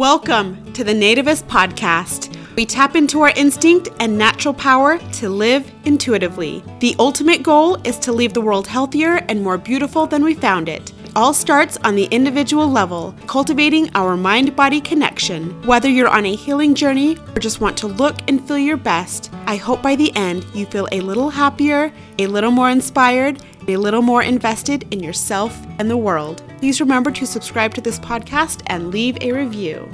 Welcome 0.00 0.72
to 0.72 0.82
the 0.82 0.94
Nativist 0.94 1.42
Podcast. 1.42 2.34
We 2.56 2.64
tap 2.64 2.96
into 2.96 3.20
our 3.20 3.34
instinct 3.36 3.90
and 4.00 4.16
natural 4.16 4.54
power 4.54 4.96
to 4.96 5.28
live 5.28 5.70
intuitively. 5.84 6.64
The 6.78 6.96
ultimate 6.98 7.42
goal 7.42 7.74
is 7.86 7.98
to 7.98 8.12
leave 8.12 8.32
the 8.32 8.40
world 8.40 8.66
healthier 8.66 9.16
and 9.28 9.44
more 9.44 9.58
beautiful 9.58 10.06
than 10.06 10.24
we 10.24 10.32
found 10.32 10.70
it. 10.70 10.90
It 11.04 11.12
all 11.14 11.34
starts 11.34 11.76
on 11.84 11.96
the 11.96 12.06
individual 12.06 12.66
level, 12.66 13.14
cultivating 13.26 13.90
our 13.94 14.16
mind 14.16 14.56
body 14.56 14.80
connection. 14.80 15.50
Whether 15.66 15.90
you're 15.90 16.08
on 16.08 16.24
a 16.24 16.34
healing 16.34 16.74
journey 16.74 17.18
or 17.36 17.40
just 17.40 17.60
want 17.60 17.76
to 17.78 17.86
look 17.86 18.16
and 18.26 18.42
feel 18.48 18.56
your 18.56 18.78
best, 18.78 19.30
I 19.44 19.56
hope 19.56 19.82
by 19.82 19.96
the 19.96 20.16
end 20.16 20.46
you 20.54 20.64
feel 20.64 20.88
a 20.92 21.02
little 21.02 21.28
happier, 21.28 21.92
a 22.18 22.26
little 22.26 22.52
more 22.52 22.70
inspired, 22.70 23.42
a 23.68 23.76
little 23.76 24.02
more 24.02 24.22
invested 24.22 24.86
in 24.92 25.00
yourself 25.00 25.66
and 25.78 25.90
the 25.90 25.96
world. 25.96 26.42
Please 26.58 26.80
remember 26.80 27.10
to 27.10 27.26
subscribe 27.26 27.74
to 27.74 27.80
this 27.80 27.98
podcast 27.98 28.62
and 28.66 28.90
leave 28.90 29.16
a 29.20 29.32
review. 29.32 29.88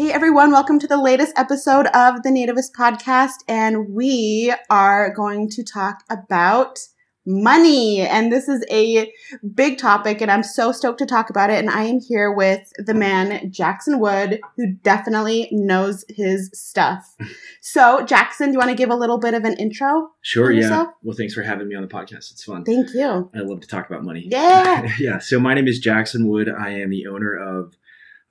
Hey 0.00 0.12
everyone, 0.12 0.50
welcome 0.50 0.78
to 0.78 0.86
the 0.86 0.96
latest 0.96 1.34
episode 1.36 1.86
of 1.88 2.22
the 2.22 2.30
Nativist 2.30 2.72
Podcast, 2.72 3.44
and 3.46 3.90
we 3.90 4.54
are 4.70 5.12
going 5.12 5.50
to 5.50 5.62
talk 5.62 6.04
about 6.08 6.78
money. 7.26 8.00
And 8.00 8.32
this 8.32 8.48
is 8.48 8.64
a 8.70 9.12
big 9.54 9.78
topic, 9.78 10.20
and 10.20 10.30
I'm 10.30 10.42
so 10.42 10.72
stoked 10.72 10.98
to 10.98 11.06
talk 11.06 11.30
about 11.30 11.50
it. 11.50 11.58
And 11.58 11.70
I 11.70 11.84
am 11.84 12.00
here 12.00 12.32
with 12.32 12.72
the 12.78 12.94
man, 12.94 13.50
Jackson 13.52 14.00
Wood, 14.00 14.40
who 14.56 14.72
definitely 14.82 15.48
knows 15.52 16.04
his 16.08 16.50
stuff. 16.52 17.16
So, 17.62 18.04
Jackson, 18.06 18.46
do 18.46 18.52
you 18.52 18.58
want 18.58 18.70
to 18.70 18.74
give 18.74 18.88
a 18.88 18.94
little 18.94 19.18
bit 19.18 19.34
of 19.34 19.44
an 19.44 19.54
intro? 19.58 20.08
Sure, 20.22 20.50
yeah. 20.50 20.62
yourself? 20.62 20.88
Well, 21.02 21.14
thanks 21.14 21.34
for 21.34 21.42
having 21.42 21.68
me 21.68 21.74
on 21.74 21.82
the 21.82 21.88
podcast. 21.88 22.32
It's 22.32 22.42
fun. 22.42 22.64
Thank 22.64 22.94
you. 22.94 23.30
I 23.34 23.40
love 23.40 23.60
to 23.60 23.68
talk 23.68 23.88
about 23.88 24.02
money. 24.02 24.26
Yeah. 24.26 24.90
yeah. 24.98 25.18
So 25.18 25.38
my 25.38 25.52
name 25.52 25.68
is 25.68 25.78
Jackson 25.78 26.26
Wood. 26.26 26.48
I 26.48 26.70
am 26.70 26.88
the 26.88 27.06
owner 27.06 27.36
of 27.36 27.74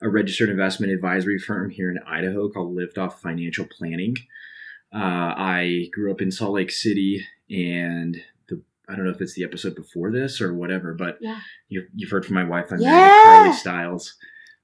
a 0.02 0.08
registered 0.08 0.50
investment 0.50 0.92
advisory 0.92 1.38
firm 1.38 1.70
here 1.70 1.90
in 1.90 1.98
Idaho 2.06 2.48
called 2.48 2.74
Lift 2.74 2.98
Off 2.98 3.22
Financial 3.22 3.66
Planning. 3.66 4.16
Uh, 4.92 4.98
I 5.36 5.88
grew 5.92 6.10
up 6.10 6.20
in 6.20 6.32
Salt 6.32 6.54
Lake 6.54 6.72
City, 6.72 7.24
and 7.48 8.20
I 8.90 8.96
don't 8.96 9.04
know 9.04 9.10
if 9.12 9.20
it's 9.20 9.34
the 9.34 9.44
episode 9.44 9.74
before 9.76 10.10
this 10.10 10.40
or 10.40 10.52
whatever, 10.54 10.94
but 10.94 11.18
Yeah. 11.20 11.38
you, 11.68 11.86
you've 11.94 12.10
heard 12.10 12.26
from 12.26 12.34
my 12.34 12.44
wife. 12.44 12.72
I'm 12.72 12.80
Yeah. 12.80 13.08
Carly 13.24 13.52
Stiles. 13.52 14.16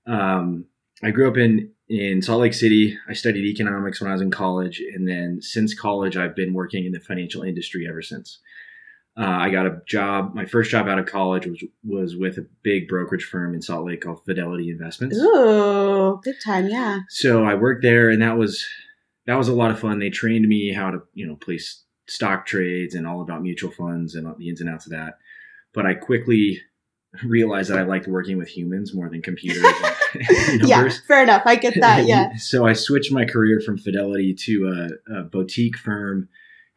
Um, 0.06 0.66
I 1.02 1.10
grew 1.10 1.28
up 1.30 1.36
in 1.36 1.70
in 1.88 2.20
Salt 2.20 2.40
Lake 2.40 2.54
City. 2.54 2.98
I 3.08 3.12
studied 3.12 3.44
economics 3.44 4.00
when 4.00 4.10
I 4.10 4.12
was 4.14 4.22
in 4.22 4.30
college, 4.32 4.80
and 4.94 5.06
then 5.08 5.40
since 5.40 5.72
college, 5.72 6.16
I've 6.16 6.34
been 6.34 6.52
working 6.52 6.84
in 6.84 6.92
the 6.92 6.98
financial 7.00 7.42
industry 7.42 7.86
ever 7.88 8.02
since. 8.02 8.40
Uh, 9.18 9.24
I 9.24 9.50
got 9.50 9.66
a 9.66 9.80
job. 9.86 10.34
My 10.34 10.44
first 10.46 10.70
job 10.70 10.88
out 10.88 10.98
of 10.98 11.06
college 11.06 11.46
was 11.46 11.62
was 11.84 12.16
with 12.16 12.38
a 12.38 12.46
big 12.62 12.88
brokerage 12.88 13.24
firm 13.24 13.54
in 13.54 13.62
Salt 13.62 13.86
Lake 13.86 14.00
called 14.02 14.24
Fidelity 14.24 14.68
Investments. 14.70 15.16
Ooh, 15.16 16.20
good 16.24 16.34
time, 16.44 16.68
yeah. 16.68 17.00
So 17.08 17.44
I 17.44 17.54
worked 17.54 17.82
there, 17.82 18.10
and 18.10 18.20
that 18.20 18.36
was 18.36 18.64
that 19.26 19.36
was 19.36 19.48
a 19.48 19.54
lot 19.54 19.70
of 19.70 19.78
fun. 19.78 19.98
They 20.00 20.10
trained 20.10 20.46
me 20.48 20.72
how 20.72 20.90
to 20.90 20.98
you 21.14 21.26
know 21.26 21.36
place 21.36 21.82
stock 22.08 22.46
trades 22.46 22.94
and 22.94 23.06
all 23.06 23.20
about 23.20 23.42
mutual 23.42 23.70
funds 23.70 24.14
and 24.14 24.32
the 24.38 24.48
ins 24.48 24.60
and 24.60 24.70
outs 24.70 24.86
of 24.86 24.92
that. 24.92 25.18
But 25.72 25.86
I 25.86 25.94
quickly 25.94 26.60
realized 27.24 27.70
that 27.70 27.78
I 27.78 27.82
liked 27.82 28.06
working 28.06 28.36
with 28.38 28.48
humans 28.48 28.94
more 28.94 29.08
than 29.08 29.22
computers 29.22 29.64
Yeah, 30.62 30.88
fair 31.06 31.22
enough. 31.22 31.42
I 31.44 31.56
get 31.56 31.74
that, 31.80 32.06
yeah. 32.06 32.34
so 32.38 32.66
I 32.66 32.72
switched 32.72 33.12
my 33.12 33.24
career 33.24 33.60
from 33.60 33.78
Fidelity 33.78 34.34
to 34.34 34.90
a, 35.08 35.20
a 35.20 35.22
boutique 35.24 35.76
firm 35.76 36.28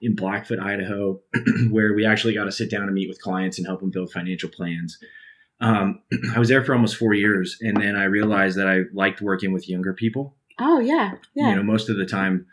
in 0.02 0.16
Blackfoot, 0.16 0.60
Idaho, 0.60 1.22
where 1.70 1.94
we 1.94 2.06
actually 2.06 2.34
got 2.34 2.46
to 2.46 2.52
sit 2.52 2.72
down 2.72 2.84
and 2.84 2.94
meet 2.94 3.10
with 3.10 3.22
clients 3.22 3.58
and 3.58 3.68
help 3.68 3.82
them 3.82 3.92
build 3.92 4.12
financial 4.12 4.50
plans. 4.50 4.98
Um, 5.60 6.02
I 6.36 6.40
was 6.40 6.50
there 6.50 6.64
for 6.64 6.74
almost 6.74 6.96
four 6.96 7.14
years, 7.14 7.58
and 7.62 7.78
then 7.78 7.96
I 7.96 8.06
realized 8.06 8.58
that 8.58 8.68
I 8.68 8.84
liked 8.94 9.22
working 9.22 9.52
with 9.52 9.70
younger 9.70 9.94
people. 9.94 10.36
Oh, 10.60 10.80
yeah, 10.80 11.14
yeah. 11.36 11.50
You 11.50 11.56
know, 11.56 11.64
most 11.64 11.90
of 11.90 11.98
the 11.98 12.06
time, 12.06 12.46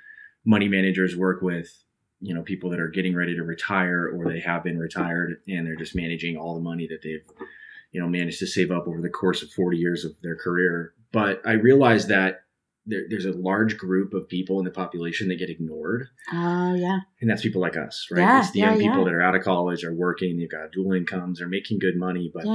money 0.44 0.68
managers 0.68 1.16
work 1.16 1.42
with 1.42 1.72
you 2.20 2.34
know 2.34 2.42
people 2.42 2.70
that 2.70 2.80
are 2.80 2.88
getting 2.88 3.14
ready 3.14 3.34
to 3.34 3.42
retire 3.42 4.08
or 4.14 4.32
they 4.32 4.40
have 4.40 4.64
been 4.64 4.78
retired 4.78 5.40
and 5.48 5.66
they're 5.66 5.76
just 5.76 5.94
managing 5.94 6.36
all 6.36 6.54
the 6.54 6.60
money 6.60 6.86
that 6.86 7.02
they've 7.02 7.24
you 7.92 8.00
know 8.00 8.08
managed 8.08 8.38
to 8.38 8.46
save 8.46 8.70
up 8.70 8.86
over 8.88 9.00
the 9.00 9.08
course 9.10 9.42
of 9.42 9.50
40 9.50 9.76
years 9.76 10.04
of 10.04 10.12
their 10.22 10.36
career 10.36 10.94
but 11.12 11.40
i 11.44 11.52
realized 11.52 12.08
that 12.08 12.40
there, 12.88 13.02
there's 13.10 13.24
a 13.26 13.32
large 13.32 13.76
group 13.76 14.14
of 14.14 14.28
people 14.28 14.58
in 14.60 14.64
the 14.64 14.70
population 14.70 15.28
that 15.28 15.38
get 15.38 15.50
ignored 15.50 16.08
Oh, 16.32 16.74
yeah. 16.74 17.00
and 17.20 17.28
that's 17.28 17.42
people 17.42 17.60
like 17.60 17.76
us 17.76 18.06
right 18.10 18.20
Yeah, 18.22 18.40
it's 18.40 18.50
the 18.52 18.60
yeah, 18.60 18.70
young 18.70 18.78
people 18.80 18.98
yeah. 18.98 19.04
that 19.04 19.14
are 19.14 19.22
out 19.22 19.34
of 19.34 19.42
college 19.42 19.84
are 19.84 19.92
working 19.94 20.38
they've 20.38 20.50
got 20.50 20.72
dual 20.72 20.92
incomes 20.92 21.38
they're 21.38 21.48
making 21.48 21.78
good 21.80 21.96
money 21.96 22.30
but 22.32 22.46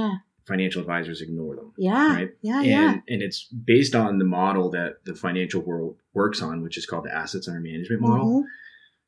financial 0.44 0.80
advisors 0.80 1.20
ignore 1.22 1.54
them 1.54 1.72
yeah, 1.78 2.14
Right. 2.16 2.30
yeah, 2.40 2.56
and 2.58 2.66
yeah. 2.66 2.94
and 3.08 3.22
it's 3.22 3.44
based 3.44 3.94
on 3.94 4.18
the 4.18 4.24
model 4.24 4.70
that 4.70 5.04
the 5.04 5.14
financial 5.14 5.60
world 5.60 5.98
works 6.14 6.42
on 6.42 6.62
which 6.62 6.76
is 6.76 6.84
called 6.86 7.04
the 7.04 7.14
assets 7.14 7.46
under 7.46 7.60
management 7.60 8.00
model 8.02 8.42
Mhm. 8.42 8.46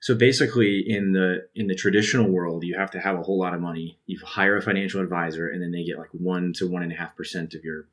So 0.05 0.15
basically, 0.15 0.85
in 0.87 1.13
the 1.13 1.49
in 1.55 1.67
the 1.67 1.75
traditional 1.75 2.31
world, 2.31 2.63
you 2.63 2.77
have 2.77 2.91
to 2.91 3.01
have 3.01 3.19
a 3.19 3.23
whole 3.23 3.39
lot 3.39 3.55
of 3.55 3.63
money. 3.63 3.99
You 4.05 4.21
hire 4.23 4.59
a 4.59 4.61
financial 4.61 5.01
advisor, 5.01 5.49
and 5.49 5.63
then 5.63 5.71
they 5.71 5.83
get 5.83 5.97
like 5.97 6.11
one 6.13 6.53
to 6.57 6.69
one 6.69 6.83
and 6.83 6.93
a 6.93 6.95
half 6.95 7.17
percent 7.17 7.55
of 7.55 7.65
your 7.65 7.89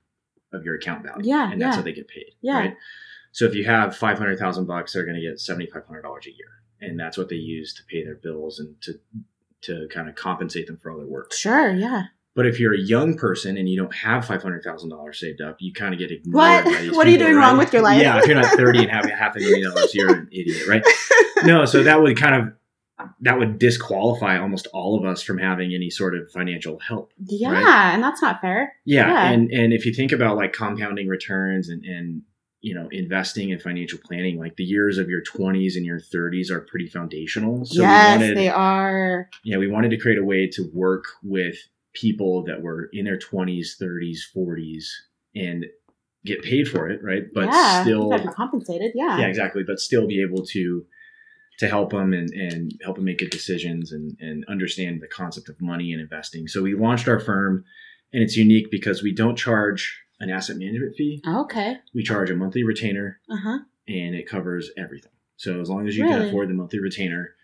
of 0.52 0.66
your 0.66 0.76
account 0.76 1.04
value. 1.04 1.30
Yeah, 1.30 1.50
and 1.50 1.62
that's 1.62 1.72
yeah. 1.72 1.76
how 1.78 1.82
they 1.84 1.94
get 1.94 2.10
paid. 2.10 2.34
Yeah. 2.42 2.60
Right. 2.60 2.78
So 3.32 3.46
if 3.46 3.56
you 3.56 3.64
have 3.64 3.96
five 3.96 4.18
hundred 4.18 4.40
thousand 4.40 4.66
bucks, 4.66 4.92
they're 4.92 5.06
going 5.06 5.16
to 5.16 5.22
get 5.22 5.40
seventy 5.40 5.68
five 5.68 5.86
hundred 5.86 6.02
dollars 6.02 6.28
a 6.28 6.32
year, 6.32 6.50
and 6.82 7.00
that's 7.00 7.18
what 7.18 7.30
they 7.30 7.38
use 7.38 7.74
to 7.76 7.84
pay 7.86 8.04
their 8.04 8.16
bills 8.16 8.60
and 8.60 8.76
to 8.82 9.00
to 9.62 9.88
kind 9.90 10.10
of 10.10 10.16
compensate 10.16 10.68
them 10.68 10.76
for 10.84 10.92
all 10.92 10.98
their 10.98 11.08
work. 11.08 11.32
Sure, 11.32 11.74
yeah. 11.74 12.08
But 12.34 12.46
if 12.46 12.60
you're 12.62 12.74
a 12.74 12.80
young 12.80 13.18
person 13.18 13.58
and 13.58 13.68
you 13.68 13.78
don't 13.78 13.94
have 13.94 14.26
five 14.26 14.42
hundred 14.42 14.64
thousand 14.64 14.90
dollars 14.90 15.20
saved 15.20 15.42
up, 15.42 15.58
you 15.60 15.74
kind 15.74 15.94
of 15.94 16.00
get 16.00 16.12
ignored. 16.12 16.34
What? 16.66 16.66
What 16.96 17.08
are 17.08 17.10
you 17.10 17.18
doing 17.18 17.36
right? 17.36 17.48
wrong 17.48 17.58
with 17.58 17.74
your 17.74 17.82
life? 17.82 18.02
Yeah, 18.02 18.20
if 18.20 18.26
you're 18.28 18.36
not 18.40 18.46
thirty 18.58 18.80
and 18.80 18.90
having 18.90 19.12
half 19.12 19.36
a 19.36 19.40
million 19.40 19.70
dollars, 19.70 19.94
you're 19.94 20.14
an 20.16 20.30
idiot, 20.32 20.68
right? 20.68 20.84
no, 21.44 21.66
so 21.66 21.84
that 21.84 22.02
would 22.02 22.18
kind 22.18 22.36
of 22.36 22.54
that 23.22 23.38
would 23.40 23.58
disqualify 23.60 24.38
almost 24.38 24.68
all 24.74 24.98
of 24.98 25.04
us 25.06 25.24
from 25.24 25.40
having 25.40 25.74
any 25.74 25.90
sort 25.90 26.16
of 26.16 26.30
financial 26.32 26.80
help. 26.80 27.12
Yeah, 27.26 27.52
Right. 27.52 27.94
and 27.96 28.04
that's 28.04 28.22
not 28.22 28.40
fair. 28.42 28.74
Yeah, 28.86 29.08
Yeah. 29.08 29.32
and 29.32 29.52
and 29.52 29.74
if 29.74 29.86
you 29.86 29.94
think 29.94 30.12
about 30.12 30.38
like 30.38 30.54
compounding 30.54 31.08
returns 31.08 31.68
and 31.68 31.84
and 31.84 32.22
you 32.62 32.76
know 32.76 32.88
investing 32.92 33.52
and 33.52 33.62
financial 33.62 34.00
planning, 34.06 34.40
like 34.40 34.56
the 34.56 34.64
years 34.64 34.98
of 35.00 35.10
your 35.10 35.22
20s 35.24 35.76
and 35.76 35.86
your 35.86 36.00
30s 36.00 36.50
are 36.52 36.62
pretty 36.62 36.88
foundational. 36.88 37.66
So 37.66 37.82
yes, 37.82 38.20
we 38.20 38.24
wanted, 38.24 38.38
they 38.38 38.50
are. 38.50 39.30
yeah, 39.44 39.58
we 39.58 39.68
wanted 39.68 39.90
to 39.90 39.98
create 39.98 40.20
a 40.20 40.24
way 40.24 40.48
to 40.54 40.70
work 40.74 41.06
with 41.24 41.56
people 41.94 42.44
that 42.46 42.62
were 42.62 42.90
in 42.94 43.06
their 43.06 43.18
20s, 43.20 43.70
30s, 43.82 44.20
40s, 44.36 44.86
and 45.36 45.66
get 46.26 46.42
paid 46.44 46.68
for 46.68 46.88
it, 46.90 47.02
right? 47.04 47.24
But 47.34 47.46
yeah, 47.46 47.82
still, 47.82 48.10
be 48.10 48.28
compensated. 48.36 48.92
Yeah. 48.96 49.18
yeah 49.20 49.28
exactly 49.28 49.64
but 49.64 49.80
still 49.80 50.08
be 50.08 50.22
able 50.22 50.46
to 50.48 50.86
to 51.60 51.68
help 51.68 51.92
them 51.92 52.14
and, 52.14 52.30
and 52.34 52.72
help 52.84 52.96
them 52.96 53.06
make 53.06 53.20
good 53.20 53.30
decisions 53.30 53.92
and, 53.92 54.18
and 54.20 54.44
understand 54.48 55.00
the 55.02 55.08
concept 55.08 55.48
of 55.50 55.62
money 55.62 55.92
and 55.92 56.02
investing 56.02 56.48
so 56.48 56.62
we 56.64 56.74
launched 56.74 57.08
our 57.08 57.20
firm 57.20 57.64
and 58.14 58.24
it's 58.24 58.36
unique 58.36 58.72
because 58.72 59.04
we 59.04 59.14
don't 59.14 59.36
charge 59.36 60.02
an 60.20 60.30
asset 60.32 60.58
management 60.58 60.96
fee 60.96 61.22
Okay. 61.28 61.78
we 61.94 62.02
charge 62.04 62.30
a 62.32 62.36
monthly 62.36 62.64
retainer 62.64 63.20
Uh 63.30 63.38
huh. 63.44 63.60
and 63.88 64.16
it 64.16 64.28
covers 64.28 64.70
everything 64.78 65.12
so 65.38 65.60
as 65.62 65.70
long 65.70 65.88
as 65.88 65.96
you 65.98 66.06
can 66.06 66.22
afford 66.28 66.50
the 66.50 66.54
monthly 66.54 66.80
retainer 66.80 67.36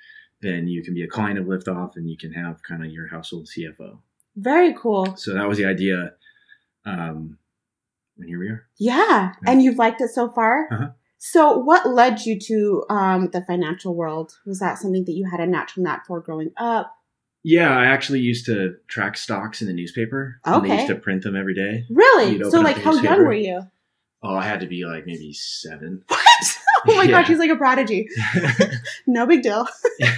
then 0.41 0.67
you 0.67 0.83
can 0.83 0.93
be 0.95 1.03
a 1.03 1.07
client 1.07 1.37
of 1.37 1.45
liftoff 1.45 1.91
and 1.95 2.09
you 2.09 2.17
can 2.17 2.31
have 2.31 2.61
kind 2.63 2.83
of 2.83 2.91
your 2.91 3.07
household 3.07 3.47
cfo 3.47 3.99
Very 4.37 4.73
cool. 4.73 5.15
so 5.17 5.33
that 5.33 5.47
was 5.49 5.57
the 5.57 5.65
idea 5.65 6.13
um 6.85 7.37
and 8.17 8.27
here 8.29 8.39
we 8.39 8.47
are 8.49 8.67
Yeah, 8.77 9.33
and 9.45 9.61
you've 9.61 9.77
liked 9.77 9.99
it 10.01 10.09
so 10.09 10.29
far. 10.29 10.67
Uh-huh. 10.71 10.87
So, 11.19 11.57
what 11.57 11.89
led 11.89 12.21
you 12.21 12.39
to 12.39 12.83
um, 12.89 13.29
the 13.33 13.43
financial 13.43 13.95
world? 13.95 14.33
Was 14.45 14.59
that 14.59 14.77
something 14.77 15.03
that 15.05 15.13
you 15.13 15.27
had 15.29 15.39
a 15.39 15.47
natural 15.47 15.83
knack 15.83 16.05
for 16.05 16.19
growing 16.21 16.51
up? 16.57 16.93
Yeah, 17.43 17.75
I 17.75 17.85
actually 17.85 18.19
used 18.19 18.45
to 18.47 18.75
track 18.87 19.17
stocks 19.17 19.61
in 19.61 19.67
the 19.67 19.73
newspaper. 19.73 20.39
Okay. 20.47 20.75
used 20.75 20.87
to 20.87 20.95
print 20.95 21.23
them 21.23 21.35
every 21.35 21.55
day. 21.55 21.85
Really? 21.89 22.39
So, 22.51 22.61
like, 22.61 22.77
how 22.77 22.93
young 22.95 23.25
were 23.25 23.33
you? 23.33 23.61
Oh, 24.23 24.35
I 24.35 24.43
had 24.45 24.59
to 24.61 24.67
be 24.67 24.85
like 24.85 25.05
maybe 25.05 25.33
seven. 25.33 26.03
What? 26.09 26.57
Oh 26.87 26.95
my 26.95 27.03
Yeah. 27.09 27.11
gosh, 27.21 27.27
he's 27.29 27.39
like 27.39 27.49
a 27.49 27.55
prodigy. 27.55 28.07
No 29.07 29.25
big 29.25 29.41
deal. 29.41 29.67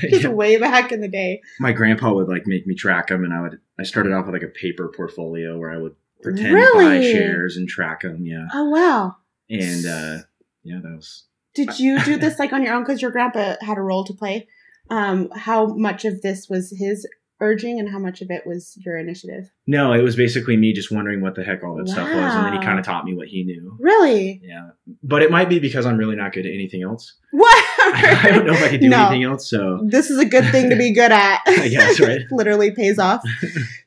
Just 0.10 0.24
Yeah. 0.24 0.30
way 0.30 0.58
back 0.58 0.92
in 0.92 1.00
the 1.00 1.08
day. 1.08 1.42
My 1.60 1.72
grandpa 1.72 2.12
would 2.14 2.28
like 2.28 2.46
make 2.46 2.68
me 2.68 2.76
track 2.76 3.08
them, 3.08 3.24
and 3.24 3.34
I 3.34 3.42
would. 3.42 3.60
I 3.80 3.84
started 3.84 4.14
off 4.14 4.26
with 4.26 4.34
like 4.36 4.44
a 4.44 4.48
paper 4.48 4.92
portfolio 4.96 5.58
where 5.58 5.72
I 5.72 5.78
would 5.78 5.96
pretend 6.22 6.56
to 6.58 6.72
buy 6.76 7.02
shares 7.02 7.56
and 7.58 7.68
track 7.68 8.02
them. 8.02 8.26
Yeah, 8.26 8.48
Oh 8.54 8.70
wow. 8.70 9.16
and 9.50 9.86
uh 9.86 10.18
yeah, 10.64 10.80
that 10.84 10.96
was. 10.96 11.26
Did 11.56 11.80
you 11.80 12.04
do 12.04 12.18
this 12.24 12.38
like 12.40 12.54
on 12.54 12.64
your 12.64 12.74
own 12.74 12.84
because 12.84 13.02
your 13.02 13.12
grandpa 13.12 13.56
had 13.62 13.78
a 13.78 13.82
role 13.82 14.04
to 14.06 14.14
play? 14.14 14.48
Um, 14.90 15.30
how 15.36 15.68
much 15.68 16.04
of 16.04 16.22
this 16.22 16.50
was 16.50 16.74
his 16.78 17.08
urging 17.42 17.80
and 17.80 17.90
how 17.90 18.00
much 18.00 18.22
of 18.22 18.30
it 18.32 18.46
was 18.46 18.78
your 18.86 18.98
initiative? 18.98 19.50
No, 19.68 19.94
it 19.94 20.02
was 20.02 20.16
basically 20.16 20.58
me 20.58 20.74
just 20.74 20.92
wondering 20.92 21.22
what 21.22 21.36
the 21.36 21.44
heck 21.44 21.64
all 21.64 21.76
that 21.78 21.88
stuff 21.88 22.08
was, 22.14 22.36
and 22.36 22.46
then 22.46 22.54
he 22.54 22.60
kind 22.60 22.80
of 22.80 22.86
taught 22.86 23.06
me 23.06 23.14
what 23.16 23.28
he 23.28 23.44
knew. 23.44 23.78
Really? 23.80 24.42
Yeah, 24.44 24.70
but 25.04 25.22
it 25.22 25.32
might 25.32 25.48
be 25.50 25.60
because 25.60 25.86
I'm 25.86 25.98
really 25.98 26.16
not 26.16 26.34
good 26.34 26.46
at 26.46 26.54
anything 26.54 26.84
else. 26.84 27.16
What? 27.32 27.66
I 27.80 28.30
don't 28.32 28.46
know 28.46 28.54
if 28.54 28.64
I 28.64 28.70
could 28.70 28.82
do 28.82 28.90
No. 28.90 29.06
anything 29.08 29.24
else. 29.24 29.50
So 29.50 29.80
This 29.88 30.10
is 30.10 30.18
a 30.20 30.26
good 30.26 30.46
thing 30.52 30.70
to 30.70 30.76
be 30.76 30.92
good 30.94 31.12
at. 31.12 31.42
I 31.48 31.68
guess, 31.70 32.00
right? 32.02 32.22
Literally 32.32 32.72
pays 32.72 32.98
off. 33.00 33.22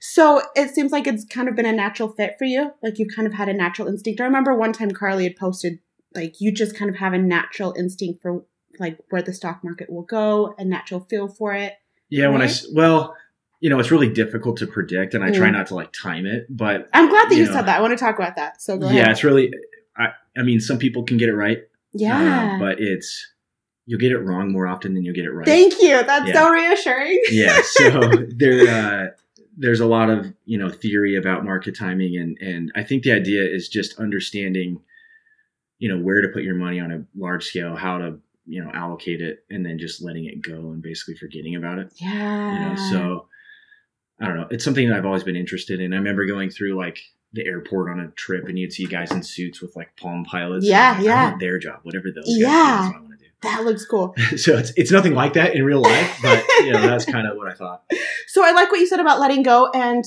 So 0.00 0.40
it 0.54 0.70
seems 0.74 0.92
like 0.92 1.06
it's 1.06 1.24
kind 1.24 1.48
of 1.48 1.56
been 1.56 1.66
a 1.66 1.72
natural 1.72 2.12
fit 2.12 2.34
for 2.38 2.44
you. 2.44 2.70
Like 2.82 2.98
you've 2.98 3.14
kind 3.14 3.26
of 3.26 3.34
had 3.34 3.48
a 3.48 3.52
natural 3.54 3.88
instinct. 3.88 4.20
I 4.20 4.24
remember 4.24 4.54
one 4.54 4.72
time 4.72 4.90
Carly 4.90 5.24
had 5.24 5.36
posted, 5.36 5.78
like, 6.14 6.40
you 6.40 6.52
just 6.52 6.76
kind 6.76 6.90
of 6.90 6.96
have 6.96 7.12
a 7.12 7.18
natural 7.18 7.74
instinct 7.78 8.22
for 8.22 8.44
like 8.78 8.98
where 9.10 9.22
the 9.22 9.34
stock 9.34 9.60
market 9.62 9.90
will 9.90 10.02
go, 10.04 10.54
a 10.58 10.64
natural 10.64 11.00
feel 11.10 11.28
for 11.28 11.52
it. 11.54 11.74
yeah, 12.08 12.28
when 12.28 12.40
I 12.42 12.50
well, 12.72 13.14
you 13.62 13.70
know, 13.70 13.78
it's 13.78 13.90
really 13.92 14.08
difficult 14.08 14.56
to 14.58 14.66
predict, 14.66 15.14
and 15.14 15.22
I 15.24 15.30
try 15.30 15.48
Mm. 15.48 15.52
not 15.52 15.66
to 15.68 15.74
like 15.76 15.92
time 15.92 16.26
it, 16.26 16.46
but 16.50 16.88
I'm 16.92 17.08
glad 17.08 17.28
that 17.30 17.34
you, 17.36 17.42
You 17.42 17.46
know. 17.46 17.52
said 17.52 17.66
that. 17.66 17.78
I 17.78 17.80
want 17.80 17.96
to 17.96 18.04
talk 18.04 18.16
about 18.18 18.34
that. 18.36 18.60
So 18.60 18.76
go 18.76 18.86
yeah, 18.90 19.02
ahead. 19.02 19.10
it's 19.12 19.24
really. 19.24 19.52
I 19.96 20.08
I 20.36 20.42
mean, 20.42 20.60
some 20.60 20.78
people 20.78 21.04
can 21.04 21.16
get 21.16 21.28
it 21.28 21.34
right, 21.36 21.58
Yeah. 21.94 22.54
uh, 22.56 22.58
but 22.58 22.80
it's 22.80 23.32
you'll 23.86 24.00
get 24.00 24.10
it 24.12 24.18
wrong 24.18 24.50
more 24.52 24.66
often 24.66 24.94
than 24.94 25.04
you'll 25.04 25.14
get 25.14 25.24
it 25.24 25.30
right. 25.32 25.46
Thank 25.46 25.80
you. 25.80 26.02
That's 26.02 26.28
Yeah. 26.28 26.34
so 26.34 26.50
reassuring. 26.50 27.20
yeah 27.30 27.60
so 27.62 28.00
there 28.36 28.68
uh, 28.68 29.06
there's 29.56 29.80
a 29.80 29.86
lot 29.86 30.08
of 30.10 30.32
you 30.44 30.58
know 30.58 30.68
theory 30.70 31.14
about 31.16 31.44
market 31.44 31.76
timing 31.76 32.16
and 32.16 32.38
and 32.40 32.72
i 32.74 32.82
think 32.82 33.02
the 33.02 33.12
idea 33.12 33.44
is 33.44 33.68
just 33.68 33.98
understanding 34.00 34.80
you 35.78 35.88
know 35.88 35.98
where 36.02 36.22
to 36.22 36.28
put 36.28 36.42
your 36.42 36.54
money 36.54 36.80
on 36.80 36.90
a 36.90 37.04
large 37.16 37.44
scale 37.44 37.76
how 37.76 37.98
to 37.98 38.18
you 38.46 38.64
know 38.64 38.70
allocate 38.72 39.20
it 39.20 39.44
and 39.50 39.64
then 39.66 39.78
just 39.78 40.02
letting 40.02 40.24
it 40.24 40.40
go 40.42 40.70
and 40.72 40.80
basically 40.82 41.14
forgetting 41.14 41.54
about 41.54 41.78
it 41.78 41.92
Yeah. 41.96 42.52
you 42.54 42.60
know 42.60 42.74
so 42.90 43.26
i 44.22 44.26
don't 44.26 44.36
know 44.36 44.46
it's 44.50 44.64
something 44.64 44.88
that 44.88 44.96
i've 44.96 45.04
always 45.06 45.24
been 45.24 45.36
interested 45.36 45.80
in 45.80 45.92
i 45.92 45.96
remember 45.96 46.24
going 46.26 46.48
through 46.50 46.74
like 46.76 46.98
the 47.34 47.44
airport 47.46 47.90
on 47.90 47.98
a 48.00 48.08
trip 48.12 48.46
and 48.48 48.58
you'd 48.58 48.72
see 48.72 48.86
guys 48.86 49.10
in 49.10 49.22
suits 49.22 49.60
with 49.62 49.74
like 49.76 49.94
palm 49.96 50.24
pilots 50.24 50.66
Yeah, 50.66 50.92
like, 50.96 51.04
yeah. 51.04 51.36
Their 51.40 51.58
job 51.58 51.80
whatever 51.82 52.10
those 52.14 52.24
guys 52.26 52.38
Yeah. 52.38 52.48
that's 52.52 52.86
what 52.88 52.96
i 52.96 53.00
want 53.00 53.12
to 53.12 53.18
do 53.18 53.30
that 53.42 53.64
looks 53.64 53.84
cool. 53.84 54.14
so 54.36 54.56
it's 54.56 54.72
it's 54.76 54.90
nothing 54.92 55.14
like 55.14 55.32
that 55.34 55.54
in 55.54 55.64
real 55.64 55.80
life 55.82 56.18
but 56.22 56.44
you 56.60 56.72
know 56.72 56.80
that's 56.82 57.04
kind 57.16 57.26
of 57.26 57.36
what 57.36 57.48
i 57.48 57.54
thought 57.54 57.82
So 58.28 58.42
I 58.44 58.52
like 58.52 58.70
what 58.70 58.80
you 58.80 58.86
said 58.86 59.00
about 59.00 59.18
letting 59.20 59.42
go 59.42 59.68
and 59.74 60.04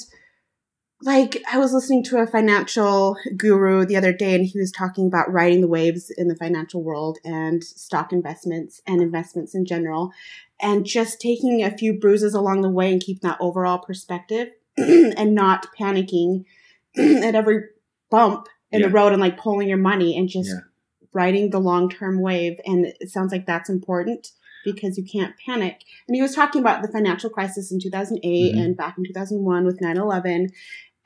like 1.06 1.42
I 1.52 1.58
was 1.60 1.72
listening 1.72 2.04
to 2.06 2.18
a 2.18 2.28
financial 2.28 3.16
guru 3.38 3.86
the 3.86 3.96
other 3.96 4.12
day 4.12 4.34
and 4.36 4.44
he 4.46 4.60
was 4.60 4.72
talking 4.72 5.06
about 5.08 5.32
riding 5.32 5.62
the 5.62 5.68
waves 5.68 6.10
in 6.10 6.28
the 6.28 6.36
financial 6.36 6.82
world 6.84 7.20
and 7.24 7.64
stock 7.64 8.12
investments 8.12 8.82
and 8.88 9.02
investments 9.02 9.54
in 9.54 9.66
general 9.66 10.12
and 10.60 10.84
just 10.86 11.22
taking 11.22 11.64
a 11.64 11.78
few 11.78 11.94
bruises 11.94 12.34
along 12.34 12.62
the 12.62 12.70
way 12.70 12.92
and 12.92 13.02
keeping 13.02 13.30
that 13.30 13.38
overall 13.40 13.78
perspective 13.78 14.50
and 14.78 15.36
not 15.36 15.68
panicking 15.80 16.44
at 16.98 17.36
every 17.36 17.62
bump 18.10 18.48
in 18.72 18.82
the 18.82 18.90
road 18.90 19.12
and 19.14 19.22
like 19.22 19.38
pulling 19.38 19.70
your 19.70 19.78
money 19.78 20.18
and 20.18 20.28
just 20.28 20.50
Yeah. 20.50 20.60
riding 21.14 21.52
the 21.52 21.60
long-term 21.60 22.20
wave 22.20 22.60
and 22.66 22.88
it 23.00 23.10
sounds 23.10 23.32
like 23.32 23.46
that's 23.46 23.70
important 23.70 24.32
because 24.66 24.98
you 24.98 25.06
can't 25.06 25.36
panic 25.46 25.84
and 26.08 26.16
he 26.16 26.22
was 26.24 26.34
talking 26.34 26.60
about 26.60 26.82
the 26.82 26.88
financial 26.92 27.30
crisis 27.30 27.72
in 27.72 27.80
2008 27.80 28.56
Mhm. 28.56 28.60
and 28.60 28.76
back 28.76 28.98
in 28.98 29.06
2001 29.06 29.64
with 29.66 29.80
9-11 29.80 30.50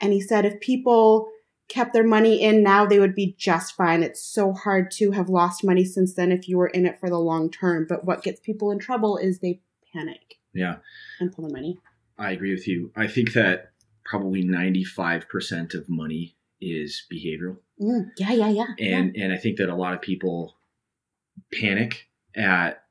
and 0.01 0.13
he 0.13 0.21
said 0.21 0.45
if 0.45 0.59
people 0.59 1.29
kept 1.67 1.93
their 1.93 2.03
money 2.03 2.41
in 2.41 2.63
now 2.63 2.85
they 2.85 2.99
would 2.99 3.13
be 3.13 3.35
just 3.37 3.75
fine 3.75 4.01
it's 4.01 4.23
so 4.23 4.53
hard 4.53 4.89
to 4.89 5.11
have 5.11 5.29
lost 5.29 5.63
money 5.63 5.85
since 5.85 6.15
then 6.15 6.31
if 6.31 6.47
you 6.47 6.57
were 6.57 6.67
in 6.67 6.85
it 6.85 6.99
for 6.99 7.09
the 7.09 7.19
long 7.19 7.49
term 7.51 7.85
but 7.87 8.05
what 8.05 8.23
gets 8.23 8.39
people 8.39 8.71
in 8.71 8.79
trouble 8.79 9.17
is 9.17 9.39
they 9.39 9.61
panic 9.93 10.39
yeah 10.53 10.77
and 11.19 11.31
pull 11.31 11.47
the 11.47 11.53
money 11.53 11.77
I 12.19 12.31
agree 12.31 12.51
with 12.51 12.67
you. 12.67 12.91
I 12.95 13.07
think 13.07 13.33
that 13.33 13.71
probably 14.03 14.43
95% 14.43 15.73
of 15.73 15.89
money 15.89 16.35
is 16.59 17.05
behavioral. 17.11 17.57
Mm, 17.81 18.11
yeah 18.17 18.31
yeah 18.31 18.49
yeah 18.49 18.67
And 18.77 19.15
and 19.15 19.31
I 19.31 19.37
think 19.37 19.57
that 19.57 19.69
a 19.69 19.75
lot 19.75 19.93
of 19.93 20.01
people 20.01 20.57
panic 21.53 22.07
at 22.35 22.83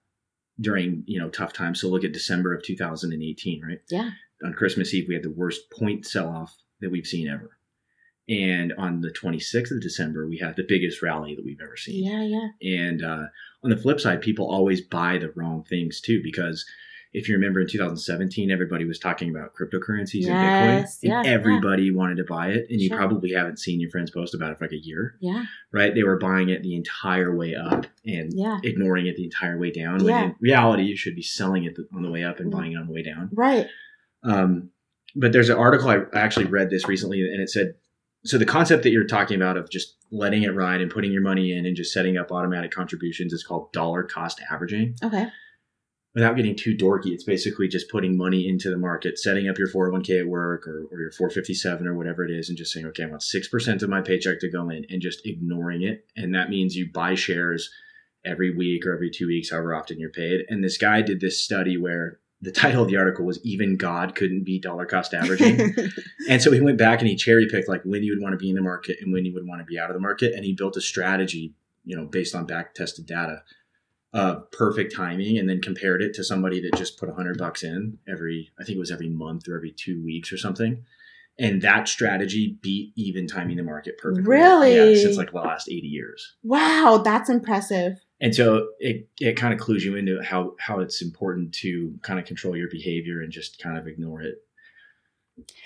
during, 0.58 1.04
you 1.06 1.20
know, 1.20 1.28
tough 1.28 1.52
times. 1.52 1.80
So 1.80 1.88
look 1.88 2.04
at 2.04 2.12
December 2.12 2.54
of 2.54 2.62
2018, 2.62 3.62
right? 3.62 3.80
yeah 3.90 4.10
On 4.42 4.54
Christmas 4.54 4.94
Eve 4.94 5.06
we 5.08 5.14
had 5.14 5.22
the 5.22 5.30
worst 5.30 5.70
point 5.70 6.06
sell-off 6.06 6.56
that 6.80 6.90
we've 6.90 7.06
seen 7.06 7.28
ever. 7.28 7.50
And 8.28 8.74
on 8.76 9.00
the 9.00 9.10
26th 9.10 9.70
of 9.70 9.80
December 9.80 10.26
we 10.28 10.38
had 10.38 10.56
the 10.56 10.64
biggest 10.68 11.00
rally 11.02 11.34
that 11.34 11.44
we've 11.44 11.60
ever 11.62 11.76
seen. 11.76 12.04
yeah 12.04 12.22
yeah 12.22 12.80
And 12.82 13.02
uh, 13.02 13.26
on 13.64 13.70
the 13.70 13.76
flip 13.76 14.00
side, 14.00 14.20
people 14.20 14.46
always 14.50 14.80
buy 14.82 15.18
the 15.18 15.32
wrong 15.34 15.64
things 15.64 16.00
too, 16.00 16.20
because 16.22 16.64
if 17.14 17.26
you 17.26 17.34
remember 17.36 17.60
in 17.62 17.66
2017, 17.66 18.50
everybody 18.50 18.84
was 18.84 18.98
talking 18.98 19.30
about 19.30 19.54
cryptocurrencies 19.54 20.26
Yes, 20.26 20.28
and 20.28 20.38
Bitcoin, 20.38 20.78
and 20.80 20.88
yeah, 21.02 21.22
yeah. 21.24 21.30
everybody 21.30 21.90
wanted 21.90 22.18
to 22.18 22.24
buy 22.24 22.48
it. 22.48 22.66
And 22.68 22.82
you 22.82 22.90
probably 22.94 23.32
haven't 23.32 23.58
seen 23.58 23.80
your 23.80 23.88
friends 23.90 24.10
post 24.10 24.34
about 24.34 24.52
it 24.52 24.58
for 24.58 24.64
like 24.66 24.72
a 24.72 24.76
year, 24.84 25.16
yeah 25.20 25.46
right? 25.72 25.94
They 25.94 26.02
were 26.02 26.18
buying 26.18 26.50
it 26.50 26.62
the 26.62 26.76
entire 26.76 27.34
way 27.34 27.54
up 27.54 27.86
and 28.04 28.30
yeah 28.34 28.58
ignoring 28.62 29.06
it 29.06 29.16
the 29.16 29.24
entire 29.24 29.58
way 29.58 29.70
down. 29.70 30.04
When 30.04 30.08
Yeah. 30.14 30.24
in 30.26 30.34
reality, 30.38 30.82
you 30.82 30.96
should 30.98 31.16
be 31.16 31.22
selling 31.22 31.64
it 31.64 31.78
on 31.94 32.02
the 32.02 32.10
way 32.10 32.24
up 32.24 32.40
and 32.40 32.52
Mhm. 32.52 32.56
buying 32.58 32.72
it 32.72 32.76
on 32.76 32.86
the 32.88 32.92
way 32.92 33.02
down. 33.02 33.30
right 33.32 33.68
Um, 34.22 34.68
but 35.18 35.32
there's 35.32 35.48
an 35.48 35.58
article 35.58 35.90
I 35.90 36.02
actually 36.14 36.46
read 36.46 36.70
this 36.70 36.86
recently, 36.88 37.20
and 37.20 37.42
it 37.42 37.50
said 37.50 37.74
so 38.24 38.38
the 38.38 38.46
concept 38.46 38.82
that 38.82 38.90
you're 38.90 39.04
talking 39.04 39.36
about 39.36 39.56
of 39.56 39.70
just 39.70 39.96
letting 40.10 40.42
it 40.42 40.54
ride 40.54 40.80
and 40.80 40.90
putting 40.90 41.12
your 41.12 41.22
money 41.22 41.52
in 41.52 41.66
and 41.66 41.76
just 41.76 41.92
setting 41.92 42.16
up 42.16 42.32
automatic 42.32 42.70
contributions 42.70 43.32
is 43.32 43.44
called 43.44 43.72
dollar 43.72 44.02
cost 44.02 44.40
averaging. 44.50 44.94
okay 45.02 45.28
Without 46.14 46.36
getting 46.36 46.56
too 46.56 46.74
dorky, 46.74 47.12
it's 47.12 47.22
basically 47.22 47.68
just 47.68 47.90
putting 47.90 48.16
money 48.16 48.48
into 48.48 48.70
the 48.70 48.78
market, 48.78 49.18
setting 49.18 49.48
up 49.48 49.58
your 49.58 49.68
401k 49.68 50.20
at 50.20 50.26
work 50.26 50.66
or, 50.66 50.88
or 50.90 50.98
your 50.98 51.12
457 51.12 51.86
or 51.86 51.94
whatever 51.94 52.24
it 52.24 52.30
is, 52.30 52.48
and 52.48 52.58
just 52.58 52.72
saying, 52.72 52.86
okay, 52.86 53.04
I 53.04 53.06
want 53.06 53.20
6% 53.20 53.82
of 53.82 53.88
my 53.88 54.00
paycheck 54.00 54.40
to 54.40 54.50
go 54.50 54.68
in 54.70 54.84
and 54.88 55.02
just 55.02 55.24
ignoring 55.24 55.82
it. 55.82 56.06
And 56.16 56.34
that 56.34 56.48
means 56.48 56.74
you 56.74 56.90
buy 56.92 57.14
shares 57.14 57.70
every 58.24 58.56
week 58.56 58.84
or 58.84 58.94
every 58.94 59.10
two 59.10 59.28
weeks, 59.28 59.50
however 59.50 59.74
often 59.74 60.00
you're 60.00 60.10
paid. 60.10 60.40
And 60.48 60.64
this 60.64 60.78
guy 60.78 61.02
did 61.02 61.20
this 61.20 61.44
study 61.44 61.76
where 61.76 62.18
the 62.40 62.52
title 62.52 62.82
of 62.82 62.88
the 62.88 62.96
article 62.96 63.24
was 63.24 63.44
Even 63.44 63.76
God 63.76 64.14
Couldn't 64.14 64.44
Beat 64.44 64.62
Dollar 64.62 64.86
Cost 64.86 65.14
Averaging. 65.14 65.74
And 66.28 66.42
so 66.42 66.52
he 66.52 66.60
went 66.60 66.76
back 66.76 66.98
and 67.00 67.08
he 67.08 67.16
cherry 67.16 67.48
picked 67.48 67.68
like 67.68 67.82
when 67.84 68.02
you 68.02 68.12
would 68.12 68.22
want 68.22 68.34
to 68.34 68.36
be 68.36 68.50
in 68.50 68.56
the 68.56 68.60
market 68.60 68.98
and 69.00 69.12
when 69.12 69.24
you 69.24 69.32
would 69.32 69.46
want 69.46 69.60
to 69.60 69.64
be 69.64 69.78
out 69.78 69.88
of 69.88 69.94
the 69.94 70.00
market. 70.00 70.34
And 70.34 70.44
he 70.44 70.52
built 70.52 70.76
a 70.76 70.80
strategy, 70.80 71.54
you 71.84 71.96
know, 71.96 72.04
based 72.04 72.34
on 72.34 72.44
back 72.44 72.74
tested 72.74 73.06
data 73.06 73.42
of 74.12 74.50
perfect 74.50 74.94
timing 74.94 75.38
and 75.38 75.48
then 75.48 75.62
compared 75.62 76.02
it 76.02 76.12
to 76.14 76.24
somebody 76.24 76.60
that 76.60 76.76
just 76.76 76.98
put 76.98 77.08
a 77.08 77.14
hundred 77.14 77.38
bucks 77.38 77.62
in 77.62 77.98
every, 78.06 78.50
I 78.60 78.64
think 78.64 78.76
it 78.76 78.80
was 78.80 78.90
every 78.90 79.08
month 79.08 79.48
or 79.48 79.56
every 79.56 79.72
two 79.72 80.02
weeks 80.04 80.32
or 80.32 80.36
something. 80.36 80.84
And 81.38 81.62
that 81.62 81.88
strategy 81.88 82.58
beat 82.60 82.92
even 82.96 83.26
timing 83.26 83.56
the 83.56 83.62
market 83.62 83.96
perfectly. 83.96 84.28
Really? 84.28 84.74
Yeah, 84.74 85.02
since 85.02 85.16
like 85.16 85.30
the 85.30 85.38
last 85.38 85.68
80 85.68 85.86
years. 85.86 86.36
wow 86.42 87.00
that's 87.02 87.30
impressive 87.30 88.04
And 88.20 88.34
so 88.34 88.70
it, 88.80 89.08
it 89.20 89.36
kind 89.36 89.54
of 89.54 89.60
clues 89.60 89.84
you 89.84 89.94
into 89.96 90.20
how, 90.22 90.54
how 90.58 90.80
it's 90.80 91.00
important 91.02 91.54
to 91.56 91.94
kind 92.02 92.18
of 92.18 92.26
control 92.26 92.56
your 92.56 92.68
behavior 92.68 93.20
and 93.20 93.30
just 93.32 93.62
kind 93.62 93.78
of 93.78 93.86
ignore 93.86 94.22
it. 94.22 94.42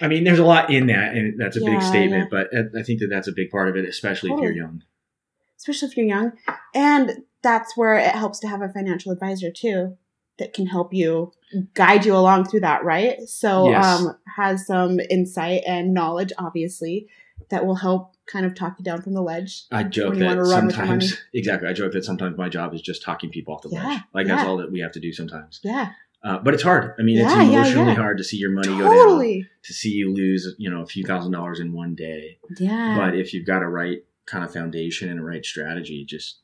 I 0.02 0.08
mean, 0.08 0.24
there's 0.24 0.38
a 0.38 0.44
lot 0.44 0.68
in 0.70 0.88
that, 0.88 1.14
and 1.14 1.40
that's 1.40 1.56
a 1.56 1.60
Yeah, 1.60 1.70
big 1.70 1.82
statement, 1.82 2.30
but 2.30 2.48
I- 2.54 2.82
think 2.82 3.00
that 3.00 3.08
that's 3.08 3.28
a 3.28 3.32
big 3.32 3.50
part 3.50 3.68
of 3.70 3.76
it, 3.76 3.86
especially 3.88 4.30
if 4.32 4.40
you're 4.40 4.52
young. 4.52 4.82
especially 5.56 5.88
if 5.88 5.96
you're 5.96 6.06
young. 6.06 6.32
And 6.74 7.22
that's 7.42 7.76
where 7.76 7.94
it 7.94 8.10
helps 8.14 8.38
to 8.40 8.48
have 8.48 8.62
a 8.62 8.68
financial 8.68 9.12
advisor 9.12 9.50
too 9.50 9.96
that 10.38 10.52
can 10.52 10.66
help 10.66 10.92
you 10.92 11.32
guide 11.74 12.04
you 12.04 12.14
along 12.16 12.46
through 12.46 12.60
that, 12.60 12.84
right? 12.84 13.20
So 13.28 13.68
Yes. 13.68 14.00
um 14.00 14.18
has 14.36 14.66
some 14.66 14.98
insight 15.10 15.62
and 15.66 15.94
knowledge 15.94 16.32
obviously 16.38 17.06
that 17.52 17.64
will 17.64 17.76
help 17.76 18.16
kind 18.26 18.44
of 18.44 18.54
talk 18.54 18.74
you 18.78 18.84
down 18.84 19.00
from 19.02 19.14
the 19.14 19.22
ledge. 19.22 19.64
I 19.70 19.84
joke 19.84 20.16
that 20.16 20.24
wanna 20.26 20.42
run 20.42 20.66
with 20.66 20.76
your 20.76 20.84
sometimes, 20.86 21.16
exactly, 21.34 21.68
I 21.68 21.72
joke 21.72 21.92
that 21.92 22.04
sometimes 22.04 22.36
my 22.36 22.48
job 22.48 22.74
is 22.74 22.82
just 22.82 23.02
talking 23.02 23.30
people 23.30 23.54
off 23.54 23.62
the 23.62 23.68
Yeah, 23.70 23.86
ledge. 23.86 24.00
Like 24.12 24.26
that's 24.26 24.42
all 24.46 24.56
that 24.58 24.72
we 24.72 24.80
have 24.80 24.92
to 24.92 25.00
do 25.00 25.12
sometimes. 25.12 25.60
Yeah. 25.62 25.90
Uh, 26.24 26.38
but 26.38 26.54
it's 26.54 26.62
hard. 26.62 26.94
I 26.98 27.02
mean, 27.02 27.18
it's 27.18 27.30
Yeah, 27.32 27.42
yeah, 27.42 27.58
emotionally 27.58 27.88
yeah. 27.92 27.94
hard 27.96 28.18
to 28.18 28.24
see 28.24 28.36
your 28.36 28.50
money 28.52 28.68
go 28.68 28.84
down, 28.84 29.44
to 29.64 29.72
see 29.72 29.90
you 29.90 30.12
lose, 30.14 30.54
you 30.58 30.70
know, 30.70 30.80
a 30.82 30.86
few 30.86 31.04
thousand 31.04 31.32
dollars 31.32 31.58
in 31.60 31.72
one 31.72 31.94
day. 31.96 32.38
Yeah. 32.58 32.96
But 32.96 33.16
if 33.16 33.32
you've 33.34 33.46
got 33.46 33.62
a 33.62 33.68
right 33.68 34.04
kind 34.26 34.44
of 34.44 34.52
foundation 34.52 35.08
and 35.10 35.18
a 35.18 35.22
right 35.22 35.44
strategy, 35.44 36.04
just 36.04 36.38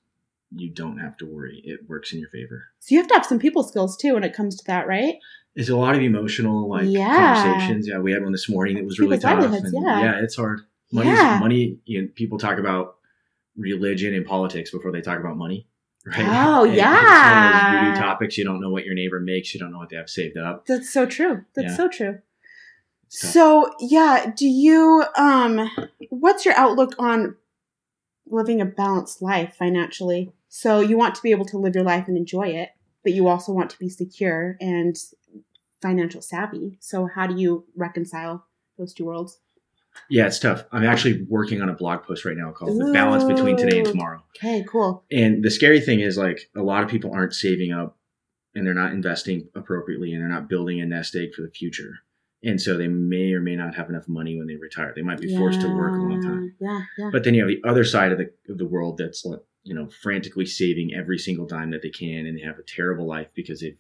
you 0.55 0.69
don't 0.71 0.99
have 0.99 1.17
to 1.19 1.27
worry. 1.27 1.61
It 1.65 1.89
works 1.89 2.13
in 2.13 2.19
your 2.19 2.29
favor. 2.29 2.65
so 2.81 2.95
you 2.95 3.01
have 3.01 3.09
to 3.09 3.15
have 3.15 3.27
some 3.27 3.39
people 3.39 3.63
skills 3.63 3.97
too 3.97 4.15
when 4.15 4.25
it 4.25 4.33
comes 4.35 4.57
to 4.57 4.65
that, 4.67 4.87
right? 4.89 5.15
It's 5.55 5.69
a 5.69 5.77
lot 5.77 5.95
of 5.97 6.03
emotional 6.03 6.69
like 6.69 6.87
Yeah. 6.89 7.43
conversations. 7.45 7.87
Yeah, 7.89 7.99
we 7.99 8.13
had 8.13 8.23
one 8.23 8.33
this 8.33 8.49
morning 8.49 8.77
that 8.77 8.85
was 8.85 8.99
really 8.99 9.17
People's 9.19 9.51
tough. 9.51 9.63
and 9.65 9.73
yeah. 9.85 10.21
it's 10.21 10.37
hard. 10.37 10.63
Money's, 10.93 11.13
Yeah. 11.13 11.39
money. 11.41 11.79
You 11.85 12.03
know, 12.03 12.09
people 12.15 12.39
talk 12.39 12.59
about 12.59 12.97
religion 13.57 14.15
and 14.15 14.25
politics 14.25 14.71
before 14.71 14.93
they 14.93 15.01
talk 15.01 15.19
about 15.21 15.37
money. 15.37 15.67
Right? 16.07 16.27
Oh, 16.27 16.65
And 16.65 16.75
yeah. 16.75 16.95
It's 17.03 17.35
one 17.35 17.45
of 17.45 17.53
those 17.53 17.81
voodoo 17.81 17.95
topics. 17.95 18.39
You 18.39 18.45
don't 18.45 18.61
know 18.63 18.71
what 18.71 18.87
your 18.87 18.95
neighbor 18.95 19.21
makes. 19.21 19.53
You 19.53 19.61
don't 19.61 19.73
know 19.73 19.79
what 19.79 19.91
they 19.91 19.97
have 19.97 20.09
saved 20.09 20.39
up. 20.39 20.65
That's 20.65 20.91
so 20.91 21.05
true. 21.05 21.45
That's 21.55 21.73
Yeah. 21.73 21.77
so 21.77 21.89
true. 21.89 22.19
So 23.09 23.75
yeah, 23.81 24.33
do 24.35 24.47
you 24.47 25.05
um 25.17 25.71
what's 26.09 26.45
your 26.47 26.55
outlook 26.57 26.95
on 26.99 27.37
living 28.27 28.61
a 28.61 28.65
balanced 28.65 29.21
life 29.21 29.55
financially? 29.55 30.33
So 30.49 30.81
you 30.81 30.97
want 30.97 31.15
to 31.17 31.23
be 31.23 31.31
able 31.31 31.45
to 31.47 31.59
live 31.59 31.75
your 31.75 31.85
life 31.85 32.09
and 32.09 32.17
enjoy 32.17 32.49
it, 32.49 32.71
but 33.03 33.13
you 33.13 33.29
also 33.29 33.53
want 33.53 33.69
to 33.71 33.79
be 33.79 33.89
secure 33.91 34.57
and 34.61 34.97
financial 35.83 36.23
savvy. 36.23 36.79
So 36.81 37.07
how 37.07 37.27
do 37.27 37.37
you 37.39 37.67
reconcile 37.77 38.47
those 38.79 38.95
two 38.95 39.05
worlds? 39.05 39.41
Yeah, 40.11 40.27
it's 40.27 40.39
tough. 40.39 40.65
I'm 40.73 40.85
actually 40.85 41.23
working 41.29 41.61
on 41.61 41.69
a 41.69 41.75
blog 41.75 42.03
post 42.03 42.25
right 42.25 42.37
now 42.37 42.51
called 42.53 42.81
The 42.81 42.93
Balance 42.93 43.25
Between 43.25 43.57
Today 43.57 43.79
and 43.79 43.87
Tomorrow. 43.87 44.23
Okay, 44.37 44.65
cool. 44.69 45.05
And 45.11 45.43
the 45.45 45.51
scary 45.51 45.81
thing 45.81 46.01
is 46.01 46.17
like 46.17 46.51
a 46.57 46.63
lot 46.63 46.83
of 46.83 46.89
people 46.89 47.13
aren't 47.13 47.35
saving 47.35 47.73
up 47.73 47.97
and 48.55 48.67
they're 48.67 48.75
not 48.75 48.93
investing 48.93 49.49
appropriately 49.55 50.13
and 50.13 50.23
they're 50.23 50.29
not 50.29 50.49
building 50.49 50.81
a 50.81 50.87
nest 50.87 51.15
egg 51.15 51.35
for 51.35 51.43
the 51.43 51.51
future. 51.51 52.01
And 52.43 52.61
so 52.61 52.77
they 52.77 52.89
may 52.89 53.33
or 53.33 53.41
may 53.41 53.57
not 53.57 53.75
have 53.75 53.89
enough 53.89 54.09
money 54.09 54.39
when 54.39 54.47
they 54.47 54.55
retire. 54.57 54.93
They 54.95 55.03
might 55.03 55.21
be 55.21 55.37
forced 55.37 55.61
to 55.61 55.75
work 55.75 55.93
a 55.93 55.97
long 55.97 56.23
time. 56.23 56.55
Yeah, 56.61 56.81
yeah. 56.97 57.11
But 57.11 57.25
then 57.25 57.35
you 57.35 57.41
have 57.41 57.49
the 57.49 57.69
other 57.69 57.85
side 57.85 58.13
of 58.13 58.19
the 58.19 58.31
of 58.49 58.59
the 58.59 58.67
world 58.67 58.99
that's 58.99 59.25
like, 59.25 59.41
you 59.65 59.75
know 59.75 59.89
frantically 60.03 60.47
saving 60.47 60.95
every 60.95 61.19
single 61.19 61.47
dime 61.47 61.73
that 61.73 61.83
they 61.83 61.91
can, 61.91 62.27
and 62.27 62.39
they 62.39 62.43
have 62.43 62.59
a 62.59 62.63
terrible 62.63 63.07
life 63.07 63.29
because 63.35 63.61
they've 63.61 63.79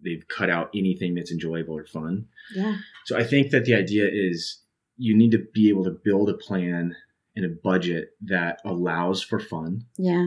they've 0.00 0.26
cut 0.26 0.50
out 0.50 0.68
anything 0.74 1.14
that's 1.14 1.30
enjoyable 1.30 1.76
or 1.76 1.84
fun. 1.84 2.26
yeah. 2.54 2.76
So 3.04 3.16
I 3.16 3.22
think 3.22 3.50
that 3.52 3.64
the 3.64 3.74
idea 3.74 4.08
is 4.12 4.58
you 5.06 5.16
need 5.16 5.32
to 5.32 5.44
be 5.52 5.68
able 5.68 5.84
to 5.84 5.90
build 6.08 6.28
a 6.30 6.34
plan 6.34 6.94
and 7.36 7.44
a 7.44 7.48
budget 7.48 8.10
that 8.20 8.60
allows 8.64 9.22
for 9.22 9.38
fun 9.40 9.84
Yeah. 9.98 10.26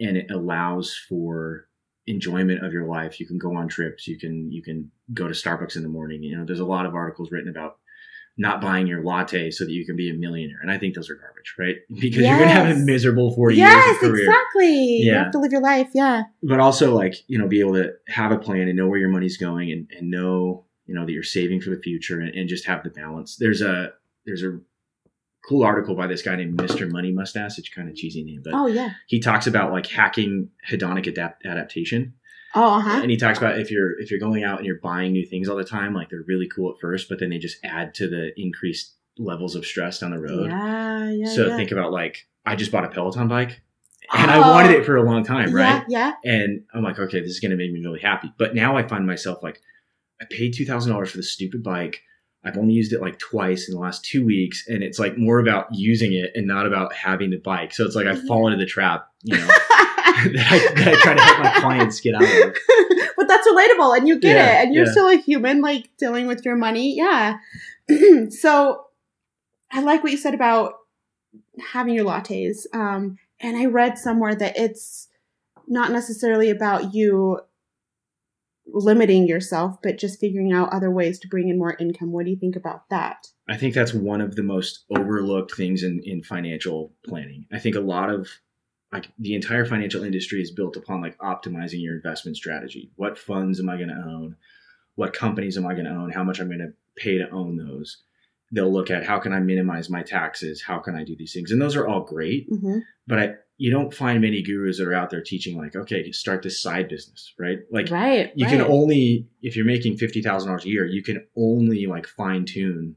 and 0.00 0.16
it 0.16 0.30
allows 0.30 0.94
for 1.08 1.68
enjoyment 2.06 2.64
of 2.64 2.72
your 2.72 2.86
life. 2.86 3.18
You 3.20 3.26
can 3.26 3.38
go 3.38 3.54
on 3.56 3.68
trips. 3.68 4.06
You 4.06 4.18
can 4.18 4.50
you 4.50 4.62
can 4.62 4.90
go 5.12 5.26
to 5.28 5.34
Starbucks 5.34 5.76
in 5.76 5.82
the 5.82 5.88
morning. 5.88 6.22
You 6.22 6.36
know, 6.38 6.44
there's 6.44 6.60
a 6.60 6.64
lot 6.76 6.86
of 6.86 6.94
articles 6.94 7.30
written 7.30 7.50
about 7.50 7.78
not 8.38 8.60
buying 8.60 8.86
your 8.86 9.02
latte 9.02 9.50
so 9.50 9.64
that 9.64 9.72
you 9.72 9.84
can 9.86 9.96
be 9.96 10.10
a 10.10 10.14
millionaire, 10.14 10.58
and 10.62 10.70
I 10.70 10.76
think 10.78 10.94
those 10.94 11.08
are 11.10 11.14
garbage, 11.16 11.54
right? 11.58 11.76
Because 12.00 12.18
you're 12.26 12.38
gonna 12.38 12.50
have 12.50 12.76
a 12.76 12.78
miserable 12.80 13.34
40 13.34 13.56
yes, 13.56 13.84
years 13.86 13.96
of 13.96 14.10
career. 14.10 14.24
exactly. 14.30 14.74
You 15.02 15.12
Yeah. 15.12 15.22
have 15.24 15.32
to 15.32 15.38
live 15.38 15.52
your 15.52 15.62
life. 15.62 15.88
Yeah. 15.94 16.24
But 16.42 16.60
also, 16.60 16.94
like 16.94 17.14
you 17.28 17.38
know, 17.38 17.48
be 17.48 17.60
able 17.60 17.74
to 17.74 17.92
have 18.08 18.32
a 18.32 18.38
plan 18.38 18.68
and 18.68 18.76
know 18.76 18.88
where 18.88 18.98
your 18.98 19.08
money's 19.10 19.36
going, 19.36 19.70
and, 19.72 19.88
and 19.96 20.10
know 20.10 20.64
you 20.86 20.94
know 20.94 21.04
that 21.06 21.12
you're 21.12 21.22
saving 21.38 21.60
for 21.60 21.70
the 21.70 21.80
future, 21.80 22.20
and, 22.20 22.32
and 22.34 22.48
just 22.48 22.66
have 22.66 22.84
the 22.84 22.90
balance. 22.90 23.36
There's 23.36 23.62
a 23.62 23.92
there's 24.26 24.42
a 24.42 24.58
cool 25.48 25.62
article 25.64 25.94
by 25.94 26.06
this 26.08 26.22
guy 26.22 26.34
named 26.36 26.58
Mr. 26.58 26.90
Money 26.90 27.12
Mustache. 27.12 27.58
It's 27.58 27.68
kind 27.68 27.88
of 27.88 27.94
cheesy 27.94 28.24
name, 28.24 28.42
but 28.42 28.52
Oh 28.54 28.66
yeah. 28.66 28.90
he 29.06 29.20
talks 29.20 29.46
about 29.46 29.70
like 29.72 29.86
hacking 29.86 30.50
hedonic 30.68 31.06
adapt- 31.06 31.46
adaptation. 31.46 32.14
Oh 32.54 32.74
uh 32.76 32.80
huh. 32.80 33.00
and 33.02 33.10
he 33.10 33.16
talks 33.16 33.38
about 33.38 33.58
if 33.60 33.70
you're 33.70 33.98
if 34.00 34.10
you're 34.10 34.20
going 34.20 34.42
out 34.42 34.58
and 34.58 34.66
you're 34.66 34.80
buying 34.80 35.12
new 35.12 35.26
things 35.26 35.48
all 35.48 35.56
the 35.56 35.64
time 35.64 35.92
like 35.92 36.08
they're 36.08 36.24
really 36.26 36.48
cool 36.48 36.70
at 36.72 36.80
first 36.80 37.06
but 37.08 37.18
then 37.18 37.28
they 37.28 37.38
just 37.38 37.58
add 37.64 37.92
to 37.96 38.08
the 38.08 38.30
increased 38.40 38.94
levels 39.18 39.54
of 39.56 39.66
stress 39.66 39.98
down 39.98 40.12
the 40.12 40.18
road 40.18 40.50
Yeah, 40.50 41.10
yeah. 41.10 41.26
so 41.34 41.48
yeah. 41.48 41.56
think 41.56 41.70
about 41.70 41.92
like 41.92 42.26
i 42.46 42.56
just 42.56 42.72
bought 42.72 42.84
a 42.84 42.88
peloton 42.88 43.28
bike 43.28 43.60
and 44.16 44.30
Oh. 44.30 44.34
i 44.34 44.38
wanted 44.52 44.70
it 44.70 44.86
for 44.86 44.96
a 44.96 45.02
long 45.02 45.22
time 45.22 45.52
right 45.52 45.84
Yeah, 45.88 46.14
and 46.24 46.62
i'm 46.72 46.82
like 46.82 46.98
okay 46.98 47.20
this 47.20 47.30
is 47.30 47.40
going 47.40 47.50
to 47.50 47.56
make 47.58 47.72
me 47.72 47.80
really 47.84 48.00
happy 48.00 48.32
but 48.38 48.54
now 48.54 48.74
i 48.76 48.86
find 48.88 49.06
myself 49.06 49.42
like 49.42 49.60
i 50.22 50.24
paid 50.24 50.54
$2000 50.54 51.08
for 51.08 51.16
the 51.16 51.22
stupid 51.24 51.62
bike 51.62 52.00
i've 52.46 52.56
only 52.56 52.72
used 52.74 52.92
it 52.92 53.00
like 53.00 53.18
twice 53.18 53.68
in 53.68 53.74
the 53.74 53.80
last 53.80 54.04
two 54.04 54.24
weeks 54.24 54.66
and 54.68 54.82
it's 54.82 54.98
like 54.98 55.18
more 55.18 55.38
about 55.38 55.66
using 55.72 56.12
it 56.12 56.30
and 56.34 56.46
not 56.46 56.66
about 56.66 56.92
having 56.94 57.30
the 57.30 57.36
bike 57.38 57.72
so 57.74 57.84
it's 57.84 57.94
like 57.96 58.06
i've 58.06 58.18
Mhm. 58.20 58.26
fallen 58.28 58.52
into 58.52 58.64
the 58.64 58.70
trap 58.70 59.08
you 59.22 59.36
know 59.36 59.46
that, 60.16 60.46
I, 60.50 60.74
that 60.74 60.88
i 60.88 60.94
try 61.02 61.14
to 61.14 61.20
help 61.20 61.38
my 61.38 61.60
clients 61.60 62.00
get 62.00 62.14
out 62.14 62.22
of 62.22 62.56
but 63.16 63.28
that's 63.28 63.46
relatable 63.48 63.96
and 63.98 64.08
you 64.08 64.18
get 64.18 64.36
Yeah, 64.36 64.60
it 64.60 64.64
and 64.64 64.74
you're 64.74 64.86
yeah. 64.86 64.90
still 64.92 65.08
a 65.08 65.16
human 65.16 65.60
like 65.60 65.90
dealing 65.98 66.26
with 66.26 66.44
your 66.44 66.56
money 66.56 66.96
yeah 66.96 67.38
so 68.30 68.86
i 69.72 69.80
like 69.82 70.02
what 70.02 70.12
you 70.12 70.18
said 70.18 70.34
about 70.34 70.74
having 71.72 71.94
your 71.94 72.04
lattes 72.04 72.66
um, 72.72 73.18
and 73.40 73.56
i 73.56 73.64
read 73.66 73.98
somewhere 73.98 74.34
that 74.34 74.56
it's 74.58 75.08
not 75.68 75.90
necessarily 75.90 76.48
about 76.50 76.94
you 76.94 77.40
limiting 78.66 79.26
yourself 79.26 79.76
but 79.82 79.98
just 79.98 80.20
figuring 80.20 80.52
out 80.52 80.72
other 80.72 80.90
ways 80.90 81.18
to 81.18 81.28
bring 81.28 81.48
in 81.48 81.58
more 81.58 81.76
income 81.78 82.12
what 82.12 82.24
do 82.24 82.30
you 82.30 82.36
think 82.36 82.56
about 82.56 82.88
that 82.90 83.28
I 83.48 83.56
think 83.56 83.74
that's 83.74 83.94
one 83.94 84.20
of 84.20 84.34
the 84.34 84.42
most 84.42 84.84
overlooked 84.90 85.54
things 85.54 85.82
in, 85.82 86.00
in 86.04 86.22
financial 86.22 86.92
planning. 87.04 87.46
I 87.52 87.58
think 87.58 87.76
a 87.76 87.80
lot 87.80 88.10
of 88.10 88.28
like 88.92 89.08
the 89.18 89.34
entire 89.34 89.64
financial 89.64 90.04
industry 90.04 90.40
is 90.40 90.50
built 90.50 90.76
upon 90.76 91.00
like 91.00 91.18
optimizing 91.18 91.82
your 91.82 91.94
investment 91.94 92.36
strategy. 92.36 92.90
What 92.96 93.18
funds 93.18 93.60
am 93.60 93.68
I 93.68 93.76
going 93.76 93.88
to 93.88 93.94
own? 93.94 94.36
What 94.94 95.12
companies 95.12 95.56
am 95.56 95.66
I 95.66 95.74
going 95.74 95.84
to 95.84 95.92
own? 95.92 96.10
How 96.10 96.24
much 96.24 96.40
I'm 96.40 96.48
going 96.48 96.58
to 96.60 96.72
pay 96.96 97.18
to 97.18 97.30
own 97.30 97.56
those? 97.56 98.02
They'll 98.52 98.72
look 98.72 98.90
at 98.90 99.04
how 99.04 99.18
can 99.18 99.32
I 99.32 99.40
minimize 99.40 99.90
my 99.90 100.02
taxes? 100.02 100.62
How 100.62 100.78
can 100.78 100.94
I 100.94 101.04
do 101.04 101.16
these 101.16 101.32
things? 101.32 101.50
And 101.50 101.60
those 101.60 101.76
are 101.76 101.86
all 101.86 102.02
great, 102.02 102.50
mm-hmm. 102.50 102.78
but 103.06 103.18
I 103.18 103.34
you 103.58 103.70
don't 103.70 103.94
find 103.94 104.20
many 104.20 104.42
gurus 104.42 104.78
that 104.78 104.86
are 104.86 104.94
out 104.94 105.10
there 105.10 105.22
teaching 105.22 105.56
like, 105.56 105.74
okay, 105.74 106.12
start 106.12 106.42
this 106.42 106.60
side 106.62 106.88
business, 106.88 107.32
right? 107.38 107.60
Like 107.70 107.90
right 107.90 108.32
you 108.34 108.46
right. 108.46 108.52
can 108.52 108.60
only 108.62 109.28
if 109.42 109.56
you're 109.56 109.64
making 109.64 109.96
fifty 109.96 110.22
thousand 110.22 110.48
dollars 110.48 110.64
a 110.64 110.68
year, 110.68 110.86
you 110.86 111.02
can 111.02 111.26
only 111.36 111.86
like 111.86 112.06
fine 112.06 112.44
tune 112.44 112.96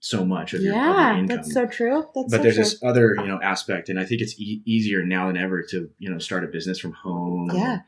so 0.00 0.24
much 0.24 0.52
of 0.52 0.62
your, 0.62 0.72
of 0.72 0.76
your 0.76 0.84
yeah 0.84 1.18
income. 1.18 1.36
that's 1.36 1.54
so 1.54 1.64
true 1.64 2.04
that's 2.12 2.32
but 2.32 2.38
so 2.38 2.42
there's 2.42 2.56
true. 2.56 2.64
this 2.64 2.82
other 2.82 3.14
you 3.16 3.26
know 3.26 3.40
aspect, 3.42 3.88
and 3.88 3.98
I 3.98 4.04
think 4.04 4.20
it's 4.20 4.38
e- 4.38 4.62
easier 4.64 5.04
now 5.04 5.28
than 5.28 5.36
ever 5.36 5.62
to 5.70 5.90
you 5.98 6.10
know 6.10 6.18
start 6.18 6.44
a 6.44 6.48
business 6.48 6.78
from 6.78 6.92
home. 6.92 7.50
Yeah. 7.52 7.78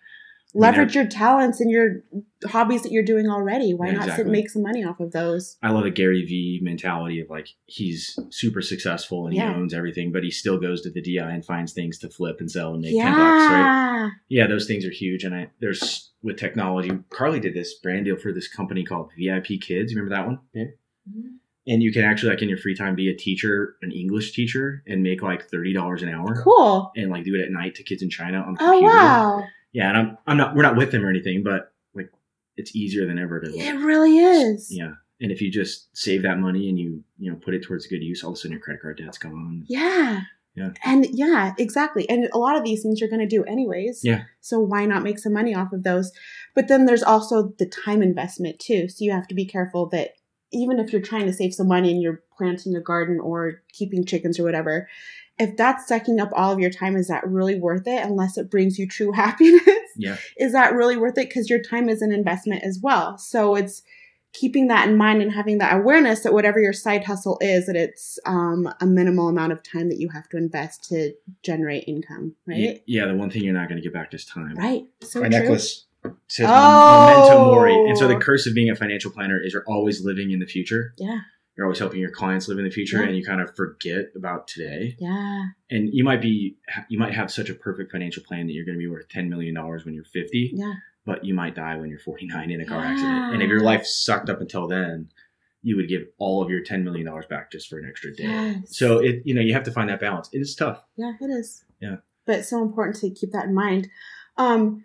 Mean, 0.55 0.61
leverage 0.63 0.95
your 0.95 1.07
talents 1.07 1.61
and 1.61 1.71
your 1.71 2.03
hobbies 2.47 2.83
that 2.83 2.93
you're 2.93 3.03
doing 3.05 3.29
already. 3.29 3.75
Why 3.75 3.87
Yeah, 3.87 3.93
not 3.93 4.01
sit 4.03 4.09
exactly. 4.11 4.23
and 4.25 4.33
make 4.33 4.51
some 4.51 4.63
money 4.63 4.85
off 4.85 5.01
of 5.01 5.13
those? 5.13 5.57
I 5.63 5.71
love 5.71 5.85
a 5.85 5.91
Gary 5.91 6.25
Vee 6.25 6.61
mentality 6.63 7.21
of 7.21 7.29
like 7.31 7.49
he's 7.67 8.19
super 8.31 8.63
successful 8.63 9.27
and 9.27 9.35
Yeah. 9.35 9.53
he 9.53 9.61
owns 9.61 9.75
everything, 9.75 10.13
but 10.13 10.23
he 10.23 10.31
still 10.31 10.59
goes 10.59 10.81
to 10.83 10.91
the 10.91 11.03
DI 11.03 11.29
and 11.31 11.45
finds 11.45 11.73
things 11.73 11.99
to 11.99 12.09
flip 12.09 12.37
and 12.41 12.51
sell 12.51 12.73
and 12.75 12.83
make 12.83 12.95
ten 12.97 13.13
bucks, 13.13 13.21
right? 13.53 13.61
yeah. 13.61 14.11
Yeah, 14.29 14.47
those 14.47 14.67
things 14.67 14.85
are 14.87 14.91
huge. 14.91 15.25
And 15.25 15.35
I 15.35 15.51
there's 15.61 16.11
with 16.23 16.37
technology, 16.39 16.91
Carly 17.11 17.41
did 17.41 17.55
this 17.55 17.75
brand 17.75 18.05
deal 18.07 18.17
for 18.17 18.33
this 18.33 18.49
company 18.49 18.85
called 18.85 19.11
VIP 19.19 19.59
Kids. 19.61 19.93
You 19.93 19.99
remember 19.99 20.15
that 20.17 20.27
one? 20.27 20.39
Yeah. 20.53 20.65
Mm-hmm. 21.11 21.29
and 21.67 21.83
you 21.83 21.93
can 21.93 22.03
actually 22.03 22.31
like 22.31 22.41
in 22.43 22.49
your 22.49 22.57
free 22.59 22.75
time 22.75 22.95
be 22.95 23.11
a 23.11 23.15
teacher 23.15 23.77
an 23.83 23.93
english 23.93 24.33
teacher 24.33 24.83
and 24.87 25.03
make 25.03 25.21
like 25.23 25.51
$30 25.51 26.03
an 26.03 26.09
hour 26.09 26.43
Cool. 26.43 26.91
and 26.97 27.11
like 27.11 27.25
do 27.25 27.35
it 27.35 27.43
at 27.43 27.51
night 27.51 27.75
to 27.75 27.83
kids 27.83 28.03
in 28.03 28.09
china 28.09 28.39
on 28.41 28.55
the 28.55 28.63
Oh 28.63 28.71
computer 28.71 28.87
wow. 28.97 29.45
Yeah 29.75 29.89
and 29.91 29.99
i'm 29.99 30.19
i'm 30.27 30.37
not 30.39 30.55
we're 30.55 30.63
not 30.63 30.77
with 30.77 30.91
them 30.93 31.05
or 31.05 31.11
anything 31.11 31.43
but 31.43 31.73
like 31.95 32.11
it's 32.57 32.75
easier 32.75 33.07
than 33.07 33.19
ever 33.19 33.41
to 33.41 33.51
like, 33.51 33.61
It 33.61 33.75
really 33.75 34.19
is. 34.19 34.69
yeah 34.71 34.93
and 35.21 35.31
if 35.31 35.43
you 35.43 35.51
just 35.51 35.95
save 35.97 36.23
that 36.23 36.39
money 36.39 36.69
and 36.71 36.79
you 36.79 37.05
you 37.19 37.31
know 37.31 37.37
put 37.45 37.53
it 37.55 37.63
towards 37.63 37.87
good 37.87 38.03
use 38.03 38.25
all 38.25 38.31
of 38.31 38.35
a 38.35 38.37
sudden 38.39 38.53
your 38.53 38.61
credit 38.61 38.81
card 38.81 38.97
debt's 38.99 39.19
gone 39.19 39.65
Yeah. 39.69 40.23
Yeah. 40.57 40.71
And 40.85 41.05
yeah, 41.11 41.53
exactly. 41.59 42.09
And 42.09 42.29
a 42.33 42.39
lot 42.39 42.55
of 42.57 42.63
these 42.63 42.81
things 42.81 43.01
you're 43.01 43.11
going 43.11 43.19
to 43.19 43.27
do 43.27 43.43
anyways. 43.43 44.03
Yeah. 44.05 44.23
So 44.41 44.61
why 44.61 44.87
not 44.87 45.03
make 45.03 45.19
some 45.19 45.33
money 45.33 45.53
off 45.53 45.73
of 45.73 45.83
those? 45.83 46.13
But 46.55 46.69
then 46.69 46.85
there's 46.87 47.03
also 47.03 47.53
the 47.59 47.67
time 47.67 48.03
investment 48.03 48.61
too. 48.61 48.89
So 48.89 49.05
you 49.05 49.11
have 49.11 49.27
to 49.27 49.35
be 49.35 49.47
careful 49.47 49.89
that 49.89 50.11
even 50.53 50.79
if 50.79 50.93
you're 50.93 51.03
trying 51.03 51.27
to 51.27 51.33
save 51.33 51.55
some 51.55 51.67
money 51.67 51.91
and 51.91 52.01
you're 52.01 52.23
planting 52.39 52.77
a 52.77 52.81
garden 52.81 53.19
or 53.19 53.63
keeping 53.73 54.07
chickens 54.07 54.39
or 54.39 54.45
whatever, 54.45 54.89
if 55.39 55.57
that's 55.57 55.89
sucking 55.89 56.21
up 56.21 56.31
all 56.35 56.53
of 56.53 56.61
your 56.61 56.71
time, 56.71 56.97
is 56.97 57.09
that 57.09 57.27
really 57.27 57.59
worth 57.59 57.87
it 57.87 58.05
unless 58.05 58.39
it 58.39 58.51
brings 58.51 58.79
you 58.79 58.87
true 58.89 59.13
happiness? 59.25 59.63
yeah 59.97 60.17
is 60.39 60.53
that 60.53 60.75
really 60.75 60.97
worth 60.97 61.17
it? 61.19 61.29
Because 61.29 61.49
your 61.51 61.61
time 61.63 61.89
is 61.89 62.03
an 62.03 62.13
investment 62.13 62.63
as 62.65 62.79
well. 62.83 63.17
So 63.19 63.55
it's 63.55 63.83
keeping 64.33 64.67
that 64.67 64.89
in 64.89 64.97
mind 64.97 65.23
and 65.23 65.31
having 65.31 65.59
that 65.59 65.77
awareness 65.77 66.23
that 66.25 66.33
whatever 66.33 66.59
your 66.61 66.73
side 66.73 67.05
hustle 67.05 67.39
is, 67.41 67.67
that 67.67 67.77
it's 67.77 68.19
um, 68.27 68.69
a 68.81 68.87
minimal 68.87 69.29
amount 69.29 69.53
of 69.53 69.63
time 69.63 69.89
that 69.89 70.01
you 70.01 70.09
have 70.09 70.29
to 70.29 70.37
invest 70.37 70.83
to 70.89 71.13
generate 71.45 71.85
income, 71.87 72.35
yeah, 72.49 72.55
right? 72.71 72.83
yeah 72.87 73.07
the 73.07 73.15
one 73.15 73.31
thing 73.31 73.45
you're 73.45 73.55
not 73.55 73.69
going 73.69 73.77
to 73.81 73.83
get 73.83 73.93
back 73.93 74.13
is 74.13 74.25
time 74.25 74.57
Right. 74.57 74.83
So 75.03 75.21
my 75.21 75.29
true. 75.29 75.39
necklace 75.39 75.87
says 76.29 76.49
Oh. 76.51 77.07
memento 77.07 77.45
mori 77.45 77.75
and 77.87 77.97
so 77.97 78.09
the 78.09 78.17
curse 78.17 78.47
of 78.49 78.55
being 78.55 78.71
a 78.71 78.75
financial 78.75 79.11
planner 79.13 79.41
is 79.41 79.53
you're 79.53 79.65
always 79.69 80.05
living 80.05 80.33
in 80.33 80.41
the 80.41 80.47
future 80.47 80.93
Yeah. 80.99 81.21
You're 81.57 81.67
always 81.67 81.79
helping 81.79 82.01
your 82.01 82.11
clients 82.11 82.49
live 82.49 82.59
in 82.59 82.65
the 82.65 82.71
future 82.71 82.99
Yeah. 83.01 83.07
and 83.09 83.17
you 83.17 83.25
kind 83.25 83.41
of 83.41 83.55
forget 83.55 84.07
about 84.17 84.49
today 84.49 84.97
Yeah. 84.99 85.45
and 85.71 85.89
you 85.93 86.03
might 86.05 86.21
be 86.21 86.57
you 86.89 86.99
might 86.99 87.15
have 87.15 87.31
such 87.31 87.49
a 87.51 87.55
perfect 87.55 87.93
financial 87.93 88.23
plan 88.25 88.47
that 88.47 88.53
you're 88.53 88.65
going 88.65 88.77
to 88.79 88.83
be 88.83 88.89
worth 88.89 89.09
10 89.09 89.29
million 89.29 89.55
dollars 89.55 89.85
when 89.85 89.95
you're 89.95 90.05
50 90.05 90.53
Yeah. 90.55 90.75
but 91.07 91.25
you 91.25 91.35
might 91.35 91.55
die 91.55 91.77
when 91.77 91.91
you're 91.91 91.99
49 92.01 92.51
in 92.51 92.61
a 92.61 92.65
car 92.67 92.83
Yeah. 92.83 92.91
accident 92.93 93.33
and 93.35 93.43
if 93.43 93.49
your 93.49 93.61
life 93.61 93.87
sucked 93.87 94.29
up 94.31 94.41
until 94.41 94.67
then 94.69 95.11
you 95.63 95.77
would 95.77 95.89
give 95.89 96.03
all 96.19 96.43
of 96.43 96.51
your 96.51 96.61
10 96.63 96.85
million 96.85 97.07
dollars 97.07 97.25
back 97.27 97.51
just 97.51 97.69
for 97.69 97.79
an 97.79 97.87
extra 97.89 98.15
day 98.15 98.25
Yes. 98.25 98.77
so 98.77 98.99
it 98.99 99.23
you 99.25 99.35
know 99.35 99.41
you 99.41 99.53
have 99.55 99.65
to 99.65 99.71
find 99.73 99.89
that 99.91 100.01
balance 100.01 100.29
it 100.33 100.39
is 100.41 100.55
tough 100.55 100.83
Yeah, 100.97 101.13
it 101.21 101.31
is. 101.31 101.65
Yeah. 101.81 101.97
But 102.27 102.39
it's 102.41 102.49
so 102.51 102.63
important 102.63 102.97
to 102.97 103.11
keep 103.11 103.33
that 103.33 103.45
in 103.45 103.55
mind. 103.55 103.89
Um, 104.39 104.85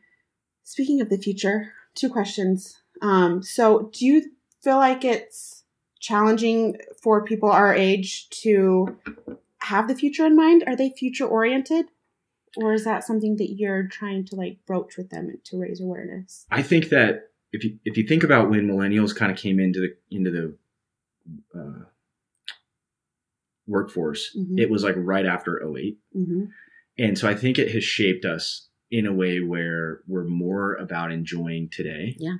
speaking 0.63 0.99
of 0.99 1.09
the 1.09 1.17
future, 1.17 1.71
two 1.95 2.09
questions. 2.09 2.81
Um, 3.01 3.41
so 3.41 3.89
do 3.93 4.05
you 4.05 4.31
feel 4.61 4.75
like 4.77 5.05
it's 5.05 5.58
challenging 5.99 6.77
for 7.01 7.23
people 7.23 7.49
our 7.49 7.73
age 7.73 8.29
to 8.29 8.97
have 9.59 9.87
the 9.87 9.95
future 9.95 10.25
in 10.25 10.35
mind? 10.35 10.63
Are 10.67 10.75
they 10.75 10.89
future 10.89 11.25
oriented? 11.25 11.85
Or 12.57 12.73
is 12.73 12.83
that 12.85 13.03
something 13.03 13.35
that 13.37 13.51
you're 13.57 13.87
trying 13.87 14.25
to 14.25 14.35
like 14.35 14.57
broach 14.65 14.97
with 14.97 15.09
them 15.11 15.31
to 15.43 15.59
raise 15.59 15.79
awareness? 15.81 16.45
i 16.49 16.61
think 16.63 16.89
that 16.89 17.29
if 17.53 17.63
you 17.63 17.77
if 17.85 17.95
you 17.97 18.07
think 18.07 18.23
about 18.23 18.49
when 18.49 18.67
millennials 18.67 19.15
kind 19.15 19.31
of 19.31 19.37
came 19.37 19.59
into 19.59 19.79
the 19.79 19.95
into 20.15 20.31
the 20.31 20.57
uh, 21.59 21.85
workforce 23.67 24.35
Mhm. 24.35 24.59
it 24.59 24.69
was 24.69 24.83
like 24.83 24.95
right 24.97 25.25
after 25.25 25.61
08 25.77 25.97
Mm-hmm. 26.15 26.45
And 26.97 27.17
so 27.17 27.29
I 27.29 27.33
think 27.35 27.57
it 27.57 27.71
has 27.71 27.83
shaped 27.83 28.25
us 28.25 28.67
in 28.91 29.05
a 29.05 29.13
way 29.13 29.39
where 29.39 30.01
we're 30.05 30.25
more 30.25 30.73
about 30.75 31.13
enjoying 31.13 31.69
today. 31.69 32.15
Yeah. 32.19 32.37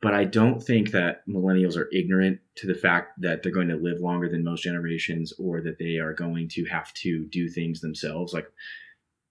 But 0.00 0.14
I 0.14 0.24
don't 0.24 0.62
think 0.62 0.92
that 0.92 1.26
millennials 1.28 1.76
are 1.76 1.88
ignorant 1.92 2.38
to 2.56 2.66
the 2.66 2.74
fact 2.74 3.20
that 3.20 3.42
they're 3.42 3.52
going 3.52 3.68
to 3.68 3.76
live 3.76 4.00
longer 4.00 4.28
than 4.28 4.44
most 4.44 4.62
generations 4.62 5.32
or 5.38 5.60
that 5.62 5.78
they 5.78 5.96
are 5.96 6.12
going 6.12 6.48
to 6.50 6.64
have 6.66 6.92
to 6.94 7.26
do 7.26 7.48
things 7.48 7.80
themselves. 7.80 8.32
Like 8.32 8.46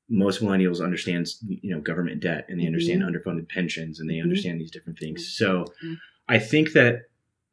most 0.10 0.42
millennials 0.42 0.84
understand, 0.84 1.28
you 1.48 1.74
know, 1.74 1.80
government 1.82 2.22
debt 2.22 2.46
and 2.50 2.60
they 2.60 2.64
mm-hmm. 2.64 2.74
understand 2.74 3.04
underfunded 3.04 3.50
pensions 3.50 4.00
and 4.00 4.10
they 4.10 4.16
mm-hmm. 4.16 4.24
understand 4.24 4.60
these 4.60 4.72
different 4.72 5.00
things. 5.00 5.36
So 5.38 5.64
mm-hmm. 5.64 5.94
I 6.28 6.40
think 6.40 6.74
that 6.74 7.04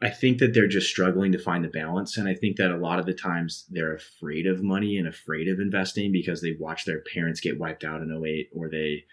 I 0.03 0.11
think 0.11 0.39
that 0.39 0.53
they're 0.53 0.67
just 0.67 0.91
struggling 0.91 1.33
to 1.33 1.39
find 1.39 1.65
the 1.65 1.69
balance. 1.69 2.19
And 2.19 2.29
I 2.29 2.35
think 2.35 2.57
that 2.57 2.73
a 2.73 2.77
lot 2.77 2.99
of 2.99 3.07
the 3.07 3.15
times 3.15 3.65
they're 3.71 3.95
afraid 3.95 4.47
of 4.47 4.63
money 4.63 4.99
and 4.99 5.09
afraid 5.09 5.49
of 5.49 5.61
investing 5.61 6.13
because 6.13 6.43
they 6.43 6.57
watch 6.59 6.85
their 6.85 7.01
parents 7.15 7.41
get 7.41 7.59
wiped 7.59 7.85
out 7.85 8.03
in 8.03 8.13
08 8.13 8.51
or 8.55 8.69
they 8.69 9.05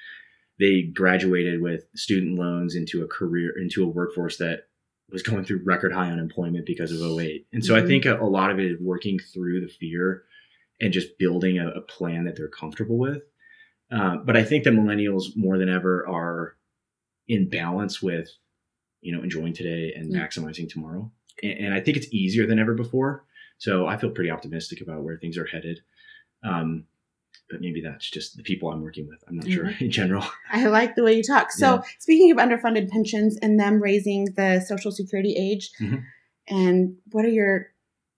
they 0.62 0.84
graduated 0.84 1.62
with 1.62 1.86
student 1.96 2.38
loans 2.38 2.76
into 2.76 3.04
a 3.04 3.08
career 3.08 3.52
into 3.60 3.84
a 3.84 3.88
workforce 3.88 4.38
that 4.38 4.68
was 5.12 5.24
going 5.24 5.44
through 5.44 5.62
record 5.66 5.92
high 5.92 6.10
unemployment 6.10 6.66
because 6.66 6.92
of 6.92 7.20
08. 7.20 7.46
And 7.52 7.66
so 7.66 7.74
mm-hmm. 7.74 7.84
I 7.84 7.88
think 7.88 8.06
a, 8.06 8.18
a, 8.18 8.24
lot 8.24 8.50
of 8.50 8.60
it 8.60 8.66
is 8.66 8.80
working 8.80 9.20
through 9.34 9.60
the 9.60 9.68
fear 9.68 10.24
and 10.80 10.94
just 10.94 11.18
building 11.18 11.60
a, 11.60 11.68
a 11.70 11.82
plan 11.82 12.24
that 12.24 12.38
they're 12.38 12.48
comfortable 12.48 12.98
with. 12.98 13.24
Uh, 13.92 14.18
but 14.18 14.38
I 14.38 14.44
think 14.46 14.64
that 14.64 14.74
millennials 14.74 15.36
more 15.36 15.58
than 15.58 15.68
ever 15.68 16.08
are 16.08 16.56
in 17.28 17.50
balance 17.50 18.02
with 18.02 18.30
you 19.02 19.12
know, 19.12 19.24
enjoying 19.24 19.54
today 19.54 19.94
and 19.96 20.14
yeah. 20.14 20.26
maximizing 20.26 20.70
tomorrow. 20.70 21.12
And, 21.44 21.66
and, 21.66 21.74
I 21.74 21.82
think 21.82 21.98
it's 21.98 22.14
easier 22.14 22.46
than 22.46 22.60
ever 22.60 22.74
before. 22.74 23.26
So 23.58 23.88
I 23.88 23.98
feel 23.98 24.12
pretty 24.12 24.32
optimistic 24.32 24.82
about 24.82 25.04
where 25.04 25.18
things 25.18 25.38
are 25.38 25.46
headed. 25.46 25.82
Um, 26.44 26.86
but 27.52 27.62
maybe 27.62 27.82
that's 27.82 28.10
just 28.10 28.38
the 28.38 28.44
people 28.44 28.72
I'm 28.72 28.82
working 28.82 29.08
with. 29.08 29.24
I'm 29.28 29.36
not 29.36 29.46
mm-hmm. 29.46 29.54
sure 29.54 29.70
in 29.80 29.92
general. 29.92 30.26
I 30.52 30.66
like 30.68 30.96
the 30.96 31.04
way 31.04 31.14
you 31.14 31.24
talk. 31.24 31.52
So 31.52 31.76
yeah. 31.76 31.82
speaking 32.00 32.32
of 32.32 32.38
underfunded 32.38 32.90
pensions 32.90 33.38
and 33.42 33.60
them 33.60 33.82
raising 33.82 34.26
the 34.36 34.62
social 34.62 34.92
security 34.92 35.36
age, 35.38 35.72
mm-hmm. 35.80 35.98
and 36.48 36.96
what 37.12 37.26
are 37.26 37.30
your 37.30 37.68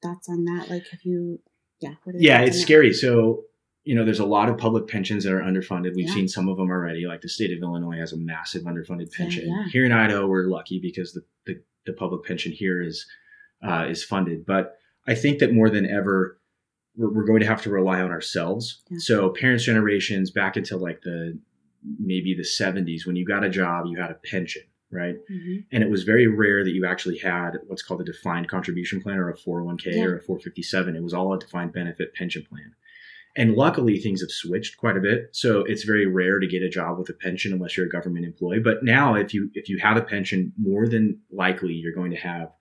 thoughts 0.01 0.29
on 0.29 0.45
that? 0.45 0.69
Like, 0.69 0.87
have 0.89 1.01
you, 1.03 1.39
yeah, 1.79 1.95
yeah, 2.13 2.41
it's 2.41 2.61
scary. 2.61 2.89
That? 2.89 2.95
So 2.95 3.43
you 3.83 3.95
know, 3.95 4.05
there's 4.05 4.19
a 4.19 4.25
lot 4.25 4.47
of 4.47 4.57
public 4.57 4.87
pensions 4.87 5.25
that 5.25 5.33
are 5.33 5.41
underfunded. 5.41 5.93
We've 5.95 6.07
yeah. 6.07 6.13
seen 6.13 6.27
some 6.27 6.47
of 6.47 6.57
them 6.57 6.69
already. 6.69 7.05
Like 7.05 7.21
the 7.21 7.29
state 7.29 7.51
of 7.51 7.61
Illinois 7.61 7.97
has 7.97 8.13
a 8.13 8.17
massive 8.17 8.63
underfunded 8.63 9.11
pension. 9.11 9.49
Yeah. 9.49 9.65
Here 9.69 9.85
in 9.85 9.91
Idaho, 9.91 10.25
we're 10.25 10.47
lucky 10.47 10.79
because 10.79 11.11
the, 11.11 11.23
the, 11.45 11.61
the 11.85 11.93
public 11.93 12.23
pension 12.23 12.53
here 12.53 12.81
is 12.81 13.05
uh, 13.61 13.85
is 13.89 14.03
funded. 14.03 14.45
But 14.45 14.77
I 15.07 15.15
think 15.15 15.39
that 15.39 15.53
more 15.53 15.69
than 15.69 15.85
ever, 15.85 16.39
we're, 16.95 17.13
we're 17.13 17.25
going 17.25 17.41
to 17.41 17.47
have 17.47 17.61
to 17.63 17.69
rely 17.69 18.01
on 18.01 18.11
ourselves. 18.11 18.83
So 18.97 19.29
parents' 19.29 19.63
generations 19.63 20.31
back 20.31 20.55
until 20.55 20.79
like 20.79 21.01
the 21.01 21.39
maybe 21.99 22.33
the 22.35 22.43
70s, 22.43 23.05
when 23.05 23.15
you 23.15 23.25
got 23.25 23.43
a 23.43 23.49
job, 23.49 23.85
you 23.87 23.99
had 23.99 24.11
a 24.11 24.15
pension, 24.15 24.61
right? 24.91 25.15
Mm-hmm. 25.31 25.55
And 25.71 25.83
it 25.83 25.89
was 25.89 26.03
very 26.03 26.27
rare 26.27 26.63
that 26.63 26.71
you 26.71 26.85
actually 26.85 27.17
had 27.17 27.57
what's 27.67 27.83
called 27.83 28.01
a 28.01 28.05
defined 28.05 28.47
contribution 28.47 29.01
plan 29.01 29.17
or 29.17 29.29
a 29.29 29.37
401k 29.37 30.03
or 30.05 30.17
a 30.17 30.21
457. 30.21 30.95
It 30.95 31.03
was 31.03 31.13
all 31.13 31.33
a 31.33 31.39
defined 31.39 31.73
benefit 31.73 32.13
pension 32.13 32.45
plan. 32.47 32.73
And 33.35 33.55
luckily, 33.55 33.97
things 33.97 34.21
have 34.21 34.29
switched 34.29 34.77
quite 34.77 34.95
a 34.95 35.01
bit. 35.01 35.29
So 35.31 35.61
it's 35.61 35.83
very 35.83 36.05
rare 36.05 36.39
to 36.39 36.47
get 36.47 36.61
a 36.61 36.69
job 36.69 36.99
with 36.99 37.09
a 37.09 37.13
pension 37.13 37.51
unless 37.51 37.75
you're 37.75 37.87
a 37.87 37.89
government 37.89 38.25
employee. 38.25 38.59
But 38.59 38.83
now, 38.83 39.15
if 39.15 39.33
you 39.33 39.49
if 39.55 39.69
you 39.69 39.79
have 39.79 39.97
a 39.97 40.03
pension, 40.03 40.53
more 40.57 40.87
than 40.87 41.19
likely 41.31 41.73
you're 41.73 41.95
going 41.95 42.11
to 42.11 42.17
have 42.17 42.51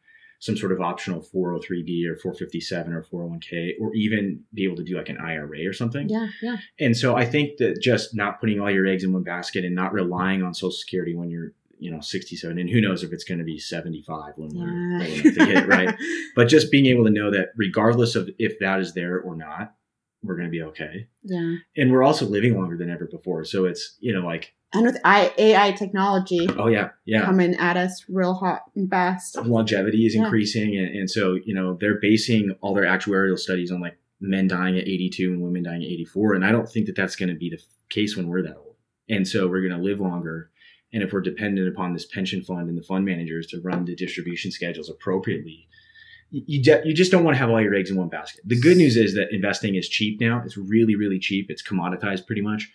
some 0.43 0.57
sort 0.57 0.73
of 0.73 0.81
optional 0.81 1.21
403b 1.21 2.05
or 2.09 2.17
457 2.17 2.93
or 2.93 3.05
401k, 3.05 3.75
or 3.81 3.95
even 3.95 4.43
be 4.53 4.65
able 4.65 4.75
to 4.75 4.83
do 4.83 4.97
like 4.97 5.09
an 5.09 5.19
IRA 5.19 5.65
or 5.69 5.73
something. 5.73 6.09
Yeah, 6.09 6.27
yeah. 6.43 6.57
And 6.81 6.97
so 6.97 7.17
I 7.17 7.25
think 7.25 7.59
that 7.59 7.81
just 7.81 8.17
not 8.17 8.41
putting 8.41 8.59
all 8.59 8.69
your 8.69 8.85
eggs 8.85 9.05
in 9.05 9.13
one 9.13 9.23
basket 9.23 9.65
and 9.65 9.73
not 9.73 9.93
relying 9.93 10.43
on 10.43 10.53
Social 10.53 10.73
Security 10.73 11.15
when 11.15 11.31
you're 11.31 11.53
you 11.79 11.91
know 11.91 12.01
67 12.01 12.59
and 12.59 12.71
who 12.71 12.81
knows 12.81 13.03
if 13.03 13.13
it's 13.13 13.25
going 13.25 13.39
to 13.39 13.45
be 13.45 13.59
75 13.59 14.35
when 14.37 14.51
we're 14.55 14.69
yeah. 14.69 15.05
old 15.05 15.19
enough 15.19 15.35
to 15.35 15.45
hit 15.47 15.67
right 15.67 15.93
but 16.37 16.47
just 16.47 16.71
being 16.71 16.87
able 16.87 17.03
to 17.03 17.11
know 17.11 17.29
that 17.33 17.49
regardless 17.57 18.15
of 18.15 18.31
if 18.39 18.57
that 18.61 18.79
is 18.79 18.95
there 18.95 19.19
or 19.19 19.35
not 19.35 19.75
we're 20.23 20.37
going 20.37 20.47
to 20.47 20.53
be 20.53 20.63
okay. 20.63 21.09
Yeah. 21.25 21.57
And 21.77 21.91
we're 21.91 22.03
also 22.03 22.27
living 22.27 22.57
longer 22.59 22.77
than 22.77 22.91
ever 22.91 23.07
before. 23.07 23.45
So 23.45 23.65
it's, 23.65 23.97
you 24.01 24.13
know, 24.13 24.25
like. 24.25 24.55
And 24.75 24.87
with 24.87 24.99
AI 25.05 25.73
technology. 25.73 26.49
Oh, 26.57 26.69
yeah. 26.69 26.91
Yeah. 27.05 27.25
Coming 27.25 27.55
at 27.57 27.77
us 27.77 28.05
real 28.09 28.35
hot 28.35 28.63
and 28.75 28.89
fast. 28.89 29.37
Longevity 29.37 30.07
is 30.07 30.15
yeah. 30.15 30.25
increasing. 30.25 30.77
And, 30.77 30.89
and 30.97 31.11
so, 31.11 31.35
you 31.45 31.55
know, 31.55 31.77
they're 31.81 32.01
basing 32.01 32.57
all 32.61 32.75
their 32.75 32.85
actuarial 32.85 33.39
studies 33.39 33.71
on 33.71 33.81
like 33.81 33.99
men 34.21 34.49
dying 34.49 34.79
at 34.79 34.85
82 34.85 35.31
and 35.31 35.43
women 35.43 35.63
dying 35.63 35.83
at 35.83 35.89
84. 35.89 36.35
And 36.35 36.45
I 36.45 36.53
don't 36.53 36.69
think 36.69 36.87
that 36.87 36.97
that's 36.97 37.17
going 37.17 37.29
to 37.29 37.35
be 37.35 37.51
the 37.51 37.61
case 37.91 38.17
when 38.17 38.29
we're 38.29 38.43
that 38.43 38.57
old. 38.57 38.77
And 39.09 39.29
so 39.29 39.47
we're 39.47 39.67
going 39.67 39.79
to 39.79 39.85
live 39.85 40.01
longer. 40.01 40.51
And 40.93 41.03
if 41.03 41.13
we're 41.13 41.21
dependent 41.21 41.69
upon 41.69 41.93
this 41.93 42.07
pension 42.07 42.43
fund 42.43 42.69
and 42.69 42.79
the 42.79 42.83
fund 42.83 43.05
managers 43.05 43.47
to 43.49 43.61
run 43.61 43.85
the 43.85 43.95
distribution 43.95 44.51
schedules 44.51 44.89
appropriately, 44.89 45.69
you, 46.31 46.63
de- 46.63 46.83
you 46.85 46.95
just 46.95 47.13
don't 47.13 47.25
want 47.25 47.35
to 47.35 47.39
have 47.39 47.51
all 47.51 47.61
your 47.61 47.75
eggs 47.75 47.91
in 47.91 47.97
one 47.97 48.09
basket. 48.09 48.41
The 48.47 48.59
good 48.59 48.77
news 48.79 48.97
is 48.97 49.15
that 49.15 49.33
investing 49.33 49.75
is 49.75 49.89
cheap 49.89 50.21
now. 50.21 50.43
It's 50.45 50.57
really, 50.57 50.97
really 50.97 51.19
cheap. 51.19 51.51
It's 51.51 51.63
commoditized 51.63 52.27
pretty 52.27 52.41
much. 52.41 52.71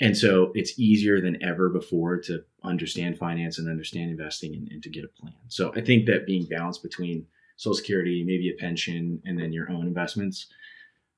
And 0.00 0.16
so 0.16 0.50
it's 0.54 0.78
easier 0.78 1.20
than 1.20 1.42
ever 1.42 1.68
before 1.68 2.18
to 2.22 2.42
understand 2.64 3.18
finance 3.18 3.58
and 3.58 3.68
understand 3.68 4.10
investing 4.10 4.54
and, 4.54 4.68
and 4.72 4.82
to 4.82 4.88
get 4.88 5.04
a 5.04 5.08
plan. 5.08 5.34
So 5.48 5.72
I 5.76 5.82
think 5.82 6.06
that 6.06 6.26
being 6.26 6.46
balanced 6.46 6.82
between 6.82 7.26
Social 7.56 7.76
Security, 7.76 8.24
maybe 8.24 8.48
a 8.48 8.58
pension, 8.58 9.20
and 9.26 9.38
then 9.38 9.52
your 9.52 9.70
own 9.70 9.86
investments, 9.86 10.46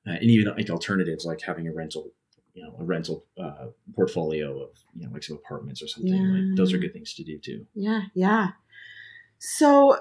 uh, 0.05 0.11
and 0.11 0.23
even 0.29 0.53
like 0.53 0.69
alternatives 0.69 1.23
like 1.23 1.39
having 1.41 1.67
a 1.69 1.73
rental, 1.73 2.11
you 2.53 2.63
know, 2.63 2.75
a 2.77 2.83
rental 2.83 3.25
uh, 3.41 3.67
portfolio 3.95 4.63
of 4.63 4.71
you 4.93 5.05
know 5.05 5.13
like 5.13 5.23
some 5.23 5.37
apartments 5.37 5.81
or 5.81 5.87
something. 5.87 6.13
Yeah. 6.13 6.49
Like, 6.49 6.57
those 6.57 6.73
are 6.73 6.77
good 6.77 6.91
things 6.91 7.13
to 7.13 7.23
do 7.23 7.39
too. 7.39 7.65
Yeah, 7.73 8.01
yeah. 8.13 8.49
So 9.39 9.97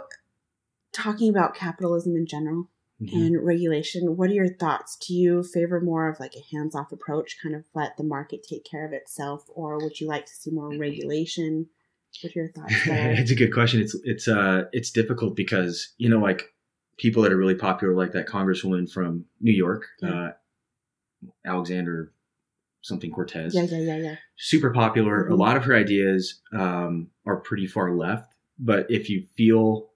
talking 0.93 1.31
about 1.31 1.55
capitalism 1.55 2.17
in 2.17 2.27
general 2.27 2.69
mm-hmm. 3.03 3.17
and 3.17 3.47
regulation, 3.47 4.17
what 4.17 4.31
are 4.31 4.35
your 4.35 4.53
thoughts? 4.55 4.97
Do 4.97 5.15
you 5.15 5.43
favor 5.43 5.81
more 5.81 6.09
of 6.09 6.21
like 6.21 6.35
a 6.35 6.57
hands 6.57 6.75
off 6.75 6.93
approach, 6.93 7.37
kind 7.43 7.55
of 7.55 7.65
let 7.75 7.97
the 7.97 8.05
market 8.05 8.45
take 8.49 8.65
care 8.65 8.87
of 8.87 8.93
itself, 8.93 9.45
or 9.49 9.79
would 9.79 10.01
you 10.01 10.07
like 10.07 10.27
to 10.27 10.33
see 10.33 10.51
more 10.51 10.71
regulation? 10.77 11.67
What 12.23 12.37
are 12.37 12.39
your 12.39 12.53
thoughts 12.55 12.75
it's 12.87 13.31
a 13.31 13.35
good 13.35 13.53
question. 13.53 13.81
It's 13.81 13.97
it's 14.05 14.29
uh 14.29 14.65
it's 14.73 14.91
difficult 14.91 15.35
because 15.35 15.93
you 15.99 16.09
know 16.09 16.19
like 16.19 16.53
people 16.99 17.23
that 17.23 17.33
are 17.33 17.39
really 17.39 17.55
popular, 17.55 17.95
like 17.95 18.13
that 18.13 18.29
congresswoman 18.29 18.91
from 18.91 19.25
New 19.41 19.53
York, 19.53 19.87
yeah. 20.01 20.11
uh, 20.11 20.33
Alexander 21.47 22.13
something 22.83 23.11
Cortez. 23.11 23.55
Yeah, 23.55 23.63
yeah, 23.63 23.79
yeah, 23.79 23.97
yeah. 23.97 24.17
Super 24.37 24.73
popular. 24.73 25.25
Mm-hmm. 25.25 25.33
A 25.33 25.37
lot 25.37 25.57
of 25.57 25.65
her 25.65 25.75
ideas 25.75 26.41
um, 26.53 27.09
are 27.25 27.37
pretty 27.37 27.67
far 27.67 27.95
left, 27.95 28.35
but 28.59 28.87
if 28.91 29.09
you 29.09 29.25
feel 29.37 29.89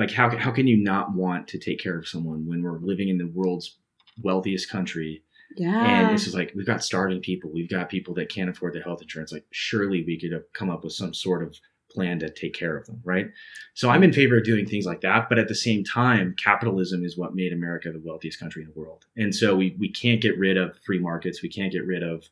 like 0.00 0.10
how 0.10 0.34
how 0.38 0.50
can 0.50 0.66
you 0.66 0.78
not 0.78 1.12
want 1.12 1.46
to 1.48 1.58
take 1.58 1.78
care 1.78 1.98
of 1.98 2.08
someone 2.08 2.46
when 2.48 2.62
we're 2.62 2.78
living 2.78 3.10
in 3.10 3.18
the 3.18 3.26
world's 3.26 3.76
wealthiest 4.22 4.70
country? 4.70 5.22
Yeah. 5.56 5.84
And 5.84 6.14
this 6.14 6.26
is 6.26 6.34
like 6.34 6.52
we've 6.56 6.66
got 6.66 6.82
starving 6.82 7.20
people, 7.20 7.52
we've 7.52 7.68
got 7.68 7.90
people 7.90 8.14
that 8.14 8.32
can't 8.32 8.48
afford 8.48 8.74
their 8.74 8.82
health 8.82 9.02
insurance. 9.02 9.30
Like 9.30 9.44
surely 9.50 10.02
we 10.02 10.18
could 10.18 10.32
have 10.32 10.50
come 10.54 10.70
up 10.70 10.84
with 10.84 10.94
some 10.94 11.12
sort 11.12 11.42
of 11.42 11.54
plan 11.90 12.18
to 12.20 12.30
take 12.30 12.54
care 12.54 12.78
of 12.78 12.86
them, 12.86 13.02
right? 13.04 13.26
So 13.74 13.90
I'm 13.90 14.02
in 14.02 14.12
favor 14.12 14.38
of 14.38 14.44
doing 14.44 14.64
things 14.64 14.86
like 14.86 15.02
that, 15.02 15.28
but 15.28 15.38
at 15.38 15.48
the 15.48 15.54
same 15.54 15.84
time, 15.84 16.34
capitalism 16.42 17.04
is 17.04 17.18
what 17.18 17.34
made 17.34 17.52
America 17.52 17.92
the 17.92 18.00
wealthiest 18.02 18.40
country 18.40 18.62
in 18.62 18.68
the 18.72 18.80
world. 18.80 19.04
And 19.18 19.34
so 19.34 19.54
we 19.54 19.76
we 19.78 19.90
can't 19.90 20.22
get 20.22 20.38
rid 20.38 20.56
of 20.56 20.78
free 20.78 20.98
markets, 20.98 21.42
we 21.42 21.50
can't 21.50 21.72
get 21.72 21.84
rid 21.84 22.02
of 22.02 22.24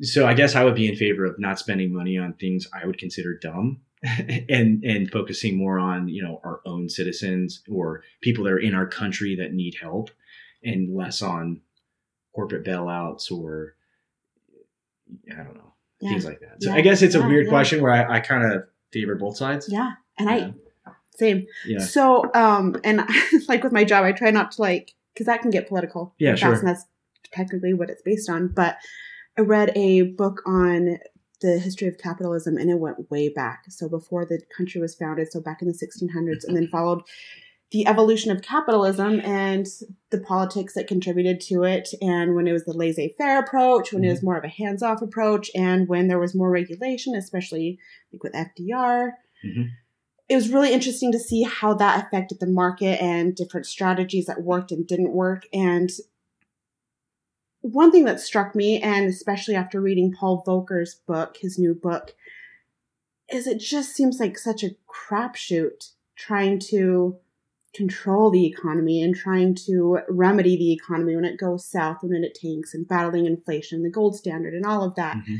so 0.00 0.26
I 0.26 0.34
guess 0.34 0.56
I 0.56 0.64
would 0.64 0.74
be 0.74 0.88
in 0.88 0.96
favor 0.96 1.24
of 1.24 1.38
not 1.38 1.60
spending 1.60 1.92
money 1.92 2.18
on 2.18 2.32
things 2.32 2.66
I 2.72 2.86
would 2.86 2.98
consider 2.98 3.38
dumb 3.38 3.82
and 4.48 4.82
and 4.82 5.10
focusing 5.10 5.56
more 5.56 5.78
on 5.78 6.08
you 6.08 6.22
know 6.22 6.40
our 6.44 6.60
own 6.66 6.88
citizens 6.88 7.62
or 7.70 8.02
people 8.20 8.44
that 8.44 8.52
are 8.52 8.58
in 8.58 8.74
our 8.74 8.86
country 8.86 9.36
that 9.36 9.52
need 9.52 9.76
help 9.80 10.10
and 10.64 10.94
less 10.94 11.22
on 11.22 11.60
corporate 12.34 12.64
bailouts 12.64 13.30
or 13.30 13.76
i 15.30 15.36
don't 15.36 15.54
know 15.54 15.72
yeah. 16.00 16.10
things 16.10 16.24
like 16.24 16.40
that. 16.40 16.60
So 16.60 16.70
yeah. 16.70 16.76
i 16.76 16.80
guess 16.80 17.02
it's 17.02 17.14
yeah, 17.14 17.24
a 17.24 17.28
weird 17.28 17.48
question 17.48 17.80
where 17.80 17.92
i, 17.92 18.16
I 18.16 18.20
kind 18.20 18.52
of 18.52 18.64
favor 18.92 19.14
both 19.14 19.36
sides. 19.36 19.68
Yeah 19.70 19.92
and 20.18 20.28
i 20.28 20.52
same. 21.14 21.46
Yeah. 21.66 21.78
So 21.78 22.28
um 22.34 22.76
and 22.82 23.02
like 23.48 23.62
with 23.62 23.72
my 23.72 23.84
job 23.84 24.04
i 24.04 24.12
try 24.12 24.30
not 24.30 24.52
to 24.52 24.62
like 24.62 24.94
because 25.14 25.26
that 25.26 25.42
can 25.42 25.50
get 25.50 25.68
political. 25.68 26.14
Yeah 26.18 26.34
sure. 26.34 26.54
and 26.54 26.66
that's 26.66 26.86
technically 27.32 27.72
what 27.72 27.88
it's 27.88 28.02
based 28.02 28.28
on 28.28 28.48
but 28.48 28.76
i 29.38 29.42
read 29.42 29.70
a 29.76 30.02
book 30.02 30.42
on 30.44 30.98
the 31.42 31.58
history 31.58 31.88
of 31.88 31.98
capitalism 31.98 32.56
and 32.56 32.70
it 32.70 32.78
went 32.78 33.10
way 33.10 33.28
back. 33.28 33.64
So 33.68 33.88
before 33.88 34.24
the 34.24 34.40
country 34.56 34.80
was 34.80 34.94
founded, 34.94 35.30
so 35.30 35.40
back 35.40 35.60
in 35.60 35.68
the 35.68 35.74
1600s, 35.74 36.44
and 36.44 36.56
then 36.56 36.68
followed 36.68 37.02
the 37.72 37.86
evolution 37.86 38.30
of 38.30 38.42
capitalism 38.42 39.20
and 39.20 39.66
the 40.10 40.20
politics 40.20 40.74
that 40.74 40.86
contributed 40.86 41.40
to 41.40 41.64
it, 41.64 41.88
and 42.02 42.34
when 42.34 42.46
it 42.46 42.52
was 42.52 42.64
the 42.64 42.72
laissez 42.72 43.14
faire 43.16 43.40
approach, 43.40 43.92
when 43.92 44.02
mm-hmm. 44.02 44.08
it 44.08 44.10
was 44.10 44.18
mm-hmm. 44.18 44.26
more 44.26 44.36
of 44.36 44.44
a 44.44 44.48
hands 44.48 44.82
off 44.82 45.02
approach, 45.02 45.50
and 45.54 45.88
when 45.88 46.06
there 46.06 46.18
was 46.18 46.34
more 46.34 46.50
regulation, 46.50 47.14
especially 47.14 47.78
like 48.12 48.22
with 48.22 48.34
FDR. 48.34 49.12
Mm-hmm. 49.44 49.62
It 50.28 50.36
was 50.36 50.50
really 50.50 50.72
interesting 50.72 51.12
to 51.12 51.18
see 51.18 51.42
how 51.42 51.74
that 51.74 52.06
affected 52.06 52.40
the 52.40 52.46
market 52.46 53.02
and 53.02 53.34
different 53.34 53.66
strategies 53.66 54.26
that 54.26 54.42
worked 54.42 54.70
and 54.70 54.86
didn't 54.86 55.12
work. 55.12 55.46
And 55.52 55.90
one 57.62 57.90
thing 57.90 58.04
that 58.04 58.20
struck 58.20 58.54
me, 58.54 58.80
and 58.80 59.08
especially 59.08 59.54
after 59.54 59.80
reading 59.80 60.12
Paul 60.12 60.44
Volcker's 60.46 60.94
book, 60.94 61.38
his 61.40 61.58
new 61.58 61.74
book, 61.74 62.14
is 63.32 63.46
it 63.46 63.58
just 63.58 63.94
seems 63.94 64.20
like 64.20 64.38
such 64.38 64.62
a 64.62 64.76
crapshoot 64.88 65.92
trying 66.16 66.58
to 66.58 67.16
control 67.74 68.30
the 68.30 68.44
economy 68.44 69.02
and 69.02 69.16
trying 69.16 69.54
to 69.54 70.00
remedy 70.08 70.56
the 70.56 70.72
economy 70.72 71.16
when 71.16 71.24
it 71.24 71.38
goes 71.38 71.64
south 71.64 71.98
and 72.02 72.12
when 72.12 72.24
it 72.24 72.34
tanks 72.34 72.74
and 72.74 72.86
battling 72.86 73.24
inflation, 73.24 73.82
the 73.82 73.90
gold 73.90 74.14
standard, 74.14 74.52
and 74.52 74.66
all 74.66 74.84
of 74.84 74.94
that. 74.96 75.16
Mhm. 75.16 75.38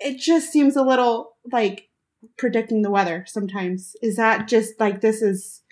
It 0.00 0.18
just 0.18 0.50
seems 0.50 0.74
a 0.74 0.82
little 0.82 1.36
like 1.52 1.90
predicting 2.36 2.82
the 2.82 2.90
weather 2.90 3.24
sometimes. 3.28 3.94
Is 4.02 4.16
that 4.16 4.48
just 4.48 4.80
like 4.80 5.00
this 5.00 5.22
is 5.22 5.62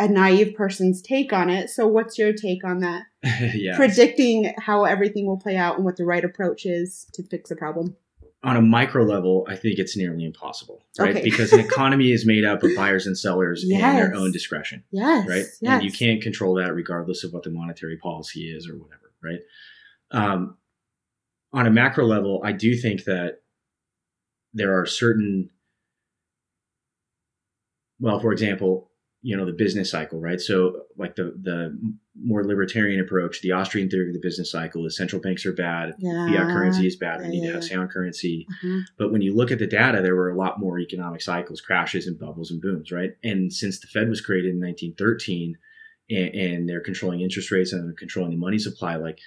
a 0.00 0.08
naive 0.08 0.54
person's 0.54 1.00
take 1.02 1.32
on 1.32 1.50
it? 1.50 1.70
So, 1.70 1.86
what's 1.86 2.18
your 2.18 2.32
take 2.32 2.64
on 2.64 2.80
that? 2.80 3.02
yeah. 3.54 3.76
Predicting 3.76 4.52
how 4.58 4.84
everything 4.84 5.26
will 5.26 5.38
play 5.38 5.56
out 5.56 5.76
and 5.76 5.84
what 5.84 5.96
the 5.96 6.04
right 6.04 6.24
approach 6.24 6.66
is 6.66 7.06
to 7.14 7.22
fix 7.22 7.50
a 7.50 7.56
problem. 7.56 7.96
on 8.42 8.56
a 8.56 8.62
micro 8.62 9.04
level, 9.04 9.44
I 9.48 9.54
think 9.56 9.78
it's 9.78 9.96
nearly 9.96 10.24
impossible, 10.24 10.82
right? 10.98 11.10
Okay. 11.10 11.22
Because 11.22 11.52
an 11.52 11.60
economy 11.60 12.10
is 12.10 12.24
made 12.24 12.44
up 12.44 12.62
of 12.62 12.74
buyers 12.74 13.06
and 13.06 13.16
sellers 13.18 13.62
and 13.62 13.72
their 13.78 14.14
own 14.14 14.32
discretion, 14.32 14.82
Yes. 14.90 15.28
right? 15.28 15.44
Yes. 15.60 15.60
And 15.62 15.82
you 15.82 15.92
can't 15.92 16.22
control 16.22 16.54
that 16.54 16.74
regardless 16.74 17.22
of 17.22 17.32
what 17.34 17.42
the 17.42 17.50
monetary 17.50 17.98
policy 17.98 18.50
is 18.50 18.66
or 18.66 18.78
whatever, 18.78 19.12
right? 19.22 19.40
Um, 20.12 20.56
on 21.52 21.66
a 21.66 21.70
macro 21.70 22.06
level, 22.06 22.40
I 22.42 22.52
do 22.52 22.74
think 22.74 23.04
that 23.04 23.42
there 24.54 24.80
are 24.80 24.86
certain, 24.86 25.50
well, 27.98 28.20
for 28.20 28.32
example, 28.32 28.89
you 29.22 29.36
know, 29.36 29.44
the 29.44 29.52
business 29.52 29.90
cycle, 29.90 30.18
right? 30.18 30.40
So, 30.40 30.82
like 30.96 31.14
the 31.16 31.34
the 31.42 31.78
more 32.22 32.44
libertarian 32.44 33.00
approach, 33.00 33.40
the 33.42 33.52
Austrian 33.52 33.88
theory 33.88 34.08
of 34.08 34.14
the 34.14 34.20
business 34.20 34.50
cycle 34.50 34.84
is 34.86 34.96
central 34.96 35.20
banks 35.22 35.44
are 35.46 35.52
bad, 35.52 35.94
Yeah. 35.98 36.26
fiat 36.26 36.52
currency 36.52 36.86
is 36.86 36.96
bad, 36.96 37.20
we 37.20 37.24
Yeah, 37.26 37.30
need 37.30 37.42
yeah, 37.42 37.46
to 37.48 37.54
have 37.54 37.64
sound 37.64 37.90
currency. 37.90 38.46
Uh-huh. 38.50 38.80
But 38.98 39.12
when 39.12 39.22
you 39.22 39.34
look 39.34 39.50
at 39.50 39.58
the 39.58 39.66
data, 39.66 40.00
there 40.02 40.16
were 40.16 40.30
a 40.30 40.36
lot 40.36 40.58
more 40.60 40.78
economic 40.78 41.20
cycles, 41.22 41.60
crashes 41.60 42.06
and 42.06 42.18
bubbles 42.18 42.50
and 42.50 42.60
booms, 42.60 42.90
right? 42.92 43.12
And 43.22 43.52
since 43.52 43.78
the 43.80 43.86
Fed 43.86 44.08
was 44.08 44.20
created 44.20 44.54
in 44.54 44.60
1913 44.60 45.56
and, 46.10 46.34
and 46.34 46.68
they're 46.68 46.80
controlling 46.80 47.20
interest 47.20 47.50
rates 47.50 47.72
and 47.72 47.86
they're 47.86 47.94
controlling 47.94 48.32
the 48.32 48.36
money 48.38 48.58
supply, 48.58 48.96
like, 48.96 49.18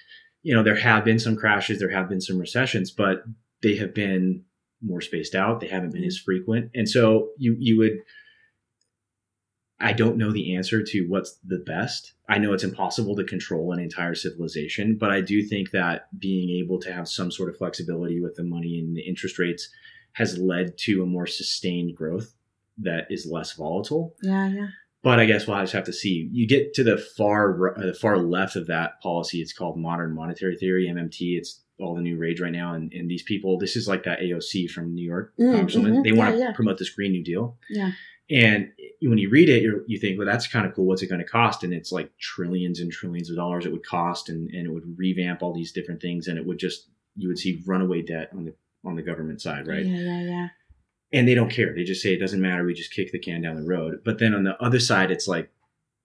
you 0.42 0.54
know, 0.54 0.62
there 0.62 0.76
have 0.76 1.04
been 1.04 1.18
some 1.18 1.36
crashes, 1.36 1.78
there 1.78 1.90
have 1.90 2.08
been 2.08 2.20
some 2.20 2.38
recessions, 2.38 2.90
but 2.90 3.22
they 3.62 3.76
have 3.76 3.94
been 3.94 4.44
more 4.82 5.00
spaced 5.00 5.34
out. 5.34 5.60
They 5.60 5.68
haven't 5.68 5.92
been 5.94 6.04
as 6.04 6.18
frequent. 6.18 6.70
And 6.74 6.88
so 6.88 7.30
you, 7.38 7.56
you 7.58 7.78
would, 7.78 7.92
I 9.80 9.92
don't 9.92 10.16
know 10.16 10.32
the 10.32 10.54
answer 10.56 10.82
to 10.82 11.06
what's 11.08 11.38
the 11.44 11.58
best. 11.58 12.12
I 12.28 12.38
know 12.38 12.52
it's 12.52 12.64
impossible 12.64 13.16
to 13.16 13.24
control 13.24 13.72
an 13.72 13.80
entire 13.80 14.14
civilization, 14.14 14.96
but 14.98 15.10
I 15.10 15.20
do 15.20 15.42
think 15.42 15.72
that 15.72 16.08
being 16.18 16.48
able 16.50 16.78
to 16.80 16.92
have 16.92 17.08
some 17.08 17.30
sort 17.30 17.50
of 17.50 17.56
flexibility 17.58 18.20
with 18.20 18.36
the 18.36 18.44
money 18.44 18.78
and 18.78 18.96
the 18.96 19.02
interest 19.02 19.38
rates 19.38 19.68
has 20.12 20.38
led 20.38 20.78
to 20.78 21.02
a 21.02 21.06
more 21.06 21.26
sustained 21.26 21.96
growth 21.96 22.34
that 22.78 23.06
is 23.10 23.26
less 23.26 23.52
volatile. 23.52 24.14
Yeah, 24.22 24.48
yeah. 24.48 24.68
But 25.02 25.18
I 25.20 25.26
guess 25.26 25.46
we'll 25.46 25.60
just 25.60 25.72
have 25.74 25.84
to 25.84 25.92
see. 25.92 26.28
You 26.32 26.46
get 26.46 26.72
to 26.74 26.84
the 26.84 26.96
far 26.96 27.76
uh, 27.76 27.86
the 27.86 27.94
far 27.94 28.16
left 28.16 28.56
of 28.56 28.68
that 28.68 29.00
policy. 29.02 29.42
It's 29.42 29.52
called 29.52 29.76
modern 29.78 30.14
monetary 30.14 30.56
theory 30.56 30.86
(MMT). 30.88 31.36
It's 31.36 31.60
all 31.78 31.94
the 31.94 32.00
new 32.00 32.16
rage 32.16 32.40
right 32.40 32.52
now, 32.52 32.72
and, 32.72 32.90
and 32.92 33.10
these 33.10 33.22
people. 33.24 33.58
This 33.58 33.76
is 33.76 33.86
like 33.86 34.04
that 34.04 34.20
AOC 34.20 34.70
from 34.70 34.94
New 34.94 35.04
York 35.04 35.34
Mm, 35.38 35.64
mhm. 35.66 36.04
They 36.04 36.12
want 36.12 36.32
to 36.32 36.38
Yeah, 36.38 36.46
yeah. 36.46 36.52
promote 36.52 36.78
this 36.78 36.88
Green 36.90 37.12
New 37.12 37.22
Deal. 37.24 37.58
Yeah. 37.68 37.90
And 38.30 38.70
when 39.08 39.18
you 39.18 39.30
read 39.30 39.48
it, 39.48 39.62
you're, 39.62 39.82
you 39.86 39.98
think, 39.98 40.18
well, 40.18 40.26
that's 40.26 40.46
kind 40.46 40.66
of 40.66 40.74
cool. 40.74 40.86
What's 40.86 41.02
it 41.02 41.08
going 41.08 41.20
to 41.20 41.26
cost? 41.26 41.64
And 41.64 41.72
it's 41.72 41.92
like 41.92 42.10
trillions 42.18 42.80
and 42.80 42.90
trillions 42.90 43.30
of 43.30 43.36
dollars 43.36 43.66
it 43.66 43.72
would 43.72 43.86
cost, 43.86 44.28
and, 44.28 44.50
and 44.50 44.66
it 44.66 44.70
would 44.70 44.98
revamp 44.98 45.42
all 45.42 45.52
these 45.52 45.72
different 45.72 46.00
things, 46.00 46.28
and 46.28 46.38
it 46.38 46.46
would 46.46 46.58
just 46.58 46.88
you 47.16 47.28
would 47.28 47.38
see 47.38 47.62
runaway 47.66 48.02
debt 48.02 48.30
on 48.34 48.44
the 48.44 48.54
on 48.84 48.96
the 48.96 49.02
government 49.02 49.40
side, 49.40 49.66
right? 49.66 49.84
Yeah, 49.84 49.98
yeah, 49.98 50.22
yeah. 50.22 50.48
And 51.12 51.28
they 51.28 51.34
don't 51.34 51.50
care. 51.50 51.72
They 51.74 51.84
just 51.84 52.02
say 52.02 52.12
it 52.12 52.18
doesn't 52.18 52.40
matter. 52.40 52.64
We 52.64 52.74
just 52.74 52.92
kick 52.92 53.12
the 53.12 53.18
can 53.18 53.42
down 53.42 53.56
the 53.56 53.62
road. 53.62 54.00
But 54.04 54.18
then 54.18 54.34
on 54.34 54.42
the 54.44 54.60
other 54.62 54.80
side, 54.80 55.10
it's 55.10 55.28
like, 55.28 55.48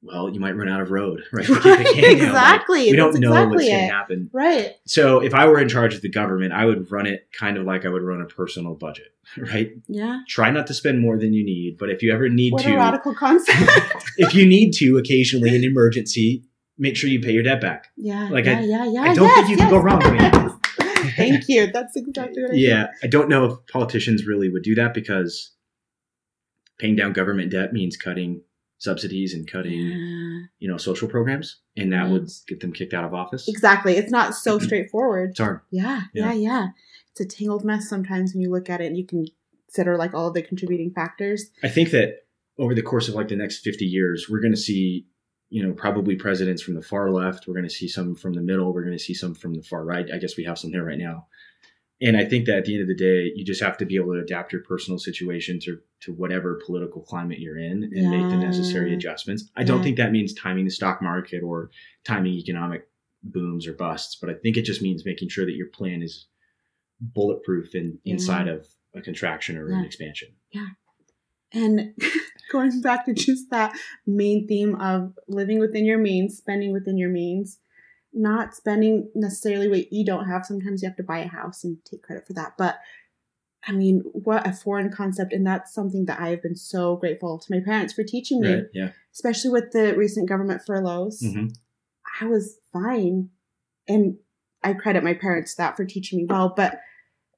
well, 0.01 0.29
you 0.29 0.39
might 0.39 0.55
run 0.55 0.69
out 0.69 0.79
of 0.81 0.91
road, 0.91 1.23
right? 1.33 1.45
to 1.45 1.53
kick 1.53 1.63
the 1.63 1.73
can 1.73 1.83
down. 1.83 2.03
Like, 2.03 2.17
exactly. 2.21 2.91
we 2.91 2.95
don't 2.95 3.11
That's 3.11 3.19
know 3.21 3.31
exactly 3.31 3.55
what's 3.57 3.67
going 3.67 3.87
to 3.89 3.93
happen. 3.93 4.29
Right. 4.31 4.75
So 4.85 5.19
if 5.21 5.33
I 5.33 5.47
were 5.47 5.59
in 5.59 5.67
charge 5.67 5.93
of 5.93 6.01
the 6.01 6.09
government, 6.09 6.53
I 6.53 6.65
would 6.65 6.89
run 6.91 7.05
it 7.05 7.27
kind 7.37 7.57
of 7.57 7.65
like 7.65 7.85
I 7.85 7.89
would 7.89 8.03
run 8.03 8.21
a 8.21 8.25
personal 8.25 8.75
budget, 8.75 9.13
right? 9.37 9.71
Yeah. 9.87 10.21
Try 10.27 10.51
not 10.51 10.67
to 10.67 10.73
spend 10.73 10.99
more 11.01 11.17
than 11.17 11.33
you 11.33 11.43
need, 11.43 11.77
but 11.77 11.89
if 11.89 12.01
you 12.01 12.13
ever 12.13 12.29
need 12.29 12.53
What 12.53 12.63
to, 12.63 12.73
a 12.73 12.77
radical 12.77 13.13
concept. 13.13 13.59
if 14.17 14.33
you 14.33 14.47
need 14.47 14.71
to 14.75 14.97
occasionally 14.97 15.53
in 15.55 15.63
emergency, 15.63 16.43
make 16.77 16.95
sure 16.95 17.09
you 17.09 17.19
pay 17.19 17.33
your 17.33 17.43
debt 17.43 17.59
back. 17.59 17.87
yeah. 17.97 18.29
Like, 18.29 18.45
yeah, 18.45 18.57
I- 18.59 18.61
yeah, 18.61 18.85
yeah. 18.85 19.01
I 19.01 19.13
don't 19.13 19.25
yes, 19.25 19.35
think 19.35 19.49
you 19.49 19.57
can 19.57 19.69
go 19.69 19.77
wrong. 19.79 20.01
Thank 21.15 21.49
you. 21.49 21.67
That's 21.71 21.95
exactly 21.95 22.41
what 22.43 22.51
I 22.51 22.55
Yeah, 22.55 22.87
I 23.03 23.07
don't 23.07 23.27
know 23.29 23.45
if 23.45 23.53
politicians 23.71 24.25
really 24.25 24.49
would 24.49 24.63
do 24.63 24.75
that 24.75 24.93
because 24.93 25.51
paying 26.77 26.95
down 26.95 27.11
government 27.13 27.51
debt 27.51 27.73
means 27.73 27.97
cutting 27.97 28.41
subsidies 28.79 29.33
and 29.33 29.45
cutting, 29.49 29.73
Yeah. 29.73 30.39
you 30.59 30.67
know, 30.67 30.77
social 30.77 31.07
programs, 31.07 31.59
and 31.77 31.93
that 31.93 32.09
would 32.09 32.27
get 32.47 32.59
them 32.61 32.73
kicked 32.73 32.93
out 32.93 33.03
of 33.03 33.13
office. 33.13 33.47
Exactly. 33.47 33.95
It's 33.97 34.11
not 34.11 34.33
so 34.33 34.57
straightforward. 34.67 35.31
It's 35.31 35.39
hard. 35.39 35.59
Yeah, 35.69 36.01
Yeah. 36.13 36.31
yeah, 36.31 36.33
yeah. 36.33 36.67
It's 37.11 37.21
a 37.21 37.25
tangled 37.37 37.63
mess 37.65 37.87
sometimes 37.89 38.33
when 38.33 38.41
you 38.41 38.49
look 38.49 38.69
at 38.69 38.81
it 38.81 38.85
and 38.87 38.97
you 38.97 39.05
can 39.05 39.25
consider 39.67 39.97
like 39.97 40.13
all 40.13 40.27
of 40.27 40.33
the 40.33 40.41
contributing 40.41 40.91
factors. 40.91 41.49
I 41.63 41.69
think 41.69 41.91
that 41.91 42.25
over 42.57 42.73
the 42.73 42.81
course 42.81 43.07
of 43.09 43.15
like 43.15 43.27
the 43.27 43.35
next 43.35 43.59
50 43.59 43.85
years, 43.85 44.27
we're 44.29 44.41
going 44.41 44.53
to 44.53 44.57
see, 44.59 45.05
you 45.49 45.61
know, 45.65 45.73
probably 45.73 46.15
presidents 46.15 46.61
from 46.61 46.75
the 46.75 46.81
far 46.81 47.11
left. 47.11 47.47
We're 47.47 47.53
going 47.55 47.67
to 47.67 47.73
see 47.73 47.87
some 47.87 48.15
from 48.15 48.33
the 48.33 48.41
middle. 48.41 48.73
We're 48.73 48.83
going 48.85 48.97
to 48.97 49.03
see 49.03 49.13
some 49.13 49.35
from 49.35 49.53
the 49.55 49.61
far 49.63 49.83
right. 49.83 50.05
I 50.13 50.17
guess 50.17 50.37
we 50.37 50.43
have 50.45 50.57
some 50.57 50.71
there 50.71 50.83
right 50.83 50.97
now. 50.97 51.27
And 52.01 52.15
I 52.15 52.23
think 52.23 52.45
that 52.45 52.57
at 52.59 52.65
the 52.65 52.73
end 52.75 52.81
of 52.83 52.87
the 52.87 52.95
day, 52.95 53.31
you 53.35 53.43
just 53.43 53.61
have 53.61 53.77
to 53.77 53.85
be 53.85 53.97
able 53.97 54.13
to 54.13 54.21
adapt 54.21 54.53
your 54.53 54.63
personal 54.63 54.97
situation 54.97 55.59
to, 55.63 55.79
to 56.01 56.13
whatever 56.13 56.61
political 56.65 57.01
climate 57.01 57.39
you're 57.39 57.57
in 57.57 57.83
and 57.83 58.09
make 58.09 58.29
the 58.29 58.37
necessary 58.37 58.93
adjustments. 58.93 59.49
I 59.57 59.63
don't 59.65 59.79
Yeah. 59.79 59.83
think 59.83 59.97
that 59.97 60.11
means 60.13 60.33
timing 60.33 60.63
the 60.63 60.71
stock 60.71 61.01
market 61.01 61.43
or 61.43 61.71
timing 62.05 62.33
economic 62.35 62.87
booms 63.21 63.67
or 63.67 63.73
busts, 63.73 64.15
but 64.15 64.29
I 64.29 64.33
think 64.35 64.55
it 64.55 64.61
just 64.63 64.81
means 64.81 65.03
making 65.05 65.27
sure 65.27 65.45
that 65.45 65.55
your 65.55 65.67
plan 65.67 66.01
is 66.01 66.27
bulletproof 67.01 67.73
and 67.73 67.99
Yeah. 68.05 68.13
inside 68.13 68.47
of 68.47 68.65
a 68.95 69.01
contraction 69.01 69.57
or 69.57 69.69
an 69.69 69.83
expansion. 69.83 70.29
Yeah. 70.51 70.67
And 71.51 71.93
going 72.51 72.79
back 72.81 73.05
to 73.05 73.13
just 73.13 73.49
that 73.51 73.73
main 74.07 74.47
theme 74.47 74.75
of 74.75 75.17
living 75.27 75.59
within 75.59 75.85
your 75.85 75.97
means, 75.99 76.37
spending 76.37 76.71
within 76.71 76.97
your 76.97 77.09
means, 77.09 77.59
not 78.13 78.55
spending 78.55 79.09
necessarily 79.15 79.67
what 79.67 79.91
you 79.93 80.03
don't 80.05 80.27
have. 80.27 80.45
Sometimes 80.45 80.81
you 80.81 80.87
have 80.89 80.97
to 80.97 81.03
buy 81.03 81.19
a 81.19 81.27
house 81.27 81.63
and 81.63 81.77
take 81.85 82.03
credit 82.03 82.25
for 82.25 82.33
that. 82.33 82.53
But 82.57 82.79
I 83.67 83.71
mean, 83.73 84.01
what 84.13 84.47
a 84.47 84.53
foreign 84.53 84.89
concept. 84.91 85.33
And 85.33 85.45
that's 85.45 85.73
something 85.73 86.05
that 86.05 86.19
I 86.19 86.29
have 86.29 86.41
been 86.41 86.55
so 86.55 86.95
grateful 86.95 87.37
to 87.39 87.53
my 87.53 87.59
parents 87.63 87.93
for 87.93 88.03
teaching 88.03 88.39
me, 88.41 88.53
Right? 88.53 88.63
Yeah. 88.73 88.91
especially 89.13 89.51
with 89.51 89.71
the 89.71 89.95
recent 89.95 90.29
government 90.29 90.61
furloughs. 90.65 91.21
Mhm. 91.21 91.53
I 92.21 92.25
was 92.25 92.57
fine. 92.71 93.29
And 93.87 94.17
I 94.63 94.73
credit 94.73 95.03
my 95.03 95.13
parents 95.13 95.55
that 95.55 95.75
for 95.75 95.85
teaching 95.85 96.17
me 96.19 96.25
well, 96.25 96.53
but 96.55 96.79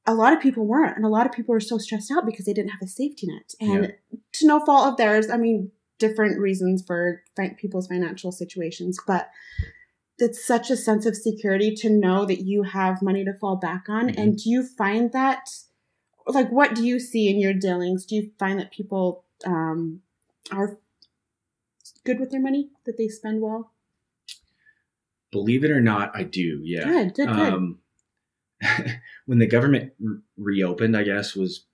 a 0.05 0.13
lot 0.13 0.33
of 0.33 0.39
people 0.39 0.65
weren't. 0.65 0.95
And 0.95 1.05
a 1.05 1.09
lot 1.09 1.25
of 1.25 1.31
people 1.31 1.53
were 1.53 1.59
so 1.59 1.77
stressed 1.77 2.11
out 2.11 2.25
because 2.25 2.45
they 2.45 2.53
didn't 2.53 2.71
have 2.71 2.81
a 2.81 2.87
safety 2.87 3.27
net. 3.27 3.53
And 3.59 3.93
to 4.33 4.47
no 4.47 4.59
fault 4.65 4.91
of 4.91 4.97
theirs, 4.97 5.29
I 5.29 5.37
mean, 5.37 5.71
different 5.99 6.39
reasons 6.39 6.83
for 6.85 7.23
people's 7.57 7.87
financial 7.87 8.31
situations, 8.31 8.97
but 9.05 9.29
it's 10.21 10.45
such 10.45 10.69
a 10.69 10.77
sense 10.77 11.05
of 11.05 11.15
security 11.15 11.73
to 11.75 11.89
know 11.89 12.25
that 12.25 12.41
you 12.41 12.63
have 12.63 13.01
money 13.01 13.25
to 13.25 13.33
fall 13.33 13.55
back 13.55 13.85
on. 13.89 14.09
Mhm. 14.09 14.17
And 14.17 14.37
do 14.37 14.49
you 14.49 14.63
find 14.63 15.11
that, 15.13 15.49
like, 16.27 16.51
what 16.51 16.75
do 16.75 16.85
you 16.85 16.99
see 16.99 17.29
in 17.29 17.39
your 17.39 17.53
dealings? 17.53 18.05
Do 18.05 18.15
you 18.15 18.31
find 18.39 18.59
that 18.59 18.71
people 18.71 19.25
um, 19.45 20.01
are 20.51 20.77
good 22.03 22.19
with 22.19 22.29
their 22.31 22.41
money, 22.41 22.69
that 22.85 22.97
they 22.97 23.07
spend 23.07 23.41
well? 23.41 23.71
Believe 25.31 25.63
it 25.63 25.71
or 25.71 25.81
not, 25.81 26.11
I 26.15 26.23
do. 26.23 26.59
Yeah. 26.63 26.83
Good, 26.83 27.13
good, 27.15 27.27
good. 27.29 27.53
Um, 27.53 27.79
when 29.25 29.39
the 29.39 29.47
government 29.47 29.93
re- 29.99 30.19
reopened, 30.37 30.95
I 30.95 31.03
guess 31.03 31.35
was 31.35 31.65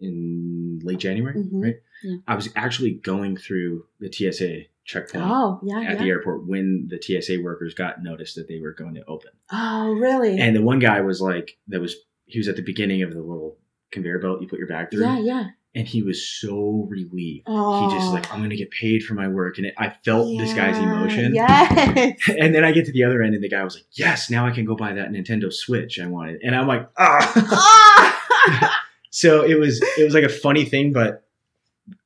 in 0.00 0.80
late 0.82 0.98
January, 0.98 1.34
Mhm. 1.36 1.62
right? 1.62 1.76
Yeah. 2.02 2.16
I 2.26 2.34
was 2.34 2.48
actually 2.56 2.92
going 2.92 3.36
through 3.36 3.86
the 4.00 4.10
TSA 4.12 4.64
checkpoint 4.90 5.24
oh, 5.24 5.60
yeah, 5.62 5.78
at 5.78 5.82
yeah. 5.82 5.94
the 5.96 6.08
airport 6.08 6.46
when 6.46 6.88
the 6.88 7.00
TSA 7.00 7.40
workers 7.42 7.74
got 7.74 8.02
noticed 8.02 8.34
that 8.34 8.48
they 8.48 8.60
were 8.60 8.72
going 8.72 8.94
to 8.94 9.04
open. 9.06 9.30
Oh, 9.52 9.92
really? 9.92 10.38
And 10.38 10.56
the 10.56 10.62
one 10.62 10.80
guy 10.80 11.00
was 11.00 11.20
like, 11.20 11.58
that 11.68 11.80
was 11.80 11.96
he 12.26 12.38
was 12.38 12.48
at 12.48 12.56
the 12.56 12.62
beginning 12.62 13.02
of 13.02 13.12
the 13.12 13.20
little 13.20 13.56
conveyor 13.92 14.18
belt 14.18 14.40
you 14.40 14.48
put 14.48 14.58
your 14.58 14.68
bag 14.68 14.90
through, 14.90 15.04
yeah, 15.04 15.18
yeah. 15.18 15.44
and 15.74 15.86
he 15.86 16.02
was 16.02 16.26
so 16.26 16.86
relieved. 16.88 17.44
Oh, 17.46 17.88
He 17.88 17.96
just 17.96 18.12
like, 18.12 18.32
I'm 18.32 18.40
gonna 18.42 18.56
get 18.56 18.70
paid 18.70 19.02
for 19.02 19.14
my 19.14 19.28
work, 19.28 19.58
and 19.58 19.66
it, 19.66 19.74
I 19.78 19.90
felt 19.90 20.38
this 20.38 20.54
guy's 20.54 20.78
emotion. 20.78 21.34
Yes. 21.34 22.18
And 22.38 22.54
then 22.54 22.64
I 22.64 22.72
get 22.72 22.86
to 22.86 22.92
the 22.92 23.04
other 23.04 23.22
end, 23.22 23.34
and 23.34 23.42
the 23.42 23.48
guy 23.48 23.64
was 23.64 23.74
like, 23.74 23.86
"Yes, 23.92 24.30
now 24.30 24.46
I 24.46 24.50
can 24.50 24.64
go 24.64 24.74
buy 24.74 24.92
that 24.92 25.10
Nintendo 25.10 25.52
Switch 25.52 25.98
I 25.98 26.06
wanted." 26.06 26.40
And 26.42 26.54
I'm 26.54 26.66
like, 26.66 26.88
"Ah!" 26.98 27.32
Ah! 27.52 28.80
so 29.10 29.42
it 29.44 29.58
was 29.58 29.82
it 29.98 30.04
was 30.04 30.14
like 30.14 30.24
a 30.24 30.28
funny 30.28 30.64
thing, 30.64 30.92
but 30.92 31.24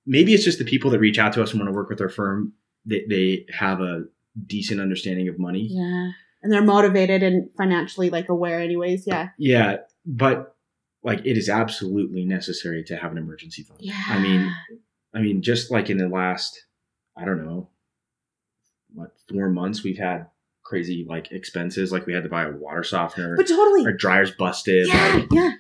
maybe 0.07 0.35
it's 0.35 0.45
just 0.45 0.59
the 0.59 0.65
people 0.65 0.91
that 0.91 0.99
reach 0.99 1.19
out 1.19 1.33
to 1.35 1.43
us 1.43 1.51
and 1.53 1.61
want 1.61 1.69
to 1.69 1.77
work 1.77 1.89
with 1.89 2.01
our 2.01 2.09
firm. 2.09 2.53
They 2.87 3.05
they 3.09 3.47
have 3.53 3.81
a 3.81 4.05
decent 4.47 4.81
understanding 4.81 5.29
of 5.29 5.39
money. 5.39 5.67
yeah. 5.71 6.11
And 6.43 6.53
they're 6.53 6.63
motivated 6.63 7.23
and 7.23 7.49
financially 7.57 8.11
like 8.11 8.29
aware 8.29 8.61
anyways. 8.61 9.07
Yeah. 9.07 9.29
Yeah, 9.39 9.77
but 10.05 10.55
like 11.03 11.21
it 11.25 11.39
is 11.39 11.49
absolutely 11.49 12.25
necessary 12.27 12.85
to 12.85 12.97
have 12.97 13.13
an 13.13 13.19
emergency 13.19 13.63
fund. 13.63 13.81
Yeah. 13.83 13.95
I 14.09 14.19
mean, 14.19 14.53
I 15.15 15.21
mean, 15.21 15.41
just 15.41 15.71
like 15.71 15.89
in 15.89 15.97
the 15.97 16.09
last, 16.09 16.65
I 17.17 17.25
don't 17.25 17.43
know, 17.47 17.71
what 18.93 19.13
four 19.29 19.49
months, 19.49 19.83
we've 19.83 19.97
had 19.99 20.27
crazy 20.63 21.07
like 21.09 21.33
expenses. 21.33 21.93
Like 21.93 22.05
we 22.07 22.13
had 22.13 22.25
to 22.25 22.29
buy 22.29 22.45
a 22.45 22.51
water 22.53 22.83
softener. 22.83 23.37
but 23.37 23.47
totally. 23.49 23.85
our 23.87 23.93
dryer's 23.93 24.31
busted. 24.31 24.89
Yeah, 24.89 25.15
Like, 25.15 25.27
yeah. 25.33 25.53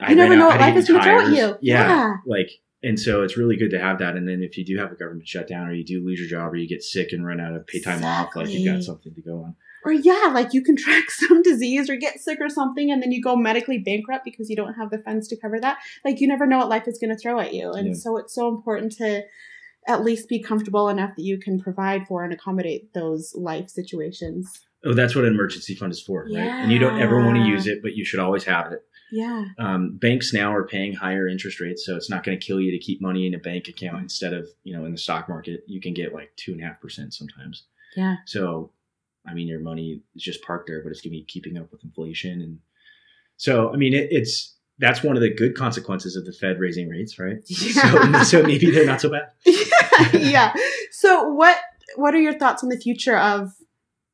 I 0.00 0.10
You 0.10 0.16
never 0.16 0.36
know 0.36 0.46
what 0.46 0.60
life 0.60 0.76
is 0.76 0.86
gonna 0.88 1.02
throw 1.02 1.26
at 1.26 1.32
you. 1.32 1.58
Yeah, 1.60 1.88
Yeah. 1.88 2.14
like, 2.26 2.50
and 2.82 2.98
so 2.98 3.22
it's 3.22 3.36
really 3.36 3.56
good 3.56 3.70
to 3.70 3.78
have 3.78 3.98
that. 3.98 4.16
And 4.16 4.26
then 4.28 4.42
if 4.42 4.56
you 4.56 4.64
do 4.64 4.78
have 4.78 4.90
a 4.92 4.94
government 4.96 5.28
shutdown, 5.28 5.68
or 5.68 5.74
you 5.74 5.84
do 5.84 6.04
lose 6.04 6.18
your 6.18 6.28
job, 6.28 6.52
or 6.52 6.56
you 6.56 6.68
get 6.68 6.82
sick 6.82 7.12
and 7.12 7.26
run 7.26 7.40
out 7.40 7.54
of 7.54 7.66
pay 7.66 7.80
time 7.80 8.04
off, 8.04 8.34
like 8.34 8.48
you've 8.48 8.66
got 8.72 8.82
something 8.82 9.14
to 9.14 9.20
go 9.22 9.42
on. 9.44 9.56
Or 9.84 9.92
yeah, 9.92 10.30
like 10.32 10.52
you 10.52 10.62
contract 10.62 11.10
some 11.12 11.42
disease 11.42 11.88
or 11.88 11.96
get 11.96 12.20
sick 12.20 12.38
or 12.40 12.48
something, 12.48 12.90
and 12.90 13.02
then 13.02 13.12
you 13.12 13.22
go 13.22 13.36
medically 13.36 13.78
bankrupt 13.78 14.24
because 14.24 14.48
you 14.50 14.56
don't 14.56 14.74
have 14.74 14.90
the 14.90 14.98
funds 14.98 15.28
to 15.28 15.36
cover 15.36 15.58
that. 15.60 15.78
Like 16.04 16.20
you 16.20 16.28
never 16.28 16.46
know 16.46 16.58
what 16.58 16.68
life 16.68 16.86
is 16.86 16.98
going 16.98 17.10
to 17.10 17.16
throw 17.16 17.40
at 17.40 17.54
you, 17.54 17.70
and 17.72 17.88
Yeah. 17.88 17.94
so 17.94 18.16
it's 18.16 18.34
so 18.34 18.48
important 18.48 18.92
to 18.96 19.22
at 19.88 20.04
least 20.04 20.28
be 20.28 20.42
comfortable 20.42 20.88
enough 20.88 21.16
that 21.16 21.22
you 21.22 21.38
can 21.38 21.58
provide 21.58 22.06
for 22.06 22.22
and 22.22 22.32
accommodate 22.32 22.92
those 22.92 23.34
life 23.34 23.70
situations. 23.70 24.66
Oh, 24.84 24.94
that's 24.94 25.14
what 25.14 25.24
an 25.24 25.32
emergency 25.34 25.74
fund 25.74 25.92
is 25.92 26.00
for, 26.02 26.24
right? 26.24 26.36
And 26.46 26.72
you 26.72 26.78
don't 26.78 27.00
ever 27.00 27.16
want 27.24 27.36
to 27.36 27.44
use 27.44 27.66
it, 27.66 27.80
but 27.82 27.94
you 27.96 28.04
should 28.04 28.20
always 28.20 28.44
have 28.44 28.72
it. 28.72 28.80
Yeah, 29.12 29.46
Um, 29.58 29.96
banks 29.96 30.32
now 30.32 30.54
are 30.54 30.66
paying 30.66 30.94
higher 30.94 31.26
interest 31.28 31.60
rates, 31.60 31.84
so 31.84 31.96
it's 31.96 32.08
not 32.10 32.22
going 32.24 32.38
to 32.38 32.44
kill 32.44 32.60
you 32.60 32.70
to 32.70 32.78
keep 32.78 33.00
money 33.00 33.26
in 33.26 33.34
a 33.34 33.38
bank 33.38 33.68
account 33.68 34.02
instead 34.02 34.32
of 34.32 34.48
you 34.64 34.76
know 34.76 34.84
in 34.84 34.92
the 34.92 34.98
stock 34.98 35.28
market. 35.28 35.64
You 35.66 35.80
can 35.80 35.94
get 35.94 36.14
like 36.14 36.32
two 36.36 36.52
and 36.52 36.60
a 36.62 36.66
half 36.66 36.80
percent 36.80 37.14
sometimes. 37.14 37.64
yeah, 37.96 38.16
So, 38.26 38.70
I 39.26 39.34
mean, 39.34 39.48
your 39.48 39.60
money 39.60 40.02
is 40.14 40.22
just 40.22 40.42
parked 40.42 40.68
there, 40.68 40.82
but 40.82 40.90
it's 40.90 41.00
going 41.00 41.12
to 41.12 41.18
be 41.18 41.24
keeping 41.24 41.58
up 41.58 41.70
with 41.72 41.82
inflation, 41.84 42.40
and 42.40 42.58
so 43.36 43.72
I 43.72 43.76
mean, 43.76 43.94
it, 43.94 44.08
it's 44.10 44.56
that's 44.78 45.02
one 45.02 45.14
of 45.16 45.22
the 45.22 45.32
good 45.34 45.54
consequences 45.54 46.16
of 46.16 46.24
the 46.24 46.32
Fed 46.32 46.58
raising 46.58 46.88
rates, 46.88 47.18
right? 47.18 47.38
Yeah. 47.46 48.20
So, 48.22 48.22
so 48.40 48.42
maybe 48.42 48.70
they're 48.70 48.86
not 48.86 49.00
so 49.00 49.10
bad. 49.10 49.30
yeah. 50.14 50.54
So 50.92 51.28
what 51.28 51.58
what 51.96 52.14
are 52.14 52.20
your 52.20 52.38
thoughts 52.38 52.62
on 52.62 52.68
the 52.70 52.78
future 52.78 53.18
of 53.18 53.50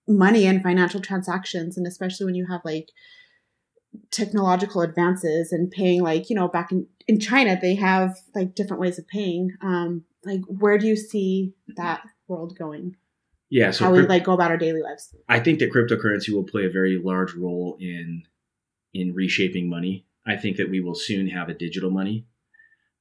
money 0.08 0.46
and 0.46 0.62
financial 0.62 1.00
transactions, 1.00 1.76
and 1.76 1.86
especially 1.86 2.26
when 2.26 2.34
you 2.34 2.46
have 2.46 2.62
like 2.64 2.88
technological 4.10 4.82
advances 4.82 5.52
and 5.52 5.70
paying 5.70 6.02
like 6.02 6.30
you 6.30 6.36
know 6.36 6.48
back 6.48 6.72
in 6.72 6.86
in 7.06 7.20
China 7.20 7.58
they 7.60 7.74
have 7.74 8.16
like 8.34 8.54
different 8.54 8.80
ways 8.80 8.98
of 8.98 9.06
paying. 9.06 9.52
Um, 9.62 10.04
like 10.24 10.40
where 10.48 10.78
do 10.78 10.86
you 10.86 10.96
see 10.96 11.54
that 11.76 12.02
world 12.28 12.56
going? 12.58 12.96
Yeah. 13.48 13.70
So 13.70 13.84
How 13.84 13.92
we 13.92 14.02
like 14.02 14.24
go 14.24 14.32
about 14.32 14.50
our 14.50 14.56
daily 14.56 14.82
lives? 14.82 15.14
I 15.28 15.40
think 15.40 15.60
that 15.60 15.72
cryptocurrency 15.72 16.30
will 16.34 16.44
play 16.44 16.66
a 16.66 16.70
very 16.70 17.00
large 17.02 17.34
role 17.34 17.76
in 17.80 18.24
in 18.92 19.14
reshaping 19.14 19.68
money. 19.68 20.06
I 20.26 20.36
think 20.36 20.56
that 20.56 20.70
we 20.70 20.80
will 20.80 20.94
soon 20.94 21.28
have 21.28 21.48
a 21.48 21.54
digital 21.54 21.90
money. 21.90 22.26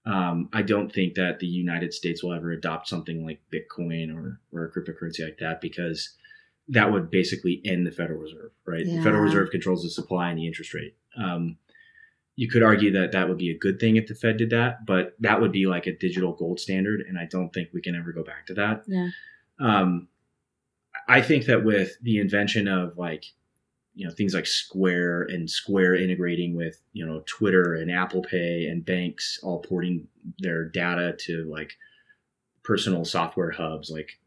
Um, 0.05 0.49
I 0.53 0.61
don't 0.61 0.91
think 0.93 1.15
that 1.15 1.39
the 1.39 1.47
United 1.47 1.93
States 1.93 2.23
will 2.23 2.33
ever 2.33 2.51
adopt 2.51 2.87
something 2.87 3.25
like 3.25 3.41
Bitcoin 3.51 4.15
or 4.15 4.39
or 4.51 4.65
a 4.65 4.71
cryptocurrency 4.71 5.23
like 5.23 5.39
that 5.39 5.61
because 5.61 6.15
that 6.69 6.91
would 6.91 7.11
basically 7.11 7.61
end 7.65 7.85
the 7.85 7.91
Federal 7.91 8.19
Reserve, 8.19 8.51
right? 8.65 8.85
The 8.85 9.01
Federal 9.03 9.21
Reserve 9.23 9.49
controls 9.51 9.83
the 9.83 9.89
supply 9.89 10.29
and 10.29 10.39
the 10.39 10.47
interest 10.47 10.73
rate. 10.73 10.95
Um, 11.17 11.57
you 12.35 12.49
could 12.49 12.63
argue 12.63 12.91
that 12.91 13.11
that 13.13 13.29
would 13.29 13.37
be 13.37 13.49
a 13.51 13.57
good 13.57 13.79
thing 13.79 13.95
if 13.95 14.07
the 14.07 14.15
Fed 14.15 14.37
did 14.37 14.49
that, 14.49 14.85
but 14.85 15.15
that 15.19 15.39
would 15.39 15.51
be 15.51 15.67
like 15.67 15.87
a 15.87 15.95
digital 15.95 16.33
gold 16.33 16.59
standard, 16.59 17.01
and 17.07 17.17
I 17.17 17.25
don't 17.25 17.53
think 17.53 17.69
we 17.73 17.81
can 17.81 17.95
ever 17.95 18.11
go 18.11 18.23
back 18.23 18.45
to 18.47 18.53
that 18.55 18.83
Yeah. 18.87 19.09
um, 19.59 20.07
I 21.07 21.21
think 21.21 21.45
that 21.45 21.63
with 21.63 21.91
the 22.01 22.19
invention 22.19 22.67
of 22.67 22.97
like, 22.97 23.25
you 23.93 24.05
know, 24.07 24.13
things 24.13 24.33
like 24.33 24.47
Square 24.47 25.23
and 25.23 25.49
Square 25.49 25.95
integrating 25.95 26.55
with, 26.55 26.81
you 26.93 27.05
know, 27.05 27.21
Twitter 27.27 27.75
and 27.75 27.89
Apple 27.91 28.21
Pay 28.23 28.65
and 28.67 28.83
banks 28.83 29.39
all 29.43 29.59
porting 29.59 30.07
their 30.39 30.65
data 30.67 31.15
to 31.25 31.43
like 31.49 31.77
personal 32.63 33.05
software 33.05 33.51
hubs, 33.51 33.89
like 33.89 34.19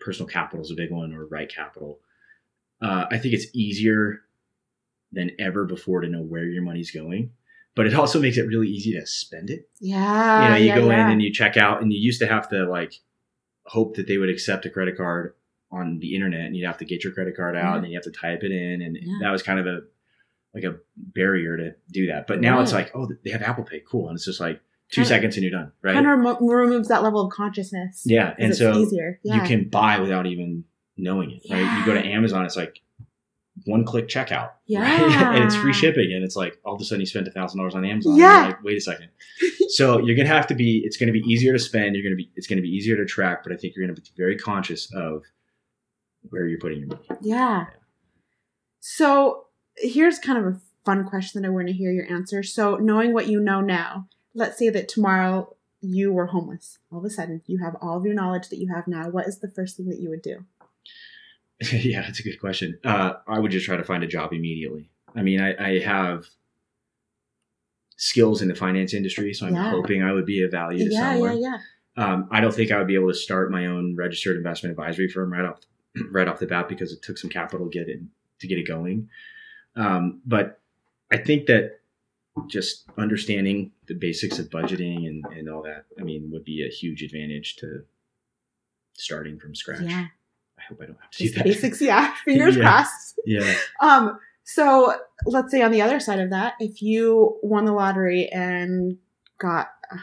Personal 0.00 0.28
Capital 0.28 0.64
is 0.64 0.70
a 0.70 0.74
big 0.74 0.90
one 0.90 1.12
or 1.14 1.26
Right 1.26 1.48
Capital. 1.48 2.00
Uh, 2.80 3.06
I 3.10 3.18
think 3.18 3.34
it's 3.34 3.46
easier 3.54 4.20
than 5.12 5.30
ever 5.38 5.64
before 5.64 6.00
to 6.02 6.08
know 6.08 6.20
where 6.22 6.44
your 6.44 6.62
money's 6.62 6.90
going, 6.90 7.30
but 7.74 7.86
it 7.86 7.94
also 7.94 8.20
makes 8.20 8.36
it 8.36 8.46
really 8.46 8.68
easy 8.68 8.92
to 8.92 9.06
spend 9.06 9.50
it 9.50 9.68
Yeah. 9.80 10.44
you 10.44 10.50
know, 10.50 10.56
you 10.56 10.66
yeah, 10.66 10.78
go 10.78 10.90
yeah. 10.90 11.06
in 11.06 11.12
and 11.12 11.22
you 11.22 11.32
check 11.32 11.56
out, 11.56 11.80
and 11.82 11.92
you 11.92 11.98
used 11.98 12.20
to 12.20 12.26
have 12.26 12.48
to 12.50 12.66
like 12.68 12.94
hope 13.64 13.96
that 13.96 14.06
they 14.06 14.18
would 14.18 14.28
accept 14.28 14.66
a 14.66 14.70
credit 14.70 14.96
card 14.96 15.34
on 15.70 15.98
the 16.00 16.14
internet, 16.14 16.40
and 16.42 16.56
you'd 16.56 16.66
have 16.66 16.78
to 16.78 16.84
get 16.84 17.02
your 17.02 17.12
credit 17.12 17.36
card 17.36 17.56
out, 17.56 17.62
Yeah. 17.64 17.74
and 17.76 17.84
then 17.84 17.90
you 17.90 17.96
have 17.96 18.04
to 18.04 18.10
type 18.10 18.42
it 18.44 18.52
in, 18.52 18.82
and 18.82 18.98
that 19.22 19.30
was 19.30 19.42
kind 19.42 19.58
of 19.58 19.66
a 19.66 19.80
like 20.54 20.64
a 20.64 20.76
barrier 20.96 21.56
to 21.58 21.74
do 21.90 22.06
that. 22.06 22.26
But 22.26 22.40
now 22.40 22.60
it's 22.62 22.72
like, 22.72 22.90
oh, 22.94 23.10
they 23.24 23.30
have 23.30 23.42
Apple 23.42 23.64
Pay, 23.64 23.82
cool, 23.86 24.08
and 24.08 24.16
it's 24.16 24.24
just 24.24 24.40
like 24.40 24.60
two 24.90 25.02
Kinda- 25.02 25.08
seconds 25.08 25.36
and 25.36 25.42
you're 25.44 25.52
done, 25.52 25.72
right? 25.82 25.94
kind 25.94 26.06
of 26.06 26.18
remo- 26.18 26.38
removes 26.40 26.88
that 26.88 27.02
level 27.02 27.20
of 27.26 27.32
consciousness. 27.32 28.02
Yeah, 28.06 28.34
and 28.38 28.50
it's 28.50 28.58
so 28.58 28.76
easier. 28.78 29.18
Yeah. 29.22 29.36
you 29.36 29.48
can 29.48 29.68
buy 29.68 29.98
without 29.98 30.26
even 30.26 30.64
knowing 30.96 31.30
it, 31.32 31.42
right? 31.50 31.78
You 31.78 31.84
go 31.86 31.94
to 31.94 32.06
Amazon, 32.06 32.44
it's 32.44 32.56
like 32.56 32.80
one 33.64 33.84
click 33.84 34.06
checkout, 34.06 34.50
Yeah. 34.66 34.80
right? 34.82 35.36
and 35.36 35.44
it's 35.44 35.56
free 35.56 35.72
shipping, 35.72 36.12
and 36.12 36.22
it's 36.24 36.36
like 36.36 36.58
all 36.64 36.74
of 36.74 36.80
a 36.80 36.84
sudden 36.84 37.00
you 37.00 37.06
spent 37.06 37.26
a 37.26 37.30
thousand 37.30 37.58
dollars 37.58 37.74
on 37.74 37.84
Amazon. 37.84 38.16
Yeah. 38.16 38.46
like, 38.46 38.62
wait 38.62 38.76
a 38.76 38.80
second. 38.80 39.08
so 39.70 39.98
you're 39.98 40.16
gonna 40.16 40.28
have 40.28 40.46
to 40.48 40.54
be. 40.54 40.82
It's 40.84 40.96
gonna 40.96 41.12
be 41.12 41.20
easier 41.20 41.52
to 41.52 41.58
spend. 41.58 41.96
You're 41.96 42.04
gonna 42.04 42.16
be. 42.16 42.30
It's 42.36 42.46
gonna 42.46 42.62
be 42.62 42.68
easier 42.68 42.96
to 42.96 43.04
track, 43.04 43.42
but 43.42 43.52
I 43.52 43.56
think 43.56 43.74
you're 43.74 43.86
gonna 43.86 43.98
be 43.98 44.02
very 44.16 44.36
conscious 44.36 44.92
of 44.94 45.22
where 46.30 46.46
you're 46.46 46.58
putting 46.60 46.78
your 46.80 46.88
money. 46.88 47.00
Yeah. 47.22 47.66
So 48.80 49.46
here's 49.76 50.18
kind 50.18 50.38
of 50.38 50.54
a 50.54 50.60
fun 50.84 51.04
question 51.08 51.42
that 51.42 51.48
I 51.48 51.50
want 51.50 51.66
to 51.68 51.72
hear 51.72 51.90
your 51.90 52.10
answer. 52.12 52.42
So 52.42 52.76
knowing 52.76 53.12
what 53.12 53.26
you 53.28 53.40
know 53.40 53.60
now, 53.60 54.08
let's 54.36 54.58
say 54.58 54.68
that 54.68 54.88
tomorrow 54.88 55.56
you 55.80 56.12
were 56.12 56.26
homeless. 56.26 56.78
All 56.92 56.98
of 56.98 57.04
a 57.04 57.10
sudden, 57.10 57.42
you 57.46 57.58
have 57.58 57.74
all 57.80 57.96
of 57.96 58.04
your 58.04 58.14
knowledge 58.14 58.48
that 58.50 58.58
you 58.58 58.72
have 58.72 58.86
now. 58.86 59.08
What 59.08 59.26
is 59.26 59.38
the 59.40 59.50
first 59.50 59.76
thing 59.76 59.88
that 59.88 59.98
you 59.98 60.10
would 60.10 60.22
do? 60.22 60.44
yeah, 61.72 62.02
that's 62.02 62.20
a 62.20 62.22
good 62.22 62.38
question. 62.38 62.78
Uh, 62.84 63.14
I 63.26 63.38
would 63.38 63.50
just 63.50 63.66
try 63.66 63.76
to 63.76 63.84
find 63.84 64.04
a 64.04 64.06
job 64.06 64.32
immediately. 64.32 64.90
I 65.14 65.22
mean, 65.22 65.40
I, 65.40 65.56
I 65.74 65.78
have 65.80 66.26
skills 67.96 68.42
in 68.42 68.48
the 68.48 68.54
finance 68.54 68.92
industry, 68.92 69.32
so 69.32 69.46
I'm 69.46 69.54
Yeah. 69.54 69.70
hoping 69.70 70.02
I 70.02 70.12
would 70.12 70.26
be 70.26 70.42
of 70.42 70.50
value 70.50 70.84
to 70.84 70.90
Yeah, 70.92 71.00
someone. 71.00 71.38
yeah, 71.38 71.50
yeah. 71.96 72.04
Um, 72.04 72.28
I 72.30 72.42
don't 72.42 72.52
think 72.54 72.70
I 72.70 72.76
would 72.78 72.86
be 72.86 72.94
able 72.94 73.08
to 73.08 73.14
start 73.14 73.50
my 73.50 73.66
own 73.66 73.96
registered 73.96 74.36
investment 74.36 74.72
advisory 74.72 75.08
firm 75.08 75.32
right 75.32 75.46
off 75.46 75.60
right 76.12 76.28
off 76.28 76.38
the 76.38 76.46
bat 76.46 76.68
because 76.68 76.92
it 76.92 77.00
took 77.00 77.16
some 77.16 77.30
capital 77.30 77.70
to 77.70 77.72
get 77.78 77.88
it 77.88 78.00
to 78.40 78.46
get 78.46 78.58
it 78.58 78.68
going. 78.68 79.08
Um, 79.76 80.20
but 80.26 80.60
I 81.10 81.16
think 81.16 81.46
that 81.46 81.80
just 82.48 82.84
understanding 82.98 83.72
the 83.88 83.94
basics 83.94 84.38
of 84.38 84.50
budgeting 84.50 85.06
and, 85.06 85.24
and 85.36 85.48
all 85.48 85.62
that, 85.62 85.84
I 85.98 86.02
mean, 86.02 86.30
would 86.32 86.44
be 86.44 86.64
a 86.66 86.70
huge 86.70 87.02
advantage 87.02 87.56
to 87.56 87.84
starting 88.94 89.38
from 89.38 89.54
scratch. 89.54 89.80
Yeah. 89.82 90.06
I 90.58 90.62
hope 90.68 90.80
I 90.82 90.86
don't 90.86 90.98
have 91.00 91.10
to 91.10 91.18
do 91.18 91.24
Just 91.24 91.34
the 91.34 91.38
that. 91.40 91.44
basics, 91.44 91.80
yeah. 91.80 92.14
Fingers 92.24 92.56
Yeah. 92.56 92.62
crossed. 92.62 93.20
Yeah. 93.26 93.54
Um, 93.80 94.18
so 94.44 94.94
let's 95.24 95.50
say 95.50 95.62
on 95.62 95.70
the 95.72 95.82
other 95.82 96.00
side 96.00 96.20
of 96.20 96.30
that, 96.30 96.54
if 96.60 96.80
you 96.82 97.38
won 97.42 97.64
the 97.64 97.72
lottery 97.72 98.28
and 98.28 98.96
got 99.38 99.68
uh, 99.92 99.98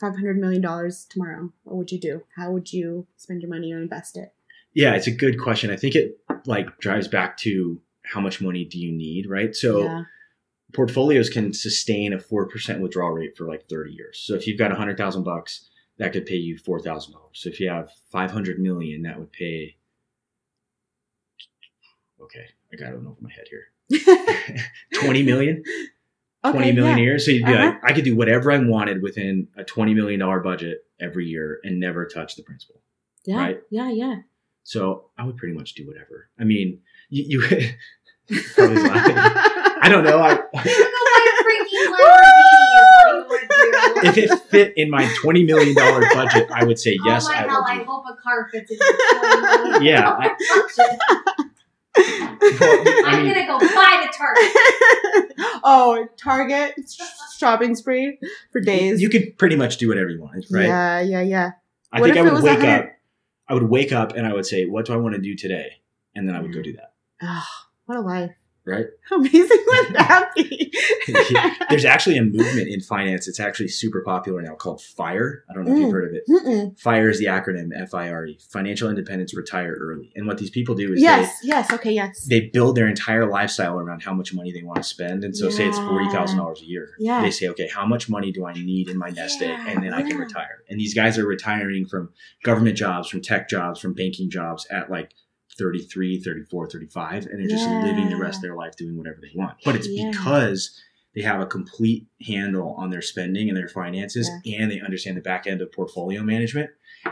five 0.00 0.14
hundred 0.14 0.38
million 0.38 0.60
dollars 0.60 1.06
tomorrow, 1.08 1.52
what 1.64 1.76
would 1.76 1.92
you 1.92 1.98
do? 2.00 2.22
How 2.36 2.50
would 2.50 2.72
you 2.72 3.06
spend 3.16 3.42
your 3.42 3.50
money 3.50 3.72
or 3.72 3.78
invest 3.80 4.16
it? 4.16 4.32
Yeah, 4.74 4.94
it's 4.94 5.06
a 5.06 5.12
good 5.12 5.40
question. 5.40 5.70
I 5.70 5.76
think 5.76 5.94
it 5.94 6.18
like 6.46 6.78
drives 6.78 7.08
back 7.08 7.36
to 7.38 7.80
how 8.04 8.20
much 8.20 8.40
money 8.40 8.64
do 8.64 8.78
you 8.78 8.92
need, 8.92 9.28
right? 9.28 9.54
So 9.54 9.84
yeah, 9.84 10.02
portfolios 10.72 11.28
can 11.30 11.52
sustain 11.52 12.12
a 12.12 12.18
4% 12.18 12.80
withdrawal 12.80 13.12
rate 13.12 13.36
for 13.36 13.46
like 13.46 13.68
30 13.68 13.92
years. 13.92 14.18
So 14.24 14.34
if 14.34 14.46
you've 14.46 14.58
got 14.58 14.70
100,000 14.70 15.22
bucks, 15.22 15.68
that 15.98 16.12
could 16.12 16.26
pay 16.26 16.36
you 16.36 16.56
$4,000. 16.58 17.12
So 17.34 17.48
if 17.48 17.60
you 17.60 17.68
have 17.68 17.88
500 18.10 18.58
million, 18.58 19.02
that 19.02 19.18
would 19.18 19.32
pay 19.32 19.76
Okay, 22.22 22.44
I 22.72 22.76
got 22.76 22.92
it 22.92 22.96
over 22.96 23.16
my 23.20 23.30
head 23.32 23.46
here. 23.48 24.64
20 25.00 25.22
million? 25.22 25.62
20 26.44 26.58
Okay, 26.58 26.72
million 26.72 26.96
yeah. 26.98 27.02
a 27.02 27.04
year. 27.06 27.18
So 27.18 27.30
you'd 27.30 27.46
be 27.46 27.52
Uh-huh. 27.52 27.64
like, 27.66 27.80
I 27.84 27.92
could 27.92 28.04
do 28.04 28.14
whatever 28.16 28.52
I 28.52 28.58
wanted 28.58 29.02
within 29.02 29.48
a 29.56 29.64
$20 29.64 29.94
million 29.94 30.20
budget 30.42 30.84
every 31.00 31.26
year 31.26 31.60
and 31.64 31.80
never 31.80 32.06
touch 32.06 32.36
the 32.36 32.42
principal. 32.42 32.82
Yeah, 33.24 33.36
right? 33.38 33.60
yeah, 33.70 33.90
yeah. 33.90 34.16
So 34.62 35.10
I 35.18 35.24
would 35.24 35.36
pretty 35.38 35.54
much 35.54 35.74
do 35.74 35.86
whatever. 35.86 36.28
I 36.38 36.44
mean, 36.44 36.80
you, 37.08 37.40
you 37.40 37.40
probably 38.54 38.82
laughing. 38.82 39.59
I 39.80 39.88
don't 39.88 40.04
know. 40.04 40.18
I, 40.20 40.38
if 44.02 44.16
it 44.18 44.30
fit 44.50 44.74
in 44.76 44.90
my 44.90 45.04
$20 45.22 45.46
million 45.46 45.74
budget, 45.74 46.48
I 46.52 46.64
would 46.64 46.78
say 46.78 46.98
oh 47.02 47.06
yes. 47.08 47.24
oh 47.26 47.32
my 47.32 47.34
I 47.34 47.36
hell, 47.42 47.62
would 47.62 47.70
I 47.70 47.74
do 47.76 47.80
it. 47.80 47.86
hope 47.86 48.04
a 48.08 48.14
car 48.22 48.48
fits 48.52 48.70
in 48.70 48.78
your 48.80 49.20
20 49.20 49.40
million. 49.70 49.82
Yeah, 49.82 50.10
I- 50.10 50.36
I 51.96 53.02
I'm 53.06 53.26
gonna 53.26 53.46
go 53.46 53.58
buy 53.58 54.06
the 54.06 54.12
Target. 54.16 55.32
oh, 55.64 56.06
Target 56.16 56.74
shopping 57.36 57.74
spree 57.74 58.18
for 58.52 58.60
days. 58.60 59.02
You 59.02 59.08
could 59.08 59.36
pretty 59.38 59.56
much 59.56 59.78
do 59.78 59.88
whatever 59.88 60.10
you 60.10 60.20
wanted, 60.20 60.46
right? 60.50 60.66
Yeah, 60.66 61.00
yeah, 61.00 61.20
yeah. 61.22 61.50
I 61.92 62.00
What 62.00 62.06
think 62.12 62.18
I 62.18 62.22
would 62.22 62.34
wake 62.42 62.58
100 62.60 62.84
up. 62.84 62.90
I 63.48 63.54
would 63.54 63.64
wake 63.64 63.92
up 63.92 64.12
and 64.14 64.26
I 64.26 64.32
would 64.32 64.46
say, 64.46 64.66
"What 64.66 64.86
do 64.86 64.92
I 64.92 64.96
want 64.96 65.16
to 65.16 65.20
do 65.20 65.34
today?" 65.34 65.80
And 66.14 66.28
then 66.28 66.36
I 66.36 66.40
would 66.40 66.52
go 66.54 66.62
do 66.62 66.72
that. 66.74 66.92
Oh, 67.22 67.44
what 67.86 67.98
a 67.98 68.00
life. 68.00 68.30
Right? 68.70 68.86
How 69.08 69.16
amazing 69.20 69.64
would 69.66 69.86
that 69.94 70.30
be? 70.36 70.72
There's 71.68 71.84
actually 71.84 72.16
a 72.18 72.22
movement 72.22 72.68
in 72.68 72.80
finance. 72.80 73.28
It's 73.28 73.40
actually 73.40 73.68
super 73.68 74.00
popular 74.02 74.40
now 74.42 74.54
called 74.54 74.80
FIRE. 74.82 75.44
I 75.50 75.54
don't 75.54 75.64
know 75.64 75.72
if 75.72 75.78
Mm. 75.78 75.82
you've 75.82 75.92
heard 75.92 76.08
of 76.08 76.14
it. 76.14 76.24
Mm-mm. 76.28 76.78
FIRE 76.78 77.08
is 77.10 77.18
the 77.18 77.26
acronym 77.26 77.70
F 77.76 77.94
I 77.94 78.10
R 78.10 78.26
E, 78.26 78.38
Financial 78.50 78.88
Independence 78.88 79.34
Retire 79.34 79.76
Early. 79.80 80.12
And 80.16 80.26
what 80.26 80.38
these 80.38 80.50
people 80.50 80.74
do 80.74 80.92
is 80.92 81.00
Yes, 81.00 81.38
yes, 81.42 81.72
okay, 81.72 81.92
yes. 81.92 82.24
they, 82.26 82.40
they 82.40 82.46
build 82.48 82.76
their 82.76 82.88
entire 82.88 83.26
lifestyle 83.28 83.78
around 83.78 84.02
how 84.02 84.12
much 84.14 84.32
money 84.34 84.52
they 84.52 84.62
want 84.62 84.76
to 84.78 84.82
spend. 84.84 85.24
And 85.24 85.36
so, 85.36 85.50
say 85.50 85.66
it's 85.68 85.78
$40,000 85.78 86.60
a 86.60 86.64
year. 86.64 86.90
Yeah. 86.98 87.20
They 87.22 87.30
say, 87.30 87.48
okay, 87.48 87.68
how 87.68 87.86
much 87.86 88.08
money 88.08 88.30
do 88.32 88.46
I 88.46 88.52
need 88.52 88.88
in 88.88 88.96
my 88.98 89.10
nest 89.10 89.42
egg? 89.42 89.48
Yeah, 89.50 89.68
And 89.68 89.82
then 89.82 89.92
I 89.92 90.02
can 90.02 90.16
retire. 90.16 90.62
And 90.68 90.78
these 90.80 90.94
guys 90.94 91.18
are 91.18 91.26
retiring 91.26 91.86
from 91.86 92.10
government 92.44 92.76
jobs, 92.76 93.08
from 93.08 93.20
tech 93.22 93.48
jobs, 93.48 93.80
from 93.80 93.92
banking 93.94 94.30
jobs 94.30 94.66
at 94.70 94.90
like 94.90 95.12
33, 95.60 96.20
34, 96.20 96.68
35. 96.70 97.26
And 97.26 97.38
they're 97.40 97.48
just 97.48 97.68
Yeah. 97.68 97.82
living 97.84 98.08
the 98.08 98.16
rest 98.16 98.38
of 98.38 98.42
their 98.42 98.56
life 98.56 98.74
doing 98.76 98.96
whatever 98.96 99.20
they 99.20 99.30
want. 99.34 99.58
But 99.64 99.76
it's 99.76 99.86
Yeah. 99.88 100.10
because 100.10 100.80
they 101.14 101.22
have 101.22 101.40
a 101.40 101.46
complete 101.46 102.06
handle 102.26 102.74
on 102.78 102.90
their 102.90 103.02
spending 103.02 103.48
and 103.48 103.56
their 103.58 103.68
finances 103.68 104.30
and 104.46 104.70
they 104.70 104.80
understand 104.80 105.16
the 105.16 105.20
back 105.20 105.46
end 105.46 105.60
of 105.60 105.70
portfolio 105.72 106.22
management 106.22 106.70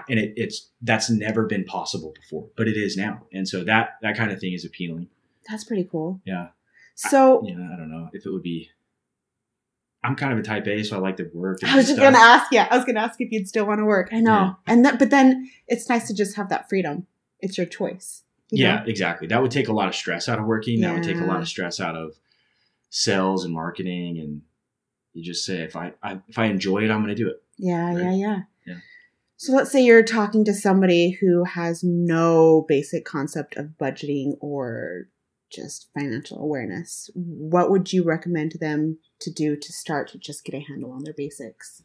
and 0.08 0.18
it, 0.20 0.32
it's 0.36 0.70
that's 0.82 1.10
never 1.10 1.46
been 1.46 1.64
possible 1.64 2.12
before 2.14 2.48
but 2.56 2.68
it 2.68 2.76
is 2.76 2.96
now 2.96 3.26
and 3.32 3.48
so 3.48 3.64
that 3.64 3.94
that 4.02 4.16
kind 4.16 4.30
of 4.30 4.38
thing 4.38 4.52
is 4.52 4.64
appealing 4.64 5.08
That's 5.50 5.64
pretty 5.64 5.82
cool. 5.90 6.20
yeah 6.24 6.50
So 6.94 7.42
you 7.44 7.56
know 7.56 7.68
i 7.74 7.76
don't 7.76 7.90
know 7.90 8.08
if 8.12 8.24
it 8.24 8.30
would 8.30 8.42
be 8.44 8.70
i'm 10.04 10.14
kind 10.14 10.32
of 10.32 10.38
a 10.38 10.42
type 10.42 10.68
a 10.68 10.82
so 10.84 10.96
i 10.96 11.00
like 11.00 11.16
to 11.16 11.28
work 11.34 11.58
I 11.64 11.74
was 11.74 11.86
just 11.86 11.96
stuff. 11.98 12.12
gonna 12.12 12.24
ask. 12.24 12.52
Yeah, 12.52 12.68
I 12.70 12.76
was 12.76 12.84
gonna 12.84 13.00
ask 13.00 13.20
if 13.20 13.32
you'd 13.32 13.48
still 13.48 13.66
want 13.66 13.80
to 13.80 13.84
work. 13.84 14.10
I 14.12 14.20
know, 14.20 14.30
Yeah. 14.32 14.52
and 14.68 14.84
that, 14.84 14.98
but 15.00 15.10
then 15.10 15.50
it's 15.66 15.88
nice 15.88 16.06
to 16.06 16.14
just 16.14 16.36
have 16.36 16.48
that 16.50 16.68
freedom. 16.68 17.06
It's 17.40 17.56
your 17.58 17.66
choice. 17.66 18.22
Yeah 18.50 18.76
know? 18.76 18.84
exactly 18.86 19.26
that 19.26 19.40
would 19.42 19.50
take 19.50 19.68
a 19.68 19.72
lot 19.72 19.88
of 19.88 19.94
stress 19.94 20.28
out 20.28 20.38
of 20.38 20.44
working 20.46 20.80
that 20.80 20.94
would 20.94 21.02
take 21.02 21.20
a 21.20 21.24
lot 21.24 21.40
of 21.40 21.48
stress 21.48 21.80
out 21.80 21.96
of 21.96 22.14
sales 22.90 23.44
and 23.44 23.52
marketing 23.52 24.18
and 24.18 24.42
you 25.12 25.22
just 25.22 25.44
say 25.44 25.58
if 25.62 25.76
i, 25.76 25.92
I 26.02 26.20
if 26.28 26.38
i 26.38 26.46
enjoy 26.46 26.84
it 26.84 26.90
i'm 26.90 27.02
going 27.02 27.14
to 27.14 27.22
do 27.22 27.28
it 27.28 27.42
yeah, 27.58 27.92
yeah, 27.92 28.06
Right. 28.06 28.16
yeah. 28.16 28.38
Yeah. 28.66 28.74
So 29.36 29.52
let's 29.52 29.70
say 29.70 29.84
you're 29.84 30.02
talking 30.02 30.44
to 30.44 30.54
somebody 30.54 31.10
who 31.10 31.44
has 31.44 31.82
no 31.82 32.64
basic 32.68 33.04
concept 33.04 33.56
of 33.56 33.70
budgeting 33.80 34.36
or 34.40 35.08
just 35.50 35.88
financial 35.92 36.38
awareness. 36.38 37.10
What 37.14 37.70
would 37.70 37.92
you 37.92 38.04
recommend 38.04 38.52
to 38.52 38.58
them 38.58 38.98
to 39.20 39.32
do 39.32 39.56
to 39.56 39.72
start 39.72 40.08
to 40.10 40.18
just 40.18 40.44
get 40.44 40.54
a 40.54 40.60
handle 40.60 40.92
on 40.92 41.02
their 41.04 41.14
basics? 41.14 41.82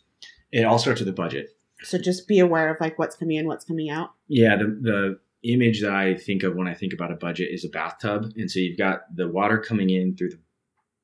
it 0.52 0.64
all 0.66 0.78
starts 0.78 1.00
with 1.00 1.10
a 1.10 1.14
budget 1.14 1.58
So 1.82 1.98
just 1.98 2.28
be 2.28 2.38
aware 2.38 2.70
of 2.72 2.80
like 2.80 3.00
what's 3.00 3.16
coming 3.16 3.38
in, 3.38 3.48
what's 3.48 3.66
coming 3.66 3.90
out. 3.90 4.12
Yeah, 4.28 4.56
the 4.56 4.66
the 4.66 5.20
image 5.44 5.82
that 5.82 5.92
I 5.92 6.16
think 6.16 6.44
of 6.44 6.56
when 6.56 6.68
I 6.68 6.74
think 6.74 6.94
about 6.94 7.12
a 7.12 7.16
budget 7.16 7.50
is 7.52 7.66
a 7.66 7.70
bathtub, 7.70 8.32
and 8.36 8.50
so 8.50 8.60
you've 8.60 8.78
got 8.78 9.02
the 9.16 9.28
water 9.28 9.58
coming 9.58 9.90
in 9.90 10.16
through 10.16 10.30
the 10.32 10.40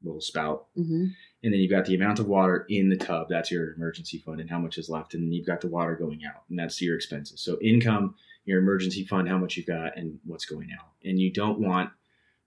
little 0.03 0.21
spout, 0.21 0.67
hmm 0.75 1.07
and 1.41 1.53
then 1.53 1.61
you've 1.61 1.71
got 1.71 1.85
the 1.85 1.95
amount 1.95 2.19
of 2.19 2.27
water 2.27 2.65
in 2.67 2.89
the 2.89 2.97
tub. 2.97 3.27
That's 3.29 3.49
your 3.49 3.73
emergency 3.75 4.17
fund 4.17 4.41
and 4.41 4.49
how 4.49 4.59
much 4.59 4.77
is 4.77 4.89
left, 4.89 5.13
and 5.13 5.23
then 5.23 5.31
you've 5.31 5.47
got 5.47 5.61
the 5.61 5.69
water 5.69 5.95
going 5.95 6.19
out, 6.25 6.43
and 6.49 6.59
that's 6.59 6.81
your 6.81 6.97
expenses. 6.97 7.41
So 7.41 7.57
income, 7.61 8.15
your 8.43 8.59
emergency 8.59 9.05
fund, 9.05 9.29
how 9.29 9.37
much 9.37 9.55
you've 9.55 9.65
got, 9.65 9.97
and 9.97 10.19
what's 10.25 10.43
going 10.45 10.67
out, 10.77 10.87
and 11.05 11.17
you 11.17 11.31
don't 11.31 11.59
want 11.61 11.91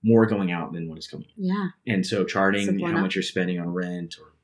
more 0.02 0.26
going 0.26 0.52
out 0.52 0.74
than 0.74 0.90
what 0.90 0.98
is 0.98 1.06
coming 1.06 1.28
in. 1.38 1.44
Yeah. 1.46 1.68
And 1.86 2.04
so 2.04 2.24
charting 2.24 2.66
how 2.80 3.00
much 3.00 3.14
you're 3.14 3.22
spending 3.22 3.58
on 3.58 3.68
rent 3.72 4.16
or 4.20 4.34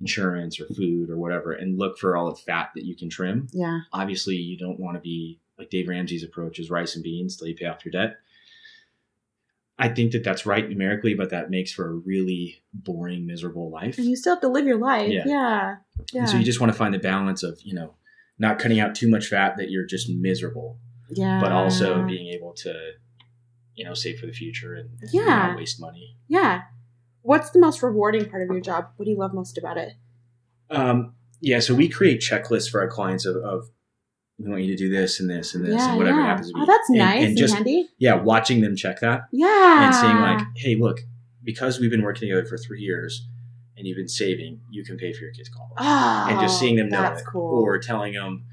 insurance 0.00 0.58
or 0.58 0.66
food 0.74 1.08
or 1.10 1.16
whatever, 1.16 1.52
and 1.52 1.78
look 1.78 1.96
for 1.96 2.16
all 2.16 2.28
the 2.28 2.34
fat 2.36 2.70
that 2.74 2.84
you 2.84 2.96
can 2.96 3.08
trim 3.08 3.46
Yeah. 3.52 3.80
obviously 3.92 4.34
you 4.34 4.58
don't 4.58 4.80
want 4.80 4.96
to 4.96 5.00
be 5.00 5.38
like 5.62 5.70
Dave 5.70 5.88
Ramsey's 5.88 6.24
approach 6.24 6.58
is 6.58 6.70
rice 6.70 6.94
and 6.94 7.04
beans 7.04 7.36
till 7.36 7.48
you 7.48 7.54
pay 7.54 7.66
off 7.66 7.84
your 7.84 7.92
debt. 7.92 8.16
I 9.78 9.88
think 9.88 10.12
that 10.12 10.22
that's 10.22 10.44
right 10.44 10.68
numerically, 10.68 11.14
but 11.14 11.30
that 11.30 11.50
makes 11.50 11.72
for 11.72 11.88
a 11.88 11.92
really 11.92 12.62
boring, 12.72 13.26
miserable 13.26 13.70
life. 13.70 13.98
And 13.98 14.06
you 14.06 14.16
still 14.16 14.34
have 14.34 14.42
to 14.42 14.48
live 14.48 14.66
your 14.66 14.78
life. 14.78 15.10
Yeah. 15.10 15.24
Yeah. 15.26 15.76
Yeah. 16.12 16.24
So 16.26 16.36
you 16.36 16.44
just 16.44 16.60
want 16.60 16.72
to 16.72 16.78
find 16.78 16.92
the 16.92 16.98
balance 16.98 17.42
of, 17.42 17.58
you 17.62 17.74
know, 17.74 17.94
not 18.38 18.58
cutting 18.58 18.80
out 18.80 18.94
too 18.94 19.08
much 19.08 19.28
fat 19.28 19.56
that 19.56 19.70
you're 19.70 19.86
just 19.86 20.08
miserable, 20.08 20.78
yeah. 21.10 21.40
but 21.40 21.52
also 21.52 22.04
being 22.06 22.28
able 22.28 22.52
to, 22.54 22.92
you 23.74 23.84
know, 23.84 23.94
save 23.94 24.18
for 24.18 24.26
the 24.26 24.32
future 24.32 24.74
and, 24.74 24.90
and 25.00 25.10
Yeah. 25.12 25.24
not 25.24 25.56
waste 25.56 25.80
money. 25.80 26.16
Yeah. 26.28 26.62
What's 27.22 27.50
the 27.50 27.60
most 27.60 27.82
rewarding 27.82 28.28
part 28.28 28.42
of 28.42 28.48
your 28.50 28.60
job? 28.60 28.88
What 28.96 29.06
do 29.06 29.10
you 29.10 29.18
love 29.18 29.32
most 29.32 29.56
about 29.58 29.78
it? 29.78 29.94
Um, 30.70 31.14
yeah, 31.40 31.58
so 31.60 31.74
we 31.74 31.88
create 31.88 32.20
checklists 32.20 32.70
for 32.70 32.80
our 32.80 32.88
clients 32.88 33.26
of, 33.26 33.36
of 33.36 33.70
we 34.42 34.50
want 34.50 34.62
you 34.62 34.76
to 34.76 34.76
do 34.76 34.88
this 34.88 35.20
and 35.20 35.30
this 35.30 35.54
and 35.54 35.64
this 35.64 35.74
yeah. 35.74 35.90
and 35.90 35.98
whatever 35.98 36.18
yeah. 36.20 36.26
happens 36.26 36.48
to 36.48 36.54
be. 36.54 36.60
Oh, 36.60 36.66
that's 36.66 36.88
And- 36.88 36.98
nice 36.98 37.18
and, 37.18 37.24
and 37.28 37.36
just 37.38 37.54
handy. 37.54 37.88
yeah, 37.98 38.14
watching 38.14 38.60
them 38.60 38.74
check 38.76 39.00
that 39.00 39.22
Yeah. 39.32 39.86
and 39.86 39.94
seeing 39.94 40.16
like, 40.16 40.40
hey, 40.56 40.74
look, 40.74 41.00
because 41.44 41.78
we've 41.80 41.90
been 41.90 42.02
working 42.02 42.28
together 42.28 42.44
for 42.44 42.58
three 42.58 42.80
years 42.80 43.28
and 43.76 43.86
you've 43.86 43.96
been 43.96 44.08
saving, 44.08 44.60
you 44.70 44.84
can 44.84 44.96
pay 44.96 45.12
for 45.12 45.22
your 45.24 45.32
kids' 45.32 45.48
college. 45.48 45.72
oh, 45.78 46.26
and 46.30 46.40
just 46.40 46.56
oh, 46.56 46.60
seeing 46.60 46.76
them 46.76 46.88
know 46.88 47.00
that's 47.00 47.22
it, 47.22 47.26
cool. 47.26 47.62
or 47.62 47.78
telling 47.78 48.12
them, 48.14 48.44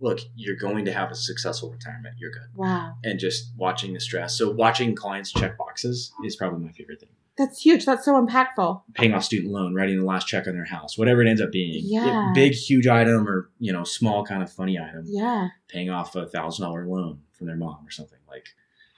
look, 0.00 0.20
you're 0.34 0.56
going 0.56 0.84
to 0.84 0.92
have 0.92 1.10
a 1.10 1.14
successful 1.14 1.70
retirement. 1.70 2.16
You're 2.18 2.30
good, 2.32 2.48
wow. 2.54 2.94
and 3.04 3.18
just 3.18 3.52
watching 3.56 3.94
the 3.94 4.00
stress. 4.00 4.36
So 4.36 4.50
watching 4.50 4.94
clients 4.94 5.32
check 5.32 5.56
boxes 5.56 6.12
is 6.24 6.36
probably 6.36 6.64
my 6.66 6.72
favorite 6.72 7.00
thing. 7.00 7.08
That's 7.38 7.60
huge. 7.60 7.84
That's 7.84 8.04
so 8.04 8.14
impactful. 8.24 8.82
Paying 8.94 9.12
off 9.12 9.24
student 9.24 9.52
loan, 9.52 9.74
writing 9.74 9.98
the 9.98 10.06
last 10.06 10.26
check 10.26 10.46
on 10.46 10.54
their 10.54 10.64
house, 10.64 10.96
whatever 10.96 11.22
it 11.22 11.28
ends 11.28 11.42
up 11.42 11.52
being. 11.52 11.82
Yeah. 11.84 12.32
big, 12.34 12.52
huge 12.52 12.86
item, 12.86 13.28
or 13.28 13.50
you 13.58 13.72
know, 13.72 13.84
small 13.84 14.24
kind 14.24 14.42
of 14.42 14.50
funny 14.50 14.78
item. 14.78 15.04
Yeah. 15.06 15.48
Paying 15.68 15.90
off 15.90 16.16
a 16.16 16.26
thousand 16.26 16.64
dollar 16.64 16.86
loan 16.86 17.20
from 17.32 17.46
their 17.46 17.56
mom 17.56 17.86
or 17.86 17.90
something 17.90 18.18
like. 18.28 18.48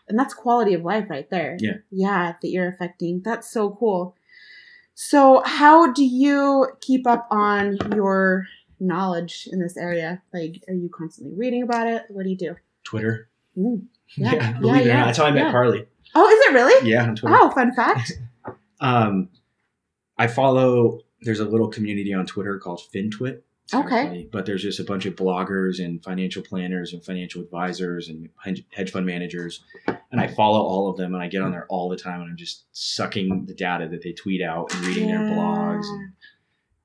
And 0.09 0.19
that's 0.19 0.35
quality 0.35 0.73
of 0.75 0.85
life 0.85 1.11
right 1.11 1.29
there. 1.31 1.57
Yeah. 1.61 1.79
Yeah, 1.91 2.35
that 2.41 2.49
you're 2.49 2.69
affecting. 2.69 3.23
That's 3.25 3.51
so 3.51 3.71
cool. 3.71 4.15
So, 4.95 5.43
how 5.45 5.93
do 5.93 6.05
you 6.05 6.69
keep 6.81 7.07
up 7.07 7.29
on 7.31 7.79
your 7.95 8.47
knowledge 8.81 9.49
in 9.51 9.61
this 9.61 9.77
area? 9.77 10.23
Like, 10.33 10.63
are 10.69 10.75
you 10.75 10.89
constantly 10.89 11.37
reading 11.37 11.63
about 11.63 11.89
it? 11.89 12.05
What 12.09 12.25
do 12.25 12.31
you 12.31 12.37
do? 12.37 12.57
Twitter. 12.85 13.29
Mm. 13.57 13.87
Yeah, 14.17 14.33
Yeah, 14.35 14.53
believe 14.59 14.75
yeah, 14.75 14.81
it 14.81 14.85
or 14.85 14.89
yeah, 14.89 14.99
not. 14.99 15.07
That's 15.07 15.19
how 15.19 15.25
I 15.27 15.31
met. 15.33 15.51
Carly. 15.51 15.87
Oh, 16.15 16.29
is 16.29 16.47
it 16.47 16.55
really? 16.55 16.91
Yeah, 16.91 17.05
on 17.05 17.17
Twitter. 17.17 17.37
Oh, 17.39 17.51
fun 17.51 17.73
fact. 17.75 18.13
Um, 18.81 19.29
I 20.17 20.27
follow. 20.27 21.01
There's 21.23 21.41
a 21.41 21.45
little 21.45 21.69
community 21.69 22.15
on 22.15 22.27
Twitter 22.27 22.59
called 22.59 22.81
FinTwit. 22.95 23.41
It's 23.65 23.75
Okay. 23.75 24.05
funny, 24.07 24.29
but 24.33 24.47
there's 24.47 24.63
just 24.63 24.81
a 24.81 24.85
bunch 24.85 25.05
of 25.05 25.15
bloggers 25.15 25.85
and 25.85 26.03
financial 26.03 26.43
planners 26.43 26.95
and 26.95 27.05
financial 27.05 27.43
advisors 27.43 28.09
and 28.09 28.31
hedge 28.73 28.91
fund 28.91 29.05
managers, 29.05 29.63
and 30.11 30.21
I 30.21 30.27
follow 30.27 30.61
all 30.63 30.89
of 30.89 30.97
them. 30.97 31.13
And 31.15 31.23
I 31.23 31.29
get 31.29 31.43
on 31.43 31.51
there 31.51 31.67
all 31.69 31.89
the 31.91 31.97
time, 31.97 32.23
and 32.23 32.31
I'm 32.31 32.37
just 32.37 32.65
sucking 32.73 33.45
the 33.47 33.53
data 33.55 33.87
that 33.89 34.03
they 34.03 34.13
tweet 34.13 34.41
out 34.41 34.73
and 34.75 34.87
reading 34.87 35.09
their 35.09 35.19
blogs. 35.19 35.85
And 35.87 36.13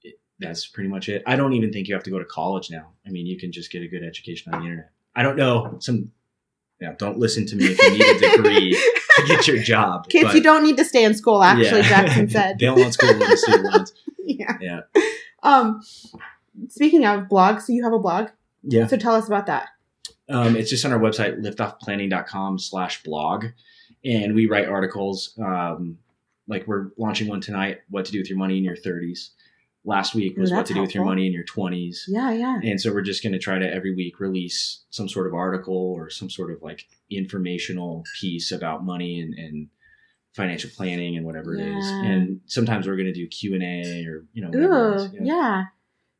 it, 0.03 0.19
that's 0.39 0.67
pretty 0.67 0.89
much 0.89 1.07
it. 1.07 1.23
I 1.25 1.37
don't 1.37 1.53
even 1.53 1.71
think 1.71 1.87
you 1.87 1.93
have 1.93 2.03
to 2.03 2.09
go 2.11 2.19
to 2.19 2.25
college 2.25 2.69
now. 2.69 2.89
I 3.07 3.11
mean, 3.11 3.27
you 3.27 3.37
can 3.37 3.51
just 3.53 3.71
get 3.71 3.81
a 3.81 3.87
good 3.87 4.03
education 4.03 4.53
on 4.53 4.59
the 4.59 4.65
internet. 4.65 4.89
I 5.15 5.23
don't 5.23 5.37
know 5.37 5.77
some. 5.79 6.11
Yeah, 6.83 6.95
don't 6.97 7.17
listen 7.17 7.45
to 7.45 7.55
me 7.55 7.63
if 7.67 7.81
you 7.81 7.91
need 7.91 8.01
a 8.01 8.35
degree 8.35 8.73
to 9.15 9.25
get 9.25 9.47
your 9.47 9.57
job. 9.73 10.09
Kids, 10.09 10.25
but- 10.25 10.35
you 10.35 10.43
don't 10.43 10.63
need 10.63 10.75
to 10.75 10.83
stay 10.83 11.05
in 11.05 11.13
school, 11.13 11.41
actually, 11.41 11.79
yeah. 11.79 11.87
Jackson 11.89 12.29
said. 12.37 12.57
Bail 12.57 12.77
on 12.83 12.91
school 12.91 13.09
and 13.09 13.39
student 13.39 13.63
loans. 13.73 13.93
yeah. 14.25 14.57
Yeah. 14.59 14.79
Um, 15.43 15.81
speaking 16.67 17.05
of 17.05 17.29
blogs, 17.29 17.61
so 17.61 17.71
you 17.71 17.85
have 17.85 17.93
a 17.93 17.99
blog. 17.99 18.31
Yeah. 18.63 18.87
So 18.87 18.97
tell 18.97 19.15
us 19.15 19.27
about 19.27 19.45
that. 19.45 19.69
Um, 20.27 20.57
it's 20.57 20.69
just 20.69 20.83
on 20.83 20.91
our 20.91 20.99
website, 20.99 21.39
liftoffplanning.com 21.41 22.59
slash 22.59 23.01
blog. 23.03 23.45
And 24.03 24.35
we 24.35 24.47
write 24.47 24.67
articles. 24.67 25.39
Um, 25.41 25.99
like 26.49 26.67
we're 26.67 26.89
launching 26.97 27.29
one 27.29 27.39
tonight, 27.39 27.79
what 27.89 28.03
to 28.07 28.11
do 28.11 28.19
with 28.19 28.29
your 28.29 28.37
money 28.37 28.57
in 28.57 28.65
your 28.65 28.75
30s. 28.75 29.29
Last 29.85 30.15
week 30.15 30.37
Ooh, 30.37 30.41
was 30.41 30.51
what 30.51 30.65
to 30.67 30.73
do 30.73 30.79
with 30.81 30.95
your 30.95 31.03
money 31.03 31.27
in 31.27 31.33
your 31.33 31.43
20s. 31.43 32.03
Yeah, 32.07 32.31
yeah. 32.31 32.59
And 32.63 32.79
so 32.79 32.93
we're 32.93 33.01
just 33.01 33.21
going 33.21 33.33
to 33.33 33.39
try 33.39 33.59
to 33.59 33.69
every 33.69 33.93
week 33.93 34.19
release 34.19 34.83
some 34.91 35.09
sort 35.09 35.27
of 35.27 35.33
article 35.33 35.75
or 35.97 36.09
some 36.09 36.29
sort 36.29 36.51
of 36.51 36.61
like 36.61 36.85
informational 37.11 38.05
piece 38.21 38.51
about 38.51 38.85
money 38.85 39.19
and, 39.19 39.33
and 39.33 39.67
financial 40.33 40.69
planning 40.75 41.17
and 41.17 41.25
whatever 41.25 41.53
it 41.55 41.61
is. 41.61 41.85
And 41.89 42.39
sometimes 42.45 42.87
we're 42.87 42.95
going 42.95 43.07
to 43.07 43.13
do 43.13 43.27
Q 43.27 43.55
and 43.55 43.63
A 43.63 44.05
or 44.05 44.25
you 44.33 44.41
know 44.41 44.49
whatever. 44.49 44.93
it 44.93 44.95
is. 44.95 45.13
Ooh, 45.15 45.17
yeah. 45.21 45.63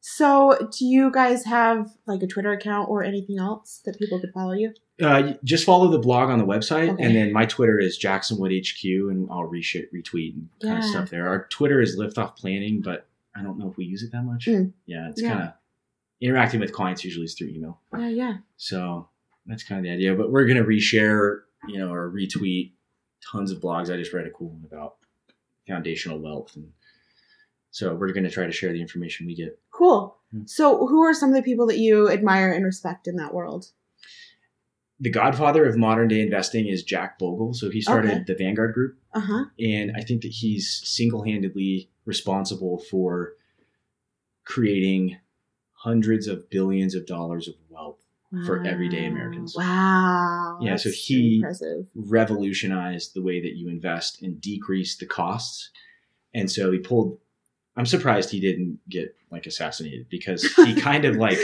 So, 0.05 0.57
do 0.77 0.83
you 0.85 1.09
guys 1.11 1.45
have 1.45 1.89
like 2.05 2.21
a 2.21 2.27
Twitter 2.27 2.51
account 2.51 2.89
or 2.89 3.05
anything 3.05 3.39
else 3.39 3.81
that 3.85 3.97
people 3.97 4.19
could 4.19 4.33
follow 4.33 4.51
you? 4.51 4.73
Uh, 5.01 5.33
just 5.45 5.65
follow 5.65 5.87
the 5.89 5.97
blog 5.97 6.29
on 6.29 6.37
the 6.39 6.45
website, 6.45 6.89
Okay. 6.91 7.03
and 7.03 7.15
then 7.15 7.31
my 7.31 7.45
Twitter 7.45 7.79
is 7.79 7.97
Jacksonwood 7.97 8.51
HQ, 8.59 8.83
and 9.09 9.29
I'll 9.31 9.47
retweet, 9.49 10.33
and 10.33 10.49
kind 10.61 10.77
of 10.79 10.83
stuff 10.83 11.09
there. 11.09 11.27
Our 11.29 11.47
Twitter 11.47 11.79
is 11.81 11.97
Liftoff 11.97 12.35
Planning, 12.35 12.81
but 12.81 13.07
I 13.35 13.41
don't 13.43 13.57
know 13.57 13.69
if 13.69 13.77
we 13.77 13.85
use 13.85 14.03
it 14.03 14.11
that 14.11 14.23
much. 14.23 14.45
Mm. 14.45 14.73
Yeah, 14.85 15.09
it's 15.09 15.21
Yeah. 15.21 15.29
kind 15.29 15.43
of 15.43 15.53
interacting 16.21 16.59
with 16.59 16.71
clients 16.71 17.03
usually 17.03 17.25
is 17.25 17.33
through 17.35 17.49
email. 17.49 17.79
Yeah, 17.97 18.07
yeah. 18.09 18.37
So 18.57 19.09
that's 19.45 19.63
kind 19.63 19.79
of 19.79 19.83
the 19.83 19.91
idea. 19.91 20.15
But 20.15 20.31
we're 20.31 20.45
gonna 20.45 20.63
reshare, 20.63 21.41
you 21.67 21.79
know, 21.79 21.91
or 21.93 22.11
retweet 22.11 22.73
tons 23.31 23.51
of 23.51 23.59
blogs. 23.59 23.91
I 23.93 23.97
just 23.97 24.13
read 24.13 24.27
a 24.27 24.31
cool 24.31 24.49
one 24.49 24.63
about 24.65 24.95
foundational 25.67 26.19
wealth, 26.19 26.55
and 26.55 26.71
so 27.71 27.95
we're 27.95 28.13
gonna 28.13 28.29
try 28.29 28.45
to 28.45 28.51
share 28.51 28.71
the 28.73 28.81
information 28.81 29.25
we 29.25 29.35
get. 29.35 29.59
Cool. 29.71 30.15
Hmm. 30.31 30.43
So, 30.45 30.85
who 30.87 31.01
are 31.03 31.13
some 31.13 31.29
of 31.29 31.35
the 31.35 31.41
people 31.41 31.65
that 31.67 31.77
you 31.79 32.09
admire 32.09 32.51
and 32.51 32.63
respect 32.65 33.07
in 33.07 33.15
that 33.17 33.33
world? 33.33 33.71
the 34.99 35.09
godfather 35.09 35.65
of 35.65 35.75
modern 35.75 36.07
day 36.07 36.21
investing 36.21 36.67
is 36.67 36.81
Jack 36.81 37.19
Bogle. 37.19 37.53
So 37.53 37.69
he 37.69 37.81
started 37.81 38.11
Okay. 38.11 38.23
the 38.25 38.35
Vanguard 38.35 38.73
Group, 38.73 38.97
Uh 39.13 39.19
huh. 39.19 39.45
and 39.59 39.91
I 39.95 40.01
think 40.01 40.21
that 40.23 40.31
he's 40.31 40.81
single 40.85 41.23
handedly 41.23 41.89
responsible 42.05 42.79
for 42.89 43.33
creating 44.45 45.17
hundreds 45.73 46.27
of 46.27 46.49
billions 46.49 46.95
of 46.95 47.05
dollars 47.05 47.47
of 47.47 47.55
wealth. 47.69 47.97
For 48.47 48.65
everyday 48.65 49.05
Americans. 49.05 49.53
Wow. 49.55 50.57
Yeah, 50.59 50.75
so 50.77 50.89
he- 50.89 51.35
impressive. 51.35 51.85
Revolutionized 51.93 53.13
the 53.13 53.21
way 53.21 53.39
that 53.39 53.55
you 53.55 53.69
invest 53.69 54.23
and 54.23 54.41
decreased 54.41 54.99
the 54.99 55.05
costs. 55.05 55.69
And 56.33 56.49
so 56.49 56.71
he 56.71 56.79
pulled. 56.79 57.19
I'm 57.77 57.85
surprised 57.85 58.31
he 58.31 58.39
didn't 58.39 58.79
get 58.89 59.15
like 59.29 59.45
assassinated 59.45 60.07
because 60.09 60.41
he 60.55 60.73
kind 60.81 61.05
of 61.05 61.17
like 61.17 61.37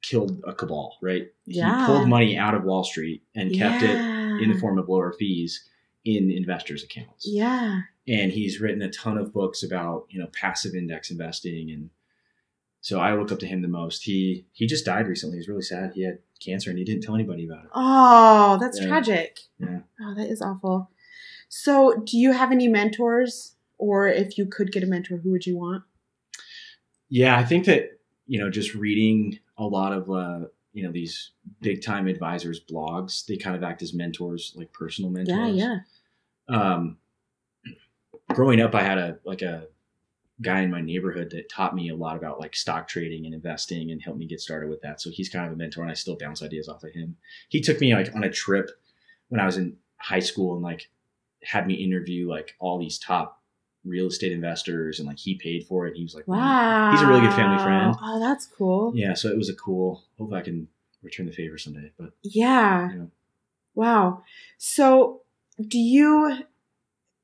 killed 0.00 0.40
a 0.46 0.52
cabal, 0.52 0.96
right? 1.02 1.32
Yeah. 1.46 1.80
He 1.80 1.86
pulled 1.86 2.08
money 2.08 2.38
out 2.38 2.54
of 2.54 2.62
Wall 2.62 2.84
Street 2.84 3.24
and 3.34 3.52
kept 3.52 3.82
it 3.82 3.96
in 4.40 4.52
the 4.52 4.58
form 4.60 4.78
of 4.78 4.88
lower 4.88 5.12
fees 5.12 5.68
in 6.04 6.30
investors' 6.30 6.82
accounts. 6.82 7.26
Yeah. 7.28 7.80
And 8.06 8.32
he's 8.32 8.60
written 8.60 8.82
a 8.82 8.90
ton 8.90 9.18
of 9.18 9.32
books 9.32 9.62
about, 9.62 10.06
you 10.08 10.18
know, 10.18 10.28
passive 10.32 10.74
index 10.74 11.10
investing 11.10 11.70
and 11.70 11.90
so 12.80 13.00
I 13.00 13.12
look 13.14 13.32
up 13.32 13.40
to 13.40 13.46
him 13.46 13.60
the 13.60 13.68
most. 13.68 14.04
He 14.04 14.46
he 14.52 14.66
just 14.66 14.84
died 14.84 15.08
recently. 15.08 15.36
He's 15.36 15.48
really 15.48 15.62
sad. 15.62 15.92
He 15.94 16.04
had 16.04 16.20
cancer 16.40 16.70
and 16.70 16.78
he 16.78 16.84
didn't 16.84 17.02
tell 17.02 17.16
anybody 17.16 17.44
about 17.44 17.64
it. 17.64 17.70
Oh, 17.74 18.56
that's 18.60 18.80
Yeah. 18.80 18.86
tragic. 18.86 19.40
Yeah. 19.58 19.80
Oh, 20.00 20.14
that 20.14 20.30
is 20.30 20.40
awful. 20.40 20.88
So, 21.48 22.00
do 22.06 22.16
you 22.16 22.32
have 22.32 22.52
any 22.52 22.68
mentors? 22.68 23.56
Or 23.78 24.06
if 24.08 24.38
you 24.38 24.46
could 24.46 24.70
get 24.72 24.82
a 24.84 24.86
mentor, 24.86 25.18
who 25.18 25.30
would 25.32 25.44
you 25.46 25.56
want? 25.56 25.82
Yeah, 27.08 27.36
I 27.38 27.44
think 27.44 27.64
that, 27.66 27.98
you 28.26 28.38
know, 28.38 28.50
just 28.50 28.74
reading 28.74 29.38
a 29.56 29.64
lot 29.64 29.92
of 29.92 30.10
uh, 30.10 30.46
you 30.78 30.84
know, 30.84 30.92
these 30.92 31.32
big 31.60 31.82
time 31.82 32.06
advisors 32.06 32.60
blogs, 32.60 33.26
they 33.26 33.36
kind 33.36 33.56
of 33.56 33.64
act 33.64 33.82
as 33.82 33.92
mentors, 33.92 34.52
like 34.54 34.72
personal 34.72 35.10
mentors. 35.10 35.56
Yeah, 35.56 35.78
yeah. 36.48 36.72
um, 36.72 36.98
growing 38.28 38.60
up, 38.60 38.76
I 38.76 38.84
had 38.84 38.96
a 38.96 39.18
like 39.24 39.42
a 39.42 39.66
guy 40.40 40.60
in 40.60 40.70
my 40.70 40.80
neighborhood 40.80 41.30
that 41.30 41.48
taught 41.48 41.74
me 41.74 41.88
a 41.88 41.96
lot 41.96 42.16
about 42.16 42.38
like 42.38 42.54
stock 42.54 42.86
trading 42.86 43.24
and 43.24 43.34
investing 43.34 43.90
and 43.90 44.00
helped 44.00 44.20
me 44.20 44.26
get 44.28 44.40
started 44.40 44.70
with 44.70 44.80
that. 44.82 45.00
So 45.00 45.10
he's 45.10 45.28
kind 45.28 45.46
of 45.46 45.52
a 45.52 45.56
mentor, 45.56 45.82
and 45.82 45.90
I 45.90 45.94
still 45.94 46.16
bounce 46.16 46.44
ideas 46.44 46.68
off 46.68 46.84
of 46.84 46.92
him. 46.92 47.16
He 47.48 47.60
took 47.60 47.80
me 47.80 47.92
like 47.92 48.14
on 48.14 48.22
a 48.22 48.30
trip 48.30 48.70
when 49.30 49.40
I 49.40 49.46
was 49.46 49.56
in 49.56 49.78
high 49.96 50.20
school 50.20 50.54
and 50.54 50.62
like 50.62 50.90
had 51.42 51.66
me 51.66 51.74
interview 51.74 52.30
like 52.30 52.54
all 52.60 52.78
these 52.78 53.00
top 53.00 53.37
real 53.88 54.06
estate 54.06 54.32
investors, 54.32 54.98
and 54.98 55.08
like 55.08 55.18
he 55.18 55.34
paid 55.36 55.66
for 55.66 55.86
it. 55.86 55.96
He 55.96 56.02
was 56.02 56.14
like, 56.14 56.28
Wow. 56.28 56.90
he's 56.92 57.00
a 57.02 57.06
really 57.06 57.20
good 57.22 57.34
family 57.34 57.62
friend. 57.62 57.94
Oh, 58.02 58.20
that's 58.20 58.46
cool. 58.46 58.92
yeah. 58.94 59.14
So 59.14 59.28
it 59.28 59.36
was 59.36 59.48
a 59.48 59.54
cool. 59.54 60.04
Hope 60.18 60.32
I 60.32 60.42
can 60.42 60.68
return 61.02 61.26
the 61.26 61.32
favor 61.32 61.58
someday. 61.58 61.90
But 61.98 62.10
Yeah. 62.22 62.90
Wow. 63.74 64.22
So, 64.58 65.22
do 65.66 65.78
you 65.78 66.38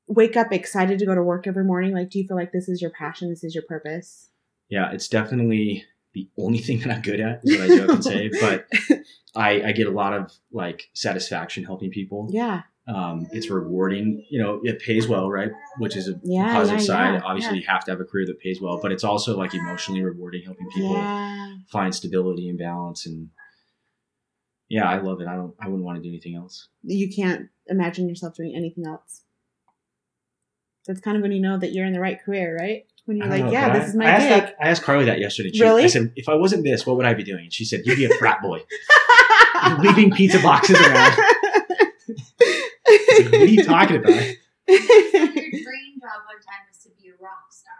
wake 0.07 0.37
up 0.37 0.51
excited 0.53 0.99
to 0.99 1.05
go 1.05 1.15
to 1.15 1.23
work 1.23 1.47
every 1.47 1.63
morning? 1.63 1.93
Like, 1.93 2.09
do 2.09 2.19
you 2.19 2.27
feel 2.27 2.37
like 2.37 2.51
this 2.51 2.69
is 2.69 2.81
your 2.81 2.91
passion? 2.91 3.29
This 3.29 3.43
is 3.43 3.53
your 3.55 3.63
purpose? 3.63 4.29
Yeah, 4.69 4.91
it's 4.91 5.07
definitely 5.07 5.83
the 6.13 6.29
only 6.37 6.57
thing 6.65 6.79
that 6.79 6.91
I'm 6.91 7.01
good 7.01 7.19
at 7.19 7.41
is 7.43 7.57
what 7.59 7.69
I 7.71 7.75
joke 7.77 7.89
and 7.89 8.03
say, 8.03 8.29
but 8.39 8.67
I, 9.35 9.63
I 9.63 9.71
get 9.73 9.87
a 9.87 9.91
lot 9.91 10.13
of 10.13 10.31
like 10.51 10.89
satisfaction 10.93 11.63
helping 11.65 11.91
people. 11.91 12.29
Yeah. 12.31 12.63
Um, 12.87 13.25
it's 13.31 13.49
rewarding, 13.49 14.23
you 14.29 14.39
know, 14.39 14.59
it 14.63 14.79
pays 14.79 15.07
well, 15.07 15.27
right? 15.29 15.49
Which 15.79 15.95
is 15.95 16.07
a 16.07 16.19
Yeah, 16.23 16.53
positive 16.53 16.81
yeah, 16.81 16.85
side. 16.85 17.13
yeah, 17.15 17.21
Obviously, 17.23 17.57
you 17.57 17.65
have 17.67 17.83
to 17.85 17.91
have 17.91 17.99
a 17.99 18.03
career 18.05 18.27
that 18.27 18.39
pays 18.39 18.61
well, 18.61 18.79
but 18.79 18.91
it's 18.91 19.03
also 19.03 19.35
like 19.35 19.55
emotionally 19.55 20.03
rewarding 20.03 20.43
helping 20.43 20.69
people 20.69 20.95
find 21.67 21.95
stability 21.95 22.47
and 22.47 22.59
balance. 22.59 23.07
And 23.07 23.29
yeah, 24.69 24.87
I 24.87 24.99
love 25.01 25.19
it. 25.19 25.27
I 25.27 25.35
don't, 25.35 25.55
I 25.59 25.65
wouldn't 25.67 25.83
want 25.83 25.97
to 25.97 26.03
do 26.03 26.09
anything 26.09 26.35
else. 26.35 26.67
You 26.83 27.09
can't 27.11 27.49
imagine 27.65 28.07
yourself 28.07 28.35
doing 28.35 28.53
anything 28.55 28.85
else. 28.85 29.21
That's 30.85 30.99
kind 31.01 31.17
of 31.17 31.23
when 31.23 31.31
you 31.31 31.41
know 31.41 31.57
that 31.57 31.71
you're 31.73 31.85
in 31.87 31.93
the 31.93 31.99
right 31.99 32.21
career, 32.23 32.55
right? 32.55 32.85
When 33.05 33.17
you're 33.17 33.25
like, 33.27 33.45
know, 33.45 33.51
yeah, 33.51 33.73
this 33.73 33.85
I- 33.85 33.87
is 33.87 33.95
my 33.95 34.05
I 34.05 34.09
asked 34.09 34.27
gig. 34.29 34.43
that- 34.43 34.55
I 34.61 34.69
asked 34.69 34.83
Carly 34.83 35.05
that 35.05 35.19
yesterday. 35.19 35.49
She, 35.51 35.61
Really? 35.63 35.83
I 35.85 35.87
said, 35.87 36.13
if 36.15 36.29
I 36.29 36.35
wasn't 36.35 36.63
this, 36.63 36.85
what 36.85 36.97
would 36.97 37.05
I 37.07 37.15
be 37.15 37.23
doing? 37.23 37.45
And 37.45 37.53
she 37.53 37.65
said, 37.65 37.81
you'd 37.85 37.97
be 37.97 38.05
a 38.05 38.09
frat 38.19 38.43
boy. 38.43 38.61
leaving 39.79 40.11
pizza 40.11 40.39
boxes 40.39 40.79
around. 40.79 41.17
what 43.31 43.41
are 43.41 43.45
you 43.45 43.63
talking 43.63 43.97
about? 43.97 44.09
Your 44.67 44.77
dream 44.79 45.99
job 45.99 46.21
one 46.25 46.41
time 46.41 46.65
was 46.69 46.77
to 46.83 46.89
be 47.01 47.09
a 47.09 47.23
rock 47.23 47.51
star. 47.51 47.73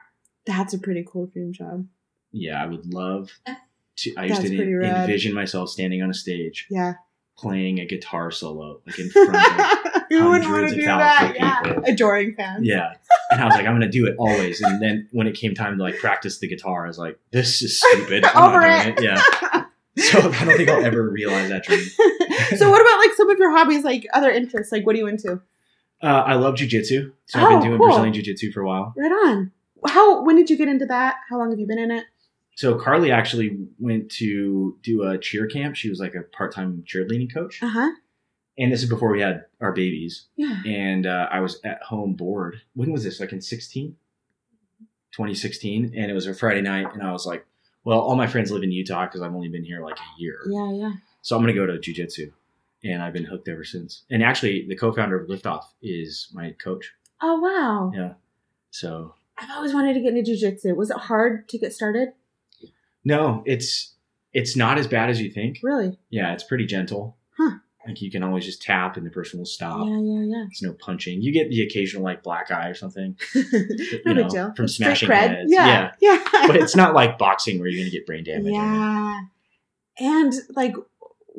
That's 0.45 0.73
a 0.73 0.79
pretty 0.79 1.03
cool 1.07 1.25
dream 1.27 1.53
job. 1.53 1.87
Yeah, 2.31 2.61
I 2.61 2.67
would 2.67 2.93
love 2.93 3.31
to. 3.97 4.15
I 4.17 4.25
used 4.25 4.35
That's 4.41 4.49
to 4.49 4.55
pretty 4.55 4.73
rad. 4.73 5.01
envision 5.09 5.33
myself 5.33 5.69
standing 5.69 6.01
on 6.01 6.09
a 6.09 6.13
stage 6.13 6.67
Yeah. 6.69 6.93
playing 7.37 7.79
a 7.79 7.85
guitar 7.85 8.29
solo, 8.31 8.81
like 8.85 8.99
in 8.99 9.09
front 9.11 9.35
of. 9.35 10.01
Who 10.09 10.29
wouldn't 10.29 10.29
want 10.29 10.43
hundreds 10.43 10.73
to 10.73 10.79
of 10.79 10.81
do 10.81 10.85
thousands 10.85 10.99
that? 10.99 11.29
of 11.31 11.35
Yeah. 11.37 11.61
people. 11.73 11.83
Adoring 11.93 12.35
fans. 12.35 12.67
yeah, 12.67 12.93
and 13.31 13.41
I 13.41 13.45
was 13.45 13.55
like, 13.55 13.65
I'm 13.65 13.73
gonna 13.73 13.89
do 13.89 14.05
it 14.05 14.15
always. 14.19 14.61
And 14.61 14.81
then 14.81 15.07
when 15.11 15.25
it 15.27 15.33
came 15.33 15.55
time 15.55 15.77
to 15.77 15.83
like 15.83 15.97
practice 15.97 16.37
the 16.39 16.47
guitar, 16.47 16.85
I 16.85 16.87
was 16.87 16.99
like, 16.99 17.17
this 17.31 17.61
is 17.63 17.79
stupid. 17.79 18.23
I'm 18.25 18.49
Over 18.49 18.61
not 18.61 18.87
it. 18.87 18.97
doing 18.97 19.09
it. 19.17 19.19
Yeah. 19.51 19.64
So 19.97 20.19
I 20.19 20.45
don't 20.45 20.57
think 20.57 20.69
I'll 20.69 20.83
ever 20.83 21.09
realize 21.09 21.49
that 21.49 21.63
dream. 21.63 21.79
so 22.57 22.69
what 22.69 22.81
about 22.81 22.99
like 22.99 23.13
some 23.15 23.29
of 23.29 23.37
your 23.39 23.51
hobbies, 23.51 23.83
like 23.83 24.05
other 24.13 24.29
interests? 24.29 24.71
Like 24.71 24.85
what 24.85 24.95
are 24.95 24.99
you 24.99 25.07
into? 25.07 25.41
Uh, 26.03 26.07
I 26.07 26.33
love 26.35 26.55
jujitsu, 26.55 27.13
so 27.25 27.39
I've 27.39 27.45
Oh, 27.45 27.49
been 27.51 27.59
doing 27.61 27.77
cool. 27.77 27.87
Brazilian 27.87 28.13
jiu-jitsu 28.13 28.51
for 28.51 28.61
a 28.61 28.67
while. 28.67 28.93
Right 28.97 29.11
on. 29.11 29.51
How 29.87 30.23
when 30.23 30.35
did 30.35 30.49
you 30.49 30.57
get 30.57 30.67
into 30.67 30.85
that? 30.87 31.15
How 31.29 31.37
long 31.37 31.49
have 31.51 31.59
you 31.59 31.65
been 31.67 31.79
in 31.79 31.91
it? 31.91 32.03
So 32.55 32.75
Carly 32.75 33.11
actually 33.11 33.57
went 33.79 34.09
to 34.13 34.77
do 34.83 35.03
a 35.03 35.17
cheer 35.17 35.47
camp. 35.47 35.75
She 35.75 35.89
was 35.89 35.99
like 35.99 36.15
a 36.15 36.23
part-time 36.23 36.83
cheerleading 36.85 37.33
coach, 37.33 37.61
Uh 37.63 37.69
huh. 37.69 37.91
and 38.57 38.71
this 38.73 38.83
is 38.83 38.89
before 38.89 39.11
we 39.11 39.21
had 39.21 39.45
our 39.61 39.71
babies. 39.71 40.25
Yeah. 40.35 40.61
and 40.65 41.05
uh, 41.07 41.27
I 41.31 41.39
was 41.39 41.59
at 41.63 41.81
home 41.83 42.13
bored. 42.13 42.61
When 42.73 42.91
was 42.91 43.03
this? 43.03 43.19
Like 43.21 43.31
in 43.31 43.41
16? 43.41 43.95
2016. 45.11 45.93
And 45.97 46.11
it 46.11 46.13
was 46.13 46.27
a 46.27 46.33
Friday 46.33 46.61
night. 46.61 46.87
And 46.93 47.01
I 47.01 47.11
was 47.11 47.25
like, 47.25 47.45
well, 47.85 47.99
all 47.99 48.15
my 48.15 48.27
friends 48.27 48.51
live 48.51 48.63
in 48.63 48.71
Utah 48.71 49.05
because 49.05 49.21
I've 49.21 49.33
only 49.33 49.47
been 49.47 49.63
here 49.63 49.81
like 49.81 49.97
a 49.97 50.21
year. 50.21 50.39
Yeah. 50.49 50.71
Yeah. 50.73 50.91
So 51.21 51.35
I'm 51.37 51.43
going 51.43 51.55
to 51.55 51.59
go 51.59 51.65
to 51.65 51.77
jujitsu. 51.79 52.31
And 52.83 53.01
I've 53.01 53.13
been 53.13 53.23
hooked 53.23 53.47
ever 53.47 53.63
since. 53.63 54.03
And 54.11 54.21
actually, 54.21 54.67
the 54.67 54.75
co 54.75 54.91
founder 54.91 55.19
of 55.19 55.27
Liftoff 55.27 55.63
is 55.81 56.27
my 56.33 56.51
coach. 56.51 56.93
Oh 57.21 57.39
wow. 57.39 57.91
Yeah. 57.95 58.13
So, 58.69 59.15
I've 59.37 59.49
always 59.51 59.73
wanted 59.73 59.93
to 59.93 60.01
get 60.01 60.15
into 60.15 60.31
jujitsu. 60.31 60.75
Was 60.75 60.91
it 60.91 60.97
hard 60.97 61.47
to 61.49 61.57
get 61.57 61.73
started? 61.73 62.09
no, 63.03 63.41
it's 63.45 63.93
it's 64.33 64.55
not 64.55 64.77
as 64.77 64.87
bad 64.87 65.09
as 65.09 65.21
you 65.21 65.31
think. 65.31 65.59
Really? 65.63 65.97
Yeah, 66.09 66.33
it's 66.33 66.43
pretty 66.43 66.65
gentle. 66.65 67.15
Like 67.87 68.01
you 68.01 68.09
can 68.11 68.23
always 68.23 68.45
just 68.45 68.61
tap 68.61 68.97
and 68.97 69.05
the 69.05 69.09
person 69.11 69.39
will 69.39 69.45
stop. 69.45 69.85
Yeah. 69.87 69.99
Yeah. 70.01 70.21
Yeah. 70.25 70.43
There's 70.47 70.61
no 70.61 70.73
punching. 70.73 71.21
You 71.21 71.31
get 71.31 71.49
the 71.49 71.61
occasional 71.61 72.03
like 72.03 72.23
black 72.23 72.49
eye 72.51 72.67
or 72.69 72.73
something. 72.73 73.17
Yeah. 73.35 73.97
no 74.05 74.13
know, 74.13 74.23
big 74.23 74.31
deal. 74.31 74.53
from 74.55 74.67
Street 74.67 74.85
smashing 74.85 75.09
heads. 75.11 75.51
Yeah. 75.51 75.91
Yeah. 76.01 76.23
but 76.47 76.55
it's 76.55 76.75
not 76.75 76.93
like 76.99 77.17
boxing 77.17 77.59
where 77.59 77.67
you're 77.67 77.79
going 77.81 77.91
to 77.91 77.97
get 77.97 78.05
brain 78.05 78.23
damage. 78.23 78.53
Yeah. 78.53 79.19
And 79.99 80.33
like, 80.55 80.75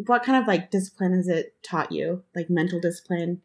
what 0.06 0.22
kind 0.22 0.40
of 0.42 0.46
like 0.48 0.70
discipline 0.70 1.14
has 1.14 1.28
it 1.28 1.54
taught 1.62 1.90
you? 1.92 2.22
Like 2.34 2.48
mental 2.50 2.80
discipline? 2.80 3.42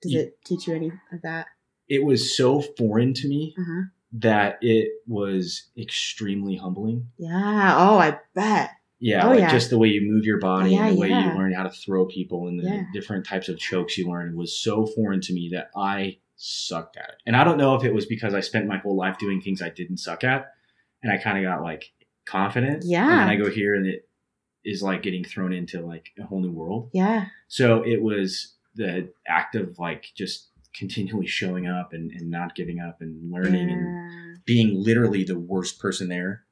Does 0.00 0.12
Yeah. 0.12 0.20
it 0.22 0.38
teach 0.44 0.66
you 0.66 0.74
any 0.74 0.92
of 1.12 1.22
that? 1.22 1.46
It 1.88 2.04
was 2.04 2.34
so 2.36 2.60
foreign 2.60 3.12
to 3.14 3.28
me 3.28 3.54
Uh 3.58 3.62
huh. 3.66 3.82
that 4.14 4.58
it 4.62 4.88
was 5.06 5.68
extremely 5.76 6.56
humbling. 6.56 7.08
Yeah. 7.18 7.74
Oh, 7.76 7.98
I 7.98 8.18
bet. 8.34 8.70
Yeah, 9.04 9.26
Oh, 9.26 9.30
like 9.30 9.40
yeah. 9.40 9.50
just 9.50 9.68
the 9.70 9.78
way 9.78 9.88
you 9.88 10.00
move 10.10 10.24
your 10.24 10.38
body 10.38 10.70
Yeah, 10.70 10.86
and 10.86 10.96
the 10.96 11.00
way 11.00 11.08
yeah. 11.08 11.32
you 11.32 11.38
learn 11.38 11.52
how 11.52 11.64
to 11.64 11.70
throw 11.70 12.06
people 12.06 12.46
and 12.46 12.58
the 12.58 12.86
different 12.92 13.26
types 13.26 13.48
of 13.48 13.58
chokes 13.58 13.98
you 13.98 14.08
learn 14.08 14.36
was 14.36 14.56
so 14.56 14.86
foreign 14.86 15.20
to 15.22 15.32
me 15.32 15.50
that 15.52 15.70
I 15.76 16.18
sucked 16.36 16.96
at 16.96 17.08
it. 17.08 17.16
And 17.26 17.34
I 17.36 17.42
don't 17.44 17.58
know 17.58 17.74
if 17.74 17.82
it 17.84 17.92
was 17.92 18.06
because 18.06 18.32
I 18.32 18.40
spent 18.40 18.66
my 18.68 18.78
whole 18.78 18.96
life 18.96 19.18
doing 19.18 19.40
things 19.40 19.60
I 19.60 19.70
didn't 19.70 19.96
suck 19.98 20.22
at 20.22 20.46
and 21.02 21.12
I 21.12 21.18
kind 21.18 21.36
of 21.36 21.44
got 21.44 21.62
like 21.64 21.90
confident. 22.26 22.84
Yeah. 22.86 23.10
And 23.10 23.20
then 23.20 23.28
I 23.28 23.36
go 23.36 23.50
here 23.50 23.74
and 23.74 23.86
it 23.86 24.08
is 24.64 24.82
like 24.82 25.02
getting 25.02 25.24
thrown 25.24 25.52
into 25.52 25.84
like 25.84 26.10
a 26.20 26.22
whole 26.24 26.40
new 26.40 26.52
world. 26.52 26.90
Yeah. 26.92 27.26
So 27.48 27.82
it 27.82 28.00
was 28.02 28.54
the 28.76 29.12
act 29.26 29.56
of 29.56 29.78
like 29.80 30.06
just 30.16 30.48
continually 30.74 31.26
showing 31.26 31.66
up 31.66 31.92
and, 31.92 32.12
and 32.12 32.30
not 32.30 32.54
giving 32.54 32.78
up 32.78 33.00
and 33.00 33.30
learning 33.32 33.68
and 33.68 34.38
being 34.44 34.80
literally 34.82 35.24
the 35.24 35.38
worst 35.38 35.80
person 35.80 36.08
there. 36.08 36.44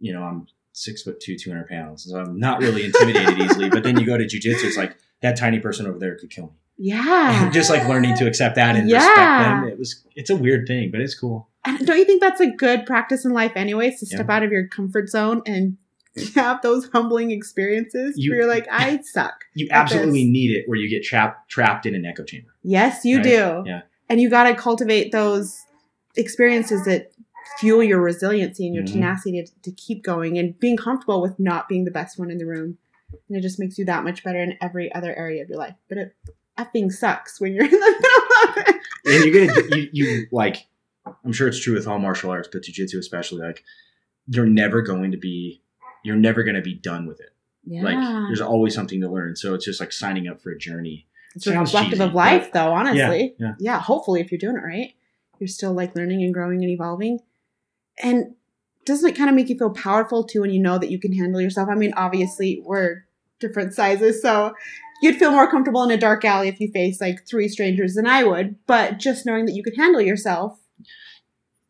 You 0.00 0.12
know, 0.12 0.22
I'm 0.24 0.46
six 0.76 1.02
foot 1.02 1.18
two, 1.20 1.36
200 1.38 1.68
pounds. 1.68 2.04
So 2.04 2.18
I'm 2.18 2.38
not 2.38 2.60
really 2.60 2.84
intimidated 2.84 3.38
easily. 3.38 3.70
But 3.70 3.82
then 3.82 3.98
you 3.98 4.04
go 4.04 4.18
to 4.18 4.24
jujitsu, 4.24 4.64
it's 4.64 4.76
like 4.76 4.96
that 5.22 5.36
tiny 5.38 5.58
person 5.58 5.86
over 5.86 5.98
there 5.98 6.16
could 6.16 6.28
kill 6.30 6.44
me. 6.46 6.50
Yeah. 6.76 7.44
And 7.44 7.52
just 7.58 7.70
like 7.70 7.88
learning 7.88 8.16
to 8.16 8.26
accept 8.26 8.56
that 8.56 8.76
and 8.76 8.88
Yeah. 8.88 8.98
respect 8.98 9.16
them. 9.62 9.68
It 9.72 9.78
was, 9.78 10.04
it's 10.14 10.28
a 10.28 10.36
weird 10.36 10.66
thing, 10.66 10.90
but 10.90 11.00
it's 11.00 11.14
cool. 11.18 11.48
And 11.64 11.84
don't 11.86 11.96
you 11.98 12.04
think 12.04 12.20
that's 12.20 12.40
a 12.42 12.50
good 12.50 12.84
practice 12.84 13.24
in 13.24 13.32
life, 13.32 13.52
anyways, 13.56 13.98
to 14.00 14.06
step 14.06 14.26
Yeah. 14.28 14.36
out 14.36 14.42
of 14.42 14.52
your 14.52 14.68
comfort 14.68 15.08
zone 15.08 15.40
and 15.46 15.78
have 16.34 16.60
those 16.60 16.88
humbling 16.90 17.30
experiences 17.30 18.14
You- 18.18 18.32
where 18.32 18.40
you're 18.40 18.48
like, 18.48 18.66
I 18.70 19.00
suck. 19.02 19.46
You 19.54 19.68
absolutely 19.70 20.24
this. 20.24 20.30
need 20.32 20.50
it 20.56 20.64
where 20.68 20.78
you 20.78 20.90
get 20.90 21.02
trapped, 21.02 21.50
trapped 21.50 21.86
in 21.86 21.94
an 21.94 22.04
echo 22.04 22.22
chamber. 22.24 22.50
Yes, 22.62 23.02
you 23.04 23.16
Right? 23.16 23.24
do. 23.24 23.62
Yeah. 23.64 23.80
And 24.10 24.20
you 24.20 24.28
got 24.28 24.44
to 24.44 24.54
cultivate 24.54 25.10
those 25.10 25.64
experiences 26.16 26.84
that 26.84 27.10
fuel 27.58 27.82
your 27.82 28.00
resiliency 28.00 28.66
and 28.66 28.74
your 28.74 28.84
Mhm. 28.84 28.92
tenacity 28.92 29.42
to, 29.44 29.52
to 29.62 29.70
keep 29.72 30.02
going 30.02 30.38
and 30.38 30.58
being 30.58 30.76
comfortable 30.76 31.20
with 31.22 31.38
not 31.38 31.68
being 31.68 31.84
the 31.84 31.90
best 31.90 32.18
one 32.18 32.30
in 32.30 32.38
the 32.38 32.46
room. 32.46 32.78
and 33.28 33.38
it 33.38 33.40
just 33.40 33.58
makes 33.60 33.78
you 33.78 33.84
that 33.84 34.02
much 34.02 34.24
better 34.24 34.40
in 34.40 34.56
every 34.60 34.92
other 34.92 35.14
area 35.14 35.40
of 35.42 35.48
your 35.48 35.58
life. 35.58 35.74
But 35.88 35.98
it 35.98 36.16
effing 36.58 36.90
sucks 36.90 37.40
when 37.40 37.52
you're 37.54 37.64
in 37.64 37.70
the 37.70 37.76
middle 38.00 38.50
of 38.50 38.68
it. 38.68 38.76
and 39.06 39.24
you're 39.34 39.46
gonna 39.46 39.76
you, 39.76 39.88
you 39.92 40.26
like 40.32 40.66
i'm 41.24 41.32
sure 41.32 41.46
it's 41.46 41.60
true 41.62 41.74
with 41.74 41.86
all 41.86 41.98
martial 42.00 42.30
arts 42.30 42.48
but 42.52 42.62
jiu-jitsu 42.62 42.98
especially 42.98 43.40
like 43.42 43.62
you're 44.28 44.46
never 44.46 44.80
going 44.82 45.12
to 45.12 45.16
be 45.18 45.62
you're 46.02 46.16
never 46.16 46.42
going 46.42 46.56
to 46.56 46.62
be 46.62 46.74
done 46.74 47.06
with 47.06 47.20
it 47.20 47.30
Yeah. 47.64 47.82
like 47.82 47.98
there's 48.28 48.40
always 48.40 48.74
something 48.74 49.00
to 49.02 49.08
learn 49.08 49.36
so 49.36 49.54
it's 49.54 49.64
just 49.66 49.78
like 49.80 49.92
signing 49.92 50.26
up 50.26 50.40
for 50.40 50.50
a 50.50 50.58
journey 50.58 51.06
it's 51.36 51.44
sounds 51.44 51.68
reflective 51.72 51.98
cheesy, 51.98 52.04
of 52.04 52.14
life 52.14 52.50
though, 52.52 52.72
honestly. 52.72 53.34
yeah. 53.38 53.54
yeah, 53.60 53.78
hopefully 53.78 54.20
if 54.22 54.32
you're 54.32 54.38
doing 54.38 54.56
it 54.56 54.64
right, 54.64 54.94
you're 55.38 55.46
still 55.48 55.74
like 55.74 55.94
learning 55.94 56.22
and 56.24 56.32
growing 56.32 56.62
and 56.64 56.70
evolving. 56.70 57.20
And 58.02 58.34
doesn't 58.84 59.08
it 59.08 59.16
kind 59.16 59.28
of 59.28 59.36
make 59.36 59.48
you 59.48 59.58
feel 59.58 59.70
powerful 59.70 60.24
too 60.24 60.42
when 60.42 60.50
you 60.50 60.60
know 60.60 60.78
that 60.78 60.90
you 60.90 60.98
can 60.98 61.12
handle 61.12 61.40
yourself? 61.40 61.68
I 61.68 61.74
mean, 61.74 61.92
obviously 61.96 62.62
we're 62.64 63.04
different 63.40 63.74
sizes, 63.74 64.22
so 64.22 64.54
you'd 65.02 65.16
feel 65.16 65.30
more 65.30 65.50
comfortable 65.50 65.82
in 65.82 65.90
a 65.90 65.96
dark 65.96 66.24
alley 66.24 66.48
if 66.48 66.60
you 66.60 66.70
face 66.72 67.00
like 67.00 67.26
three 67.26 67.48
strangers 67.48 67.94
than 67.94 68.06
I 68.06 68.24
would. 68.24 68.56
But 68.66 68.98
just 68.98 69.26
knowing 69.26 69.46
that 69.46 69.52
you 69.52 69.62
can 69.62 69.74
handle 69.74 70.00
yourself, 70.00 70.58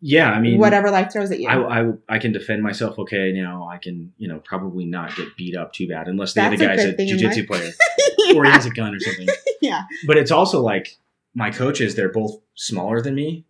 yeah 0.01 0.31
i 0.31 0.41
mean 0.41 0.59
whatever 0.59 0.91
life 0.91 1.12
throws 1.12 1.31
at 1.31 1.41
you. 1.41 1.49
I, 1.49 1.81
I, 1.81 1.93
I 2.09 2.18
can 2.18 2.33
defend 2.33 2.62
myself 2.62 2.99
okay 2.99 3.33
now 3.33 3.68
i 3.68 3.79
can 3.79 4.12
you 4.18 4.29
know 4.29 4.41
probably 4.41 4.85
not 4.85 5.16
get 5.16 5.37
beat 5.37 5.57
up 5.57 5.72
too 5.72 5.89
bad 5.89 6.07
unless 6.07 6.35
the 6.35 6.43
That's 6.43 6.55
other 6.55 6.66
guy's 6.68 6.85
a, 6.85 7.01
in 7.01 7.09
jiu-jitsu 7.09 7.47
player 7.47 7.72
or 8.37 8.45
he 8.45 8.51
has 8.51 8.66
a 8.66 8.70
gun 8.70 8.95
or 8.95 9.01
something 9.01 9.27
yeah. 9.61 9.85
but 10.07 10.16
it's 10.16 10.31
also 10.31 10.61
like 10.61 10.99
my 11.35 11.51
coaches 11.51 11.95
they're 11.95 12.12
both 12.12 12.39
smaller 12.55 13.01
than 13.01 13.14
me 13.14 13.45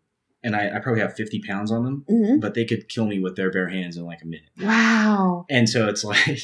and 0.47 0.55
I, 0.57 0.77
I 0.77 0.79
probably 0.79 1.03
have 1.03 1.15
50 1.15 1.43
pounds 1.43 1.71
on 1.71 1.85
them 1.85 2.05
hmm 2.09 2.39
but 2.41 2.55
they 2.55 2.65
could 2.65 2.89
kill 2.89 3.07
me 3.07 3.19
with 3.19 3.35
their 3.37 3.51
bare 3.51 3.69
hands 3.69 3.97
in 3.99 4.05
like 4.07 4.23
a 4.23 4.27
minute 4.27 4.49
Wow. 4.61 5.45
And 5.51 5.69
so 5.69 5.89
it's 5.89 6.05
like 6.13 6.41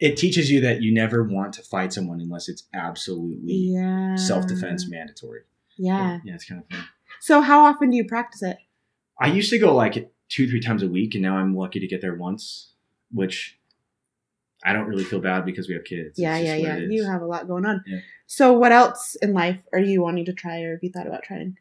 it 0.00 0.16
teaches 0.16 0.50
you 0.50 0.60
that 0.60 0.80
you 0.82 0.94
never 0.94 1.24
want 1.24 1.52
to 1.54 1.62
fight 1.62 1.92
someone 1.92 2.20
unless 2.20 2.48
it's 2.48 2.64
absolutely 2.72 3.54
Yeah. 3.54 4.14
self 4.14 4.46
defense 4.46 4.88
mandatory. 4.88 5.42
Yeah. 5.76 6.20
Yeah, 6.24 6.34
it's 6.34 6.44
kind 6.48 6.60
of 6.62 6.68
fun. 6.70 6.84
So 7.20 7.40
how 7.40 7.64
often 7.64 7.90
do 7.90 7.96
you 7.96 8.04
practice 8.04 8.42
it? 8.42 8.58
I 9.20 9.26
used 9.28 9.50
to 9.50 9.58
go 9.58 9.74
like 9.74 10.12
two, 10.28 10.48
three 10.48 10.60
times 10.60 10.82
a 10.82 10.88
week, 10.88 11.14
and 11.14 11.22
now 11.22 11.36
I'm 11.36 11.56
lucky 11.56 11.80
to 11.80 11.86
get 11.88 12.00
there 12.00 12.14
once, 12.14 12.74
which 13.10 13.58
I 14.64 14.72
don't 14.72 14.86
really 14.86 15.04
feel 15.04 15.20
bad 15.20 15.44
because 15.44 15.68
we 15.68 15.74
have 15.74 15.84
kids. 15.84 16.18
Yeah, 16.18 16.36
yeah, 16.38 16.54
yeah. 16.54 16.76
You 16.76 17.04
have 17.04 17.22
a 17.22 17.26
lot 17.26 17.48
going 17.48 17.64
on. 17.64 17.82
Yeah. 17.86 17.98
So, 18.26 18.52
what 18.52 18.72
else 18.72 19.16
in 19.22 19.32
life 19.32 19.58
are 19.72 19.78
you 19.80 20.02
wanting 20.02 20.26
to 20.26 20.32
try, 20.32 20.60
or 20.62 20.72
have 20.72 20.82
you 20.82 20.90
thought 20.92 21.06
about 21.06 21.22
trying? 21.22 21.56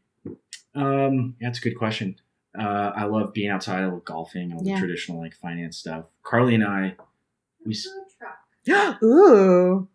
Um, 0.77 1.35
yeah, 1.39 1.47
that's 1.49 1.59
a 1.59 1.61
good 1.61 1.77
question. 1.77 2.15
Uh, 2.57 2.91
I 2.95 3.03
love 3.05 3.33
being 3.33 3.49
outside. 3.49 3.83
I 3.83 3.87
love 3.87 4.05
golfing, 4.05 4.53
all 4.53 4.63
the 4.63 4.69
Yeah. 4.69 4.79
traditional 4.79 5.19
like 5.19 5.35
finance 5.35 5.77
stuff. 5.77 6.05
Carly 6.23 6.55
and 6.55 6.63
I, 6.63 6.95
we. 7.65 7.73
s- 7.73 7.83
Food 7.85 8.05
truck. 8.65 9.01
Ooh, 9.03 9.87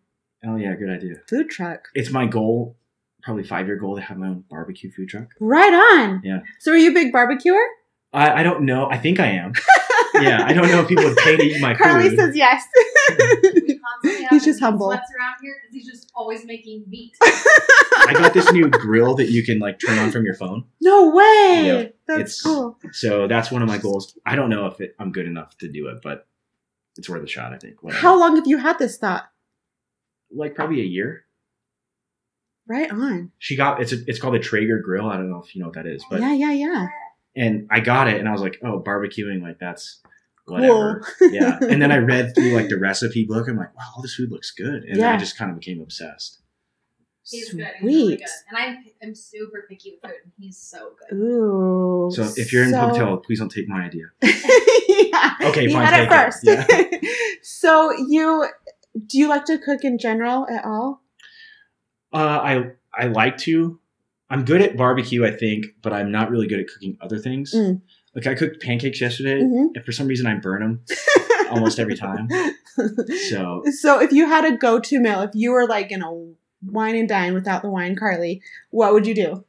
Oh 0.45 0.55
yeah, 0.57 0.73
good 0.75 0.89
idea. 0.89 1.15
food 1.29 1.49
truck. 1.49 1.87
It's 1.95 2.09
my 2.11 2.25
goal, 2.25 2.75
probably 3.21 3.43
five 3.43 3.67
year 3.67 3.77
goal, 3.77 3.95
to 3.95 4.01
have 4.01 4.17
my 4.17 4.27
own 4.27 4.43
barbecue 4.49 4.91
food 4.91 5.09
truck. 5.09 5.27
Right 5.39 5.73
on. 5.73 6.21
Yeah. 6.23 6.39
So, 6.59 6.71
are 6.71 6.77
you 6.77 6.91
a 6.91 6.93
big 6.93 7.11
barbecuer? 7.13 7.63
I, 8.11 8.41
I 8.41 8.43
don't 8.43 8.63
know. 8.65 8.89
I 8.89 8.97
think 8.97 9.19
I 9.19 9.27
am. 9.27 9.53
yeah, 10.15 10.43
I 10.45 10.53
don't 10.53 10.67
know 10.69 10.81
if 10.81 10.87
people 10.87 11.03
would 11.05 11.17
pay 11.17 11.35
to 11.37 11.43
eat 11.43 11.61
my 11.61 11.73
car. 11.73 11.87
Carly 11.89 12.09
food. 12.09 12.19
says 12.19 12.35
yes. 12.35 12.63
We 13.09 13.79
constantly 13.79 14.21
have 14.23 14.29
He's 14.29 14.45
just 14.45 14.59
humble. 14.59 14.87
sweats 14.91 15.11
around 15.19 15.35
here 15.41 15.55
because 15.61 15.73
he's 15.75 15.87
just 15.91 16.11
always 16.15 16.45
making 16.45 16.85
meat. 16.87 17.13
I 17.21 18.13
got 18.17 18.33
this 18.33 18.51
new 18.51 18.69
grill 18.69 19.15
that 19.15 19.29
you 19.29 19.43
can 19.43 19.59
like 19.59 19.79
turn 19.79 19.97
on 19.99 20.11
from 20.11 20.25
your 20.25 20.35
phone. 20.35 20.65
no 20.81 21.09
way. 21.09 21.63
Yeah, 21.65 21.83
That's 22.07 22.19
it's- 22.39 22.41
cool. 22.41 22.77
So 22.91 23.27
that's 23.27 23.51
one 23.51 23.61
of 23.61 23.67
my 23.67 23.77
goals. 23.77 24.17
I 24.25 24.35
don't 24.35 24.49
know 24.49 24.67
if 24.67 24.79
it, 24.81 24.95
I'm 24.99 25.11
good 25.11 25.25
enough 25.27 25.57
to 25.59 25.67
do 25.71 25.87
it, 25.87 25.99
but 26.03 26.27
it's 26.97 27.09
worth 27.09 27.23
a 27.23 27.27
shot. 27.27 27.53
I 27.53 27.57
think. 27.57 27.81
Whatever. 27.83 28.01
How 28.01 28.19
long 28.19 28.35
have 28.35 28.47
you 28.47 28.57
had 28.57 28.77
this 28.79 28.97
thought? 28.97 29.25
Like 30.35 30.55
probably 30.55 30.81
a 30.81 30.85
year. 30.85 31.25
Right 32.67 32.89
on. 32.91 33.31
She 33.39 33.55
got 33.57 33.81
it's 33.81 33.91
a, 33.91 33.97
it's 34.07 34.19
called 34.19 34.35
a 34.35 34.39
Traeger 34.39 34.79
grill. 34.79 35.09
I 35.09 35.17
don't 35.17 35.29
know 35.29 35.41
if 35.45 35.53
you 35.55 35.61
know 35.61 35.67
what 35.67 35.75
that 35.75 35.85
is, 35.85 36.03
but 36.09 36.21
yeah, 36.21 36.33
yeah, 36.33 36.51
yeah. 36.51 36.87
And 37.35 37.67
I 37.71 37.79
got 37.79 38.07
it 38.07 38.19
and 38.19 38.27
I 38.27 38.31
was 38.31 38.41
like, 38.41 38.59
oh, 38.63 38.79
barbecuing 38.85 39.41
like 39.41 39.59
that's 39.59 40.01
whatever. 40.45 41.03
Cool. 41.19 41.31
yeah. 41.31 41.57
And 41.69 41.81
then 41.81 41.91
I 41.91 41.97
read 41.97 42.35
through 42.35 42.53
like 42.53 42.69
the 42.69 42.77
recipe 42.77 43.25
book. 43.25 43.47
I'm 43.47 43.57
like, 43.57 43.75
wow, 43.77 43.83
all 43.95 44.01
this 44.01 44.15
food 44.15 44.31
looks 44.31 44.51
good, 44.51 44.83
and 44.83 44.95
then 44.95 44.99
Yeah. 44.99 45.13
I 45.13 45.17
just 45.17 45.37
kind 45.37 45.49
of 45.51 45.59
became 45.59 45.81
obsessed. 45.81 46.39
He's 47.25 47.49
Sweet. 47.49 47.59
good. 47.59 47.67
He's 47.79 47.83
really 47.85 48.17
good. 48.17 48.27
And 48.49 48.57
I'm 48.57 48.83
I'm 49.01 49.15
super 49.15 49.65
picky 49.69 49.91
with 49.91 50.01
food, 50.11 50.19
and 50.25 50.33
he's 50.37 50.57
so 50.57 50.91
good. 51.09 51.15
Ooh. 51.15 52.11
So 52.13 52.29
if 52.35 52.51
you're 52.51 52.63
in 52.65 52.71
so- 52.71 52.79
hotel, 52.89 53.17
please 53.17 53.39
don't 53.39 53.49
take 53.49 53.67
my 53.69 53.83
idea. 53.85 54.05
yeah. 54.21 55.35
Okay, 55.43 55.67
he 55.67 55.73
fine, 55.73 55.85
had 55.85 56.01
it 56.01 56.09
take 56.43 57.01
first. 57.01 57.05
so 57.43 57.93
you 58.09 58.45
do 59.07 59.17
you 59.17 59.27
like 59.29 59.45
to 59.45 59.57
cook 59.57 59.83
in 59.85 59.97
general 59.97 60.45
at 60.49 60.65
all? 60.65 61.01
Uh, 62.13 62.17
I 62.17 62.71
I 62.93 63.07
like 63.07 63.37
to. 63.39 63.79
I'm 64.33 64.43
good 64.45 64.61
at 64.61 64.75
barbecue, 64.75 65.23
I 65.25 65.31
think, 65.31 65.67
but 65.83 65.93
I'm 65.93 66.11
not 66.11 66.31
really 66.31 66.47
good 66.47 66.59
at 66.59 66.67
cooking 66.67 66.97
other 67.01 67.19
things. 67.19 67.53
Mm. 67.53 67.81
Like 68.15 68.25
I 68.27 68.33
cooked 68.33 68.61
pancakes 68.61 68.99
yesterday, 68.99 69.41
Mhm. 69.43 69.75
and 69.75 69.85
for 69.85 69.91
some 69.91 70.07
reason 70.07 70.25
I 70.25 70.35
burn 70.35 70.61
them 70.61 70.81
almost 71.51 71.77
every 71.79 71.95
time. 71.95 72.27
So 73.29 73.63
so 73.79 73.99
if 74.01 74.11
you 74.11 74.27
had 74.27 74.43
a 74.45 74.57
go-to 74.57 74.99
meal, 74.99 75.21
if 75.21 75.31
you 75.35 75.51
were 75.51 75.67
like 75.67 75.91
in 75.91 76.01
a 76.01 76.11
wine 76.65 76.95
and 76.95 77.07
dine 77.07 77.33
without 77.35 77.61
the 77.61 77.69
wine, 77.69 77.95
Carly, 77.95 78.41
what 78.71 78.93
would 78.93 79.05
you 79.05 79.13
do? 79.13 79.45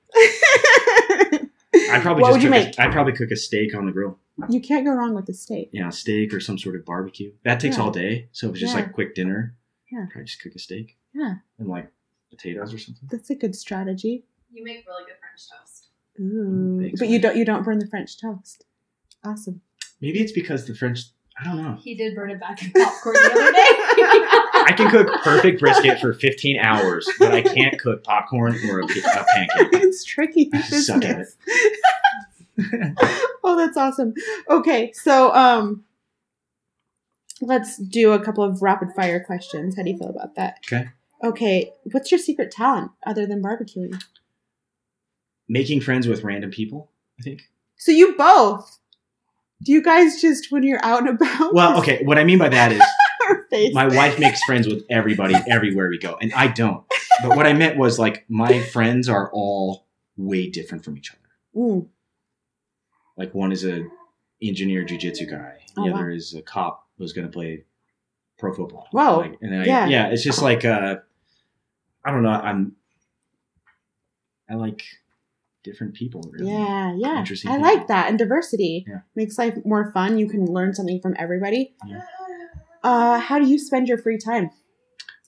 I 1.90 1.98
probably 2.00 2.22
what 2.22 2.28
just 2.28 2.36
would 2.38 2.42
you 2.42 2.50
make? 2.50 2.78
A, 2.78 2.82
I'd 2.82 2.92
probably 2.92 3.12
cook 3.14 3.30
a 3.30 3.36
steak 3.36 3.74
on 3.74 3.86
the 3.86 3.92
grill. 3.92 4.18
You 4.50 4.60
can't 4.60 4.84
go 4.84 4.92
wrong 4.92 5.14
with 5.14 5.26
the 5.26 5.34
steak. 5.34 5.70
Yeah, 5.72 5.88
a 5.88 5.92
steak 5.92 6.34
or 6.34 6.40
some 6.40 6.58
sort 6.58 6.76
of 6.76 6.84
barbecue. 6.84 7.32
That 7.44 7.60
takes 7.60 7.76
Yeah. 7.76 7.82
all 7.84 7.90
day. 7.90 8.28
So 8.32 8.48
if 8.48 8.52
it's 8.52 8.60
just 8.60 8.74
Yeah. 8.74 8.82
like 8.82 8.92
quick 8.92 9.14
dinner, 9.14 9.54
Yeah. 9.90 10.06
probably 10.10 10.24
just 10.26 10.42
cook 10.42 10.54
a 10.54 10.58
steak. 10.58 10.96
Yeah. 11.14 11.36
And 11.58 11.68
like 11.68 11.90
potatoes 12.30 12.74
or 12.74 12.78
something. 12.78 13.08
That's 13.10 13.30
a 13.30 13.34
good 13.34 13.54
strategy. 13.54 14.24
You 14.54 14.62
make 14.62 14.86
really 14.86 15.02
good 15.04 15.16
French 15.18 15.48
toast. 15.50 15.88
Ooh. 16.20 16.80
Thanks, 16.80 17.00
but 17.00 17.08
you 17.08 17.18
don't 17.18 17.36
you 17.36 17.44
don't 17.44 17.64
burn 17.64 17.80
the 17.80 17.88
French 17.88 18.20
toast. 18.20 18.64
Awesome. 19.24 19.60
Maybe 20.00 20.20
it's 20.20 20.32
because 20.32 20.66
the 20.66 20.74
French. 20.74 21.00
I 21.36 21.44
don't 21.44 21.60
know. 21.60 21.76
He 21.82 21.96
did 21.96 22.14
burn 22.14 22.30
it 22.30 22.38
back 22.38 22.62
in 22.62 22.70
popcorn 22.70 23.16
the 23.16 23.30
other 23.32 23.52
day. 23.52 23.58
I 24.66 24.72
can 24.76 24.88
cook 24.88 25.08
perfect 25.24 25.58
brisket 25.58 25.98
for 25.98 26.12
15 26.12 26.60
hours, 26.60 27.10
but 27.18 27.34
I 27.34 27.42
can't 27.42 27.76
cook 27.80 28.04
popcorn 28.04 28.54
or 28.70 28.80
a, 28.80 28.84
a 28.84 29.24
pancake. 29.34 29.48
it's 29.82 30.04
tricky 30.04 30.48
I 30.54 30.60
suck 30.60 31.04
at 31.04 31.18
business. 31.18 31.36
oh, 33.42 33.56
that's 33.56 33.76
awesome. 33.76 34.14
Okay, 34.48 34.92
so 34.92 35.34
um 35.34 35.82
let's 37.40 37.78
do 37.78 38.12
a 38.12 38.24
couple 38.24 38.44
of 38.44 38.62
rapid 38.62 38.92
fire 38.94 39.18
questions. 39.18 39.76
How 39.76 39.82
do 39.82 39.90
you 39.90 39.98
feel 39.98 40.10
about 40.10 40.36
that? 40.36 40.60
Okay. 40.64 40.90
Okay, 41.24 41.72
what's 41.90 42.12
your 42.12 42.18
secret 42.18 42.52
talent 42.52 42.92
other 43.04 43.26
than 43.26 43.42
barbecuing? 43.42 44.00
Making 45.48 45.80
friends 45.80 46.06
with 46.08 46.22
random 46.24 46.50
people, 46.50 46.90
I 47.18 47.22
think. 47.22 47.42
So 47.76 47.92
you 47.92 48.14
both. 48.16 48.78
Do 49.62 49.72
you 49.72 49.82
guys 49.82 50.20
just 50.20 50.50
when 50.50 50.62
you're 50.62 50.84
out 50.84 51.00
and 51.00 51.08
about? 51.20 51.54
Well, 51.54 51.78
okay. 51.80 52.02
What 52.04 52.18
I 52.18 52.24
mean 52.24 52.38
by 52.38 52.48
that 52.48 52.72
is 52.72 53.72
my 53.74 53.86
wife 53.88 54.18
makes 54.18 54.42
friends 54.44 54.66
with 54.66 54.84
everybody 54.90 55.34
everywhere 55.48 55.88
we 55.88 55.98
go, 55.98 56.16
and 56.20 56.32
I 56.34 56.48
don't. 56.48 56.84
But 57.22 57.36
what 57.36 57.46
I 57.46 57.52
meant 57.52 57.76
was 57.78 57.98
like 57.98 58.24
my 58.28 58.60
friends 58.60 59.08
are 59.08 59.30
all 59.32 59.86
way 60.16 60.48
different 60.50 60.84
from 60.84 60.96
each 60.96 61.10
other. 61.12 61.20
Mm, 61.56 61.86
Like 63.16 63.34
one 63.34 63.52
is 63.52 63.64
a 63.64 63.84
engineer 64.42 64.84
jujitsu 64.84 65.30
guy, 65.30 65.58
the 65.76 65.82
Oh, 65.82 65.84
wow. 65.86 65.94
other 65.94 66.10
is 66.10 66.34
a 66.34 66.42
cop 66.42 66.86
who's 66.98 67.12
going 67.12 67.26
to 67.26 67.32
play 67.32 67.64
pro 68.38 68.52
football. 68.54 68.88
Whoa. 68.92 69.18
Like, 69.18 69.38
and 69.40 69.54
I, 69.60 69.64
Yeah. 69.64 69.86
yeah. 69.86 70.06
it's 70.08 70.22
just 70.24 70.42
like 70.42 70.64
uh, 70.64 70.96
I 72.04 72.10
don't 72.10 72.22
know. 72.22 72.30
I'm 72.30 72.76
I 74.50 74.54
like 74.54 74.82
different 75.64 75.94
people. 75.94 76.22
Really. 76.32 76.50
yeah, 76.52 76.94
yeah. 76.96 77.18
Interesting 77.18 77.50
I 77.50 77.56
people. 77.56 77.74
like 77.74 77.86
that. 77.88 78.08
And 78.08 78.18
diversity 78.18 78.84
Yeah. 78.86 79.00
makes 79.16 79.36
life 79.38 79.56
more 79.64 79.90
fun. 79.92 80.18
You 80.18 80.28
can 80.28 80.46
learn 80.46 80.74
something 80.74 81.00
from 81.00 81.14
everybody. 81.18 81.74
Yeah. 81.86 82.02
Uh, 82.82 83.18
how 83.18 83.38
do 83.38 83.46
you 83.48 83.58
spend 83.58 83.88
your 83.88 83.98
free 83.98 84.18
time? 84.18 84.50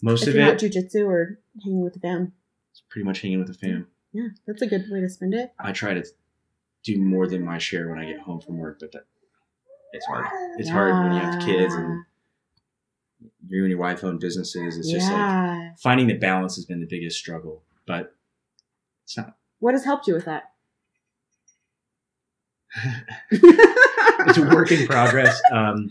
Most 0.03 0.22
if 0.24 0.28
of 0.28 0.34
you're 0.34 0.45
not 0.45 0.62
it, 0.62 0.72
jujitsu 0.72 1.07
or 1.07 1.41
hanging 1.64 1.82
with 1.82 1.95
the 1.95 2.01
fam. 2.01 2.32
is 2.74 2.82
pretty 2.91 3.05
much 3.07 3.22
hanging 3.22 3.39
with 3.39 3.49
the 3.49 3.55
fam. 3.55 3.87
Yeah, 4.12 4.28
that's 4.47 4.62
a 4.62 4.66
good 4.66 4.84
way 4.91 5.01
to 5.01 5.09
spend 5.09 5.34
it. 5.34 5.53
I 5.59 5.72
try 5.72 5.95
to 5.95 6.05
do 6.84 6.99
more 7.01 7.26
than 7.26 7.43
my 7.45 7.59
share 7.59 7.89
when 7.89 7.99
I 7.99 8.05
get 8.05 8.20
home 8.20 8.41
from 8.41 8.59
work, 8.59 8.78
but 8.78 8.93
that 8.93 9.05
it's 9.93 10.05
hard. 10.07 10.26
It's 10.59 10.68
hard 10.68 10.93
when 11.03 11.12
you 11.14 11.18
have 11.18 11.43
kids 11.43 11.74
and 11.74 12.05
you 13.49 13.62
and 13.62 13.70
your 13.70 13.78
wife 13.78 14.05
own 14.05 14.18
businesses. 14.18 14.76
It's 14.76 14.91
just 14.91 15.11
like 15.11 15.78
finding 15.78 16.07
the 16.09 16.14
balance 16.18 16.57
has 16.57 16.66
been 16.66 16.80
the 16.80 16.87
biggest 16.87 17.18
struggle, 17.18 17.62
but 17.87 18.14
it's 19.05 19.16
not. 19.16 19.37
What 19.59 19.74
has 19.74 19.84
helped 19.84 20.07
you 20.07 20.14
with 20.14 20.26
that? 20.26 20.44
It's 24.28 24.38
a 24.38 24.42
work 24.42 24.72
in 24.72 24.86
progress. 24.86 25.40
Um, 25.52 25.90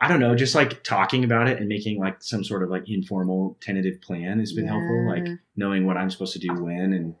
I 0.00 0.08
don't 0.08 0.18
know, 0.18 0.34
just 0.34 0.54
like 0.54 0.82
talking 0.82 1.22
about 1.24 1.48
it 1.48 1.58
and 1.58 1.68
making 1.68 2.00
like 2.00 2.22
some 2.22 2.42
sort 2.42 2.62
of 2.62 2.70
like 2.70 2.88
informal 2.88 3.56
tentative 3.60 4.00
plan 4.00 4.40
has 4.40 4.52
been 4.52 4.66
helpful. 4.66 5.06
Like 5.06 5.28
knowing 5.56 5.86
what 5.86 5.96
I'm 5.96 6.10
supposed 6.10 6.32
to 6.32 6.38
do 6.38 6.54
when 6.54 6.92
and 6.92 7.14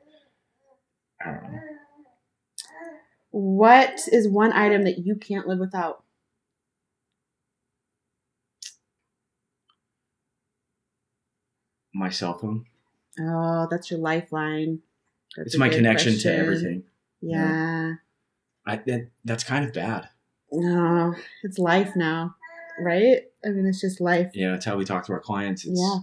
I 1.20 1.30
don't 1.30 1.42
know. 1.42 1.60
What 3.30 4.00
is 4.10 4.26
one 4.28 4.52
item 4.52 4.84
that 4.84 4.98
you 4.98 5.14
can't 5.14 5.46
live 5.46 5.58
without? 5.58 6.02
my 11.94 12.08
cell 12.08 12.36
phone. 12.38 12.64
Oh, 13.20 13.68
that's 13.70 13.90
your 13.90 14.00
lifeline. 14.00 14.80
That's 15.36 15.48
It's 15.48 15.58
my 15.58 15.68
connection 15.68 16.12
question. 16.14 16.32
to 16.32 16.38
everything. 16.38 16.82
Yeah. 17.20 17.94
I 18.66 18.76
that, 18.76 19.08
that's 19.24 19.44
kind 19.44 19.64
of 19.64 19.72
bad. 19.72 20.08
No, 20.50 21.14
it's 21.42 21.58
life 21.58 21.96
now, 21.96 22.34
right? 22.78 23.22
I 23.44 23.48
mean, 23.48 23.66
it's 23.66 23.80
just 23.80 24.00
life. 24.00 24.30
Yeah, 24.34 24.54
it's 24.54 24.64
how 24.66 24.76
we 24.76 24.84
talk 24.84 25.06
to 25.06 25.12
our 25.12 25.20
clients. 25.20 25.64
It's 25.64 25.80
Yeah. 25.80 26.00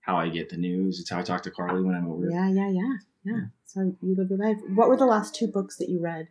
how 0.00 0.16
I 0.16 0.28
get 0.28 0.48
the 0.50 0.56
news. 0.56 1.00
It's 1.00 1.10
how 1.10 1.18
I 1.20 1.22
talk 1.22 1.42
to 1.44 1.50
Carly 1.50 1.82
when 1.82 1.94
I'm 1.94 2.08
over. 2.10 2.28
Yeah, 2.28 2.48
yeah, 2.50 2.68
yeah, 2.70 2.96
yeah. 3.24 3.40
So 3.64 3.96
you 4.02 4.14
live 4.16 4.30
your 4.30 4.38
life. 4.38 4.58
What 4.74 4.88
were 4.88 4.96
the 4.96 5.06
last 5.06 5.34
two 5.34 5.46
books 5.46 5.76
that 5.78 5.88
you 5.88 6.00
read? 6.00 6.28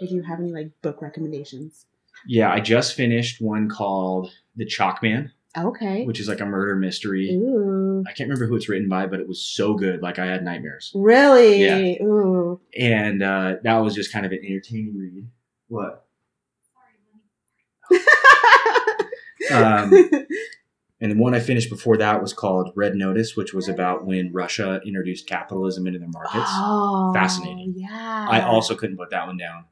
Or 0.00 0.06
do 0.06 0.14
you 0.14 0.22
have 0.22 0.40
any 0.40 0.52
like 0.52 0.70
book 0.80 1.02
recommendations? 1.02 1.86
Yeah, 2.26 2.50
I 2.52 2.60
just 2.60 2.94
finished 2.94 3.40
one 3.40 3.68
called 3.68 4.32
The 4.56 4.64
Chalk 4.64 5.02
Man, 5.02 5.32
Okay. 5.56 6.04
which 6.06 6.18
is 6.20 6.28
like 6.28 6.40
a 6.40 6.46
murder 6.46 6.74
mystery. 6.76 7.30
Ooh. 7.34 8.02
I 8.06 8.12
can't 8.12 8.28
remember 8.28 8.46
who 8.46 8.56
it's 8.56 8.68
written 8.68 8.88
by, 8.88 9.06
but 9.06 9.20
it 9.20 9.28
was 9.28 9.42
so 9.42 9.74
good. 9.74 10.00
Like 10.02 10.18
I 10.18 10.26
had 10.26 10.42
nightmares. 10.44 10.90
Really? 10.94 11.62
Yeah. 11.62 12.02
Ooh. 12.02 12.60
And 12.78 13.22
uh, 13.22 13.56
that 13.62 13.76
was 13.78 13.94
just 13.94 14.12
kind 14.12 14.24
of 14.24 14.32
an 14.32 14.40
entertaining 14.44 14.96
read. 14.96 15.28
What? 15.68 16.06
Um, 19.50 19.92
and 21.00 21.12
the 21.12 21.16
one 21.16 21.34
I 21.34 21.40
finished 21.40 21.68
before 21.68 21.96
that 21.98 22.22
was 22.22 22.32
called 22.32 22.72
Red 22.76 22.94
Notice, 22.94 23.36
which 23.36 23.52
was 23.52 23.68
about 23.68 24.06
when 24.06 24.32
Russia 24.32 24.80
introduced 24.86 25.26
capitalism 25.26 25.86
into 25.86 25.98
their 25.98 26.08
markets. 26.08 26.44
oh, 26.48 27.10
Fascinating. 27.14 27.74
Yeah. 27.76 28.26
I 28.30 28.42
also 28.42 28.74
couldn't 28.76 28.96
put 28.96 29.10
that 29.10 29.26
one 29.26 29.36
down. 29.36 29.64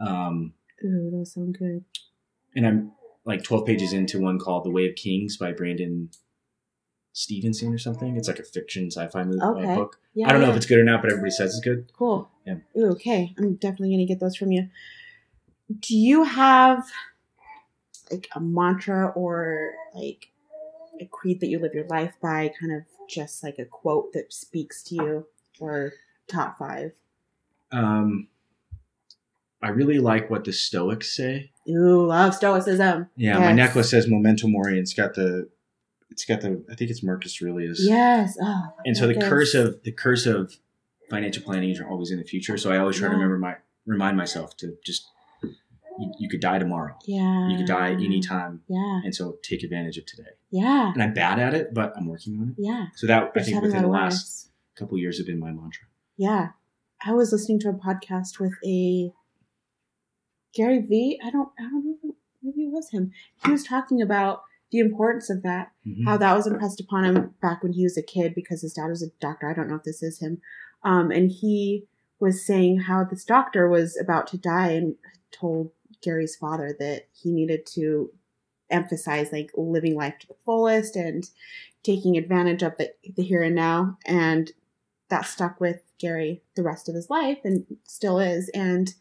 Um, 0.00 0.52
Ooh, 0.84 1.10
those 1.12 1.32
sound 1.34 1.56
good. 1.58 1.84
and 2.54 2.66
I'm 2.66 2.92
like 3.28 3.44
12 3.44 3.66
pages 3.66 3.92
into 3.92 4.18
one 4.18 4.38
called 4.38 4.64
The 4.64 4.70
Way 4.70 4.88
of 4.88 4.96
Kings 4.96 5.36
by 5.36 5.52
Brandon 5.52 6.08
Stevenson 7.12 7.74
or 7.74 7.78
something. 7.78 8.16
It's 8.16 8.26
like 8.26 8.38
a 8.38 8.42
fiction 8.44 8.90
sci-fi 8.90 9.22
movie 9.22 9.38
uh, 9.40 9.50
Okay. 9.50 9.74
book. 9.74 10.00
Yeah. 10.14 10.28
I 10.28 10.32
don't 10.32 10.40
know 10.40 10.50
if 10.50 10.56
it's 10.56 10.66
good 10.66 10.78
or 10.78 10.84
not, 10.84 11.02
but 11.02 11.10
everybody 11.10 11.30
says 11.30 11.50
it's 11.50 11.60
good. 11.64 11.92
Cool. 11.92 12.28
Yeah. 12.46 12.56
Ooh, 12.76 12.86
okay. 12.92 13.34
I'm 13.36 13.54
definitely 13.56 13.90
gonna 13.90 14.06
get 14.06 14.18
those 14.18 14.34
from 14.34 14.50
you. 14.50 14.70
Do 15.78 15.94
you 15.94 16.24
have 16.24 16.86
like 18.10 18.28
a 18.34 18.40
mantra 18.40 19.08
or 19.08 19.72
like 19.94 20.30
a 20.98 21.04
creed 21.04 21.40
that 21.40 21.48
you 21.48 21.58
live 21.58 21.74
your 21.74 21.86
life 21.88 22.14
by, 22.22 22.50
kind 22.58 22.72
of 22.72 22.82
just 23.10 23.44
like 23.44 23.58
a 23.58 23.66
quote 23.66 24.14
that 24.14 24.32
speaks 24.32 24.82
to 24.84 24.94
you 24.94 25.26
or 25.60 25.92
top 26.28 26.58
five? 26.58 26.92
Um, 27.72 28.28
I 29.62 29.68
really 29.70 29.98
like 29.98 30.30
what 30.30 30.44
the 30.44 30.52
Stoics 30.52 31.14
say. 31.16 31.50
Ooh, 31.68 32.06
love 32.06 32.34
stoicism. 32.34 33.08
Yeah, 33.16 33.38
my 33.38 33.52
necklace 33.52 33.90
says 33.90 34.06
Memento 34.08 34.46
Mori. 34.46 34.72
And 34.72 34.80
it's 34.80 34.94
got 34.94 35.14
the, 35.14 35.48
it's 36.10 36.24
got 36.24 36.40
the. 36.40 36.64
I 36.70 36.74
think 36.74 36.90
it's 36.90 37.02
Marcus 37.02 37.40
Aurelius. 37.42 37.80
Yes. 37.82 38.36
Oh, 38.40 38.62
And 38.86 38.96
so 38.96 39.06
the 39.06 39.14
Marcus. 39.14 39.28
curse 39.28 39.54
of 39.54 39.82
the 39.82 39.92
curse 39.92 40.26
of 40.26 40.56
financial 41.10 41.42
planning 41.42 41.70
is 41.70 41.80
always 41.80 42.10
in 42.10 42.18
the 42.18 42.24
future. 42.24 42.56
So 42.56 42.70
I 42.72 42.78
always 42.78 42.96
try 42.96 43.08
to 43.08 43.14
remember 43.14 43.38
my 43.38 43.56
remind 43.86 44.16
myself 44.16 44.56
to 44.58 44.76
just 44.84 45.06
you, 45.98 46.12
you 46.18 46.28
could 46.28 46.40
die 46.40 46.58
tomorrow. 46.58 46.94
Yeah. 47.06 47.48
You 47.48 47.56
could 47.56 47.66
die 47.66 47.90
anytime, 47.92 48.62
Yeah. 48.68 49.00
and 49.04 49.14
so 49.14 49.36
take 49.42 49.62
advantage 49.64 49.98
of 49.98 50.06
today. 50.06 50.30
Yeah. 50.50 50.92
And 50.92 51.02
I'm 51.02 51.12
bad 51.14 51.38
at 51.40 51.54
it, 51.54 51.74
but 51.74 51.92
I'm 51.96 52.06
working 52.06 52.38
on 52.40 52.50
it. 52.50 52.54
Yeah. 52.58 52.86
So 52.94 53.06
that 53.08 53.32
I 53.36 53.42
think 53.42 53.60
within 53.62 53.82
the 53.82 53.88
last 53.88 54.50
couple 54.76 54.94
of 54.94 55.00
years 55.00 55.18
have 55.18 55.26
been 55.26 55.40
my 55.40 55.50
mantra. 55.50 55.86
Yeah. 56.16 56.50
I 57.04 57.12
was 57.12 57.32
listening 57.32 57.58
to 57.60 57.68
a 57.70 57.72
podcast 57.74 58.38
with 58.40 58.52
a 58.64 59.12
Gary 60.58 60.80
Vee. 60.80 61.20
I 61.24 61.30
don't 61.30 61.50
I 61.58 61.62
don't 61.62 61.84
know 61.86 61.94
if 62.02 62.10
it- 62.10 62.16
maybe 62.42 62.64
it 62.64 62.72
was 62.72 62.90
him. 62.90 63.12
He 63.44 63.50
was 63.52 63.64
talking 63.64 64.02
about 64.02 64.42
the 64.70 64.78
importance 64.80 65.30
of 65.30 65.42
that, 65.42 65.72
Mhm. 65.86 66.04
how 66.04 66.16
that 66.18 66.36
was 66.36 66.46
impressed 66.46 66.80
upon 66.80 67.04
him 67.04 67.34
back 67.40 67.62
when 67.62 67.72
he 67.72 67.82
was 67.84 67.96
a 67.96 68.02
kid 68.02 68.34
because 68.34 68.60
his 68.62 68.74
dad 68.74 68.88
was 68.88 69.02
a 69.02 69.10
doctor. 69.20 69.48
I 69.48 69.54
don't 69.54 69.68
know 69.68 69.76
if 69.76 69.82
this 69.84 70.02
is 70.02 70.18
him. 70.20 70.40
Um, 70.82 71.10
and 71.10 71.30
he 71.30 71.86
was 72.20 72.44
saying 72.44 72.80
how 72.80 73.04
this 73.04 73.24
doctor 73.24 73.68
was 73.68 73.96
about 73.96 74.26
to 74.28 74.38
die 74.38 74.72
and 74.72 74.96
told 75.30 75.70
Gary's 76.02 76.36
father 76.36 76.76
that 76.78 77.06
he 77.12 77.32
needed 77.32 77.64
to 77.74 78.12
emphasize 78.70 79.32
like 79.32 79.50
living 79.56 79.94
life 79.94 80.18
to 80.20 80.26
the 80.28 80.36
fullest 80.44 80.96
and 80.96 81.30
taking 81.82 82.16
advantage 82.16 82.62
of 82.62 82.76
the, 82.76 82.92
the 83.16 83.22
here 83.22 83.42
and 83.42 83.54
now. 83.54 83.96
And 84.06 84.52
that 85.08 85.24
stuck 85.24 85.60
with 85.60 85.82
Gary 85.98 86.42
the 86.54 86.62
rest 86.62 86.88
of 86.88 86.94
his 86.94 87.08
life 87.08 87.38
and 87.44 87.66
still 87.84 88.18
is. 88.18 88.48
And 88.50 88.94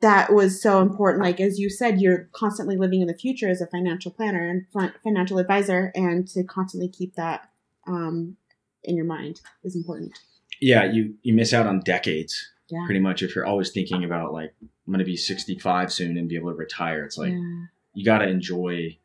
that 0.00 0.32
was 0.32 0.60
so 0.60 0.80
important. 0.80 1.22
Like, 1.22 1.40
as 1.40 1.58
you 1.58 1.70
said, 1.70 2.00
you're 2.00 2.28
constantly 2.32 2.76
living 2.76 3.00
in 3.00 3.06
the 3.06 3.14
future 3.14 3.48
as 3.48 3.60
a 3.60 3.66
financial 3.66 4.10
planner 4.10 4.48
and 4.48 4.66
fin- 4.72 4.92
financial 5.02 5.38
advisor, 5.38 5.92
and 5.94 6.26
to 6.28 6.44
constantly 6.44 6.88
keep 6.88 7.14
that 7.14 7.48
um, 7.86 8.36
in 8.84 8.96
your 8.96 9.04
mind 9.04 9.40
is 9.64 9.76
important. 9.76 10.18
Yeah, 10.60 10.84
you 10.84 11.14
you 11.22 11.34
miss 11.34 11.52
out 11.52 11.66
on 11.66 11.80
decades 11.80 12.50
Yeah. 12.68 12.84
pretty 12.86 13.00
much 13.00 13.22
if 13.22 13.34
you're 13.34 13.46
always 13.46 13.70
thinking 13.70 14.04
about 14.04 14.32
like 14.32 14.52
I'm 14.60 14.92
going 14.92 14.98
to 14.98 15.04
be 15.04 15.16
65 15.16 15.92
soon 15.92 16.16
and 16.16 16.28
be 16.28 16.36
able 16.36 16.50
to 16.50 16.56
retire. 16.56 17.04
It's 17.04 17.18
like 17.18 17.32
yeah. 17.32 17.64
you 17.94 18.04
got 18.04 18.18
to 18.18 18.28
enjoy 18.28 18.98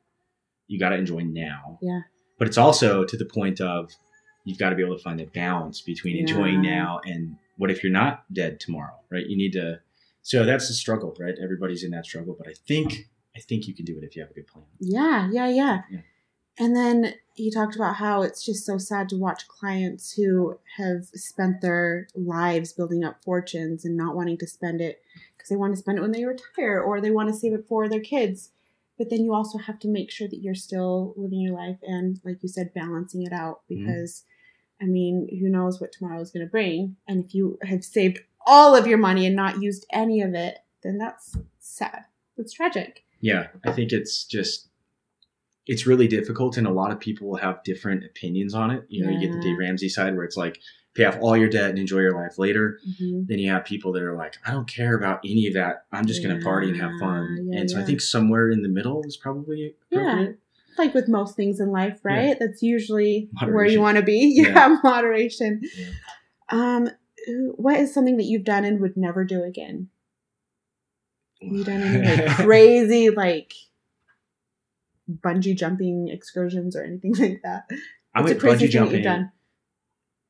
you 0.68 0.80
got 0.80 0.90
to 0.90 0.96
enjoy 0.96 1.20
now. 1.20 1.78
Yeah. 1.82 2.02
But 2.40 2.48
it's 2.48 2.58
also 2.58 3.06
to 3.06 3.18
the 3.18 3.26
point 3.26 3.62
of 3.62 3.92
you've 4.46 4.58
got 4.58 4.70
to 4.70 4.76
be 4.76 4.84
able 4.84 4.98
to 4.98 5.04
find 5.04 5.22
a 5.22 5.26
balance 5.26 5.82
between 5.82 6.18
enjoying 6.18 6.62
now 6.62 7.00
and 7.06 7.36
what 7.58 7.70
if 7.70 7.84
you're 7.84 7.92
not 7.94 8.24
dead 8.34 8.60
tomorrow, 8.60 8.96
right? 9.12 9.26
You 9.26 9.38
need 9.38 9.54
to 9.54 9.80
so 10.24 10.44
that's 10.46 10.68
the 10.68 10.74
struggle, 10.74 11.16
right? 11.20 11.36
Everybody's 11.42 11.84
in 11.84 11.92
that 11.92 12.06
struggle, 12.06 12.36
but 12.38 12.48
I 12.48 12.54
think 12.68 13.10
I 13.36 13.40
think 13.40 13.68
you 13.68 13.74
can 13.74 13.86
do 13.86 13.98
it 13.98 14.04
if 14.04 14.16
you 14.16 14.22
have 14.22 14.32
a 14.32 14.34
good 14.34 14.48
plan. 14.48 14.66
Yeah, 14.80 15.30
yeah, 15.32 15.50
yeah. 15.50 15.82
Yeah. 15.92 16.00
And 16.60 16.76
then 16.76 17.16
he 17.34 17.50
talked 17.50 17.76
about 17.76 17.96
how 17.96 18.22
it's 18.22 18.46
just 18.46 18.64
so 18.64 18.78
sad 18.78 19.10
to 19.10 19.18
watch 19.18 19.48
clients 19.48 20.14
who 20.14 20.60
have 20.78 21.06
spent 21.16 21.62
their 21.62 22.08
lives 22.16 22.74
building 22.74 23.04
up 23.04 23.24
fortunes 23.24 23.86
and 23.86 23.98
not 23.98 24.16
wanting 24.16 24.38
to 24.38 24.46
spend 24.48 24.80
it 24.82 25.02
because 25.36 25.50
they 25.50 25.56
want 25.56 25.74
to 25.74 25.80
spend 25.80 25.98
it 25.98 26.02
when 26.02 26.12
they 26.12 26.26
retire 26.26 26.80
or 26.80 27.02
they 27.02 27.10
want 27.10 27.30
to 27.30 27.36
save 27.36 27.54
it 27.54 27.66
for 27.68 27.90
their 27.90 28.00
kids. 28.02 28.52
But 29.00 29.10
then 29.10 29.24
you 29.26 29.34
also 29.34 29.58
have 29.58 29.80
to 29.80 29.88
make 29.88 30.12
sure 30.12 30.28
that 30.28 30.42
you're 30.44 30.54
still 30.54 31.16
living 31.18 31.40
your 31.42 31.56
life 31.56 31.80
and, 31.82 32.20
like 32.24 32.44
you 32.44 32.50
said, 32.50 32.72
balancing 32.76 33.24
it 33.24 33.34
out 33.34 33.62
Mhm. 33.64 33.80
because, 33.80 34.24
I 34.80 34.86
mean, 34.86 35.28
who 35.40 35.50
knows 35.50 35.82
what 35.82 35.92
tomorrow 35.92 36.22
is 36.22 36.30
going 36.30 36.46
to 36.46 36.52
bring. 36.52 36.98
And 37.08 37.26
if 37.26 37.34
you 37.34 37.58
have 37.64 37.84
saved 37.84 38.20
all 38.46 38.76
of 38.76 38.88
your 38.88 38.98
money 38.98 39.26
and 39.26 39.36
not 39.36 39.62
used 39.62 39.86
any 39.92 40.22
of 40.22 40.34
it, 40.34 40.58
then 40.82 40.98
that's 40.98 41.38
sad. 41.60 42.06
That's 42.38 42.54
tragic. 42.54 43.04
Yeah, 43.22 43.48
I 43.66 43.72
think 43.72 43.92
it's 43.92 44.26
just 44.26 44.68
it's 45.66 45.88
really 45.88 46.08
difficult 46.08 46.58
and 46.58 46.68
a 46.68 46.72
lot 46.72 46.92
of 46.92 47.00
people 47.00 47.30
will 47.30 47.38
have 47.38 47.64
different 47.64 48.04
opinions 48.04 48.54
on 48.54 48.70
it. 48.70 48.84
You 48.90 49.06
know, 49.06 49.12
you 49.12 49.20
get 49.20 49.32
the 49.32 49.40
Dave 49.40 49.58
Ramsey 49.58 49.88
side 49.88 50.14
where 50.16 50.26
it's 50.26 50.36
like 50.36 50.60
pay 50.94 51.06
off 51.06 51.18
all 51.22 51.38
your 51.38 51.50
debt 51.50 51.70
and 51.70 51.80
enjoy 51.80 52.00
your 52.00 52.16
life 52.22 52.38
later. 52.38 52.80
Mm-hmm. 52.88 53.24
Then 53.28 53.40
you 53.40 53.50
have 53.50 53.64
people 53.66 53.92
that 53.94 54.04
are 54.04 54.16
like, 54.16 54.36
I 54.46 54.52
don't 54.52 54.68
care 54.68 54.96
about 54.96 55.22
any 55.24 55.48
of 55.48 55.54
that. 55.54 55.86
I'm 55.92 56.06
just 56.06 56.22
going 56.22 56.38
to 56.38 56.44
party 56.44 56.70
and 56.70 56.80
have 56.82 56.92
fun. 57.00 57.48
Yeah, 57.50 57.62
and 57.62 57.72
so 57.72 57.80
I 57.80 57.84
think 57.84 58.02
somewhere 58.02 58.50
in 58.50 58.62
the 58.62 58.70
middle 58.70 59.04
is 59.06 59.18
probably 59.18 59.74
appropriate. 59.92 60.38
like 60.78 60.94
with 60.94 61.08
most 61.08 61.36
things 61.36 61.60
in 61.60 61.72
life, 61.72 62.00
right? 62.04 62.36
That's 62.40 62.62
usually 62.62 63.30
where 63.42 63.66
you 63.66 63.80
want 63.80 63.98
to 63.98 64.04
be. 64.04 64.34
Yeah. 64.44 64.50
Yeah, 64.50 64.78
moderation. 64.84 65.62
Yeah. 66.50 66.88
Um, 67.28 67.54
what 67.56 67.80
is 67.80 67.94
something 67.94 68.18
that 68.18 68.24
you've 68.26 68.44
done 68.44 68.66
and 68.66 68.80
would 68.82 68.98
never 68.98 69.24
do 69.24 69.44
again? 69.44 69.90
Have 71.42 71.52
you 71.52 71.64
done 71.64 71.82
any 71.82 72.06
like 72.26 72.36
crazy 72.38 73.10
like 73.10 73.54
bungee 75.10 75.56
jumping 75.56 76.08
excursions 76.10 76.76
or 76.76 76.84
anything 76.84 77.14
like 77.20 77.42
that? 77.44 77.70
I 78.16 78.22
went 78.22 78.40
bungee 78.40 78.70
jumping. 78.70 79.06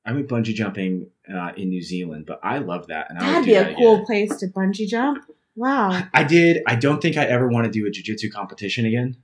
I 0.05 0.11
went 0.11 0.27
bungee 0.27 0.53
jumping 0.53 1.07
uh, 1.33 1.51
in 1.55 1.69
New 1.69 1.81
Zealand, 1.81 2.25
but 2.25 2.39
I 2.43 2.57
love 2.57 2.87
that. 2.87 3.09
And 3.09 3.19
That'd 3.21 3.45
be 3.45 3.53
a 3.55 3.63
that 3.63 3.75
cool 3.77 3.95
again. 3.95 4.05
place 4.05 4.35
to 4.37 4.47
bungee 4.47 4.87
jump. 4.87 5.23
Wow. 5.55 6.01
I 6.13 6.23
did. 6.23 6.61
I 6.67 6.75
don't 6.75 7.01
think 7.01 7.15
I 7.15 7.23
ever 7.25 7.47
want 7.47 7.65
to 7.65 7.71
do 7.71 7.85
a 7.85 7.91
jiu-jitsu 7.91 8.29
competition 8.31 8.85
again. 8.85 9.17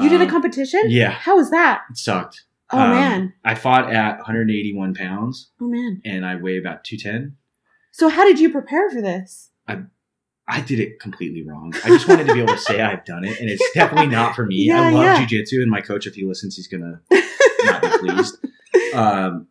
You 0.00 0.08
did 0.08 0.20
a 0.20 0.24
Um, 0.24 0.30
competition? 0.30 0.84
Yeah, 0.88 1.10
How 1.10 1.36
was 1.36 1.50
that? 1.50 1.82
it 1.90 1.96
sucked. 1.98 2.44
Oh 2.72 2.78
Um, 2.78 2.90
man. 2.90 3.32
I 3.44 3.54
fought 3.54 3.92
at 3.92 4.18
181 4.18 4.94
pounds 4.94 5.50
Oh 5.60 5.66
man. 5.68 6.00
and 6.04 6.24
I 6.24 6.36
weigh 6.36 6.58
about 6.58 6.84
210. 6.84 7.36
So 7.92 8.08
how 8.08 8.24
did 8.24 8.38
you 8.38 8.50
prepare 8.50 8.88
for 8.90 9.00
this? 9.02 9.50
I 9.68 9.80
I 10.46 10.60
did 10.60 10.80
it 10.80 10.98
completely 11.00 11.42
wrong. 11.46 11.72
I 11.84 11.88
just 11.88 12.08
wanted 12.08 12.26
to 12.26 12.34
be 12.34 12.40
able 12.40 12.54
to 12.54 12.58
say 12.60 12.80
I've 12.90 13.04
done 13.04 13.24
it, 13.24 13.38
and 13.40 13.48
it's 13.48 13.62
definitely 13.72 14.08
not 14.08 14.34
for 14.34 14.44
me. 14.46 14.56
Yeah, 14.66 14.82
I 14.82 14.90
love 14.90 15.04
yeah. 15.04 15.24
jujitsu, 15.24 15.62
and 15.62 15.70
my 15.70 15.80
coach, 15.80 16.06
if 16.08 16.14
he 16.14 16.24
listens, 16.24 16.56
he's 16.56 16.66
gonna 16.68 17.00
not 17.64 17.82
be 17.82 17.88
pleased. 17.98 18.36
Um, 18.94 19.46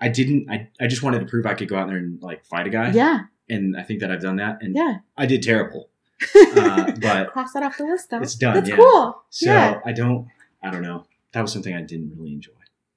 I 0.00 0.08
didn't. 0.08 0.50
I, 0.50 0.68
I 0.80 0.86
just 0.88 1.02
wanted 1.04 1.20
to 1.20 1.26
prove 1.26 1.46
I 1.46 1.54
could 1.54 1.68
go 1.68 1.76
out 1.76 1.86
there 1.88 1.96
and 1.98 2.20
like 2.20 2.44
fight 2.46 2.66
a 2.66 2.70
guy. 2.70 2.90
yeah. 2.90 3.20
and 3.48 3.76
I 3.76 3.82
think 3.84 4.00
that 4.00 4.10
I've 4.10 4.20
done 4.22 4.36
that, 4.36 4.58
and 4.60 4.74
Yeah. 4.74 4.96
I 5.16 5.26
did 5.26 5.42
terrible. 5.42 5.90
Uh, 6.56 6.90
but 7.00 7.30
cross 7.32 7.52
that 7.52 7.62
off 7.62 7.76
the 7.76 7.84
list 7.84 8.08
though. 8.10 8.20
it's 8.22 8.34
done, 8.34 8.54
That's 8.54 8.70
yeah. 8.70 8.76
cool. 8.76 9.22
So 9.30 9.46
yeah. 9.52 9.80
I 9.84 9.92
don't. 9.92 10.26
I 10.64 10.70
don't 10.70 10.82
know. 10.82 11.04
That 11.36 11.42
was 11.42 11.52
something 11.52 11.74
I 11.76 11.82
didn't 11.82 12.14
really 12.16 12.32
enjoy. 12.32 12.52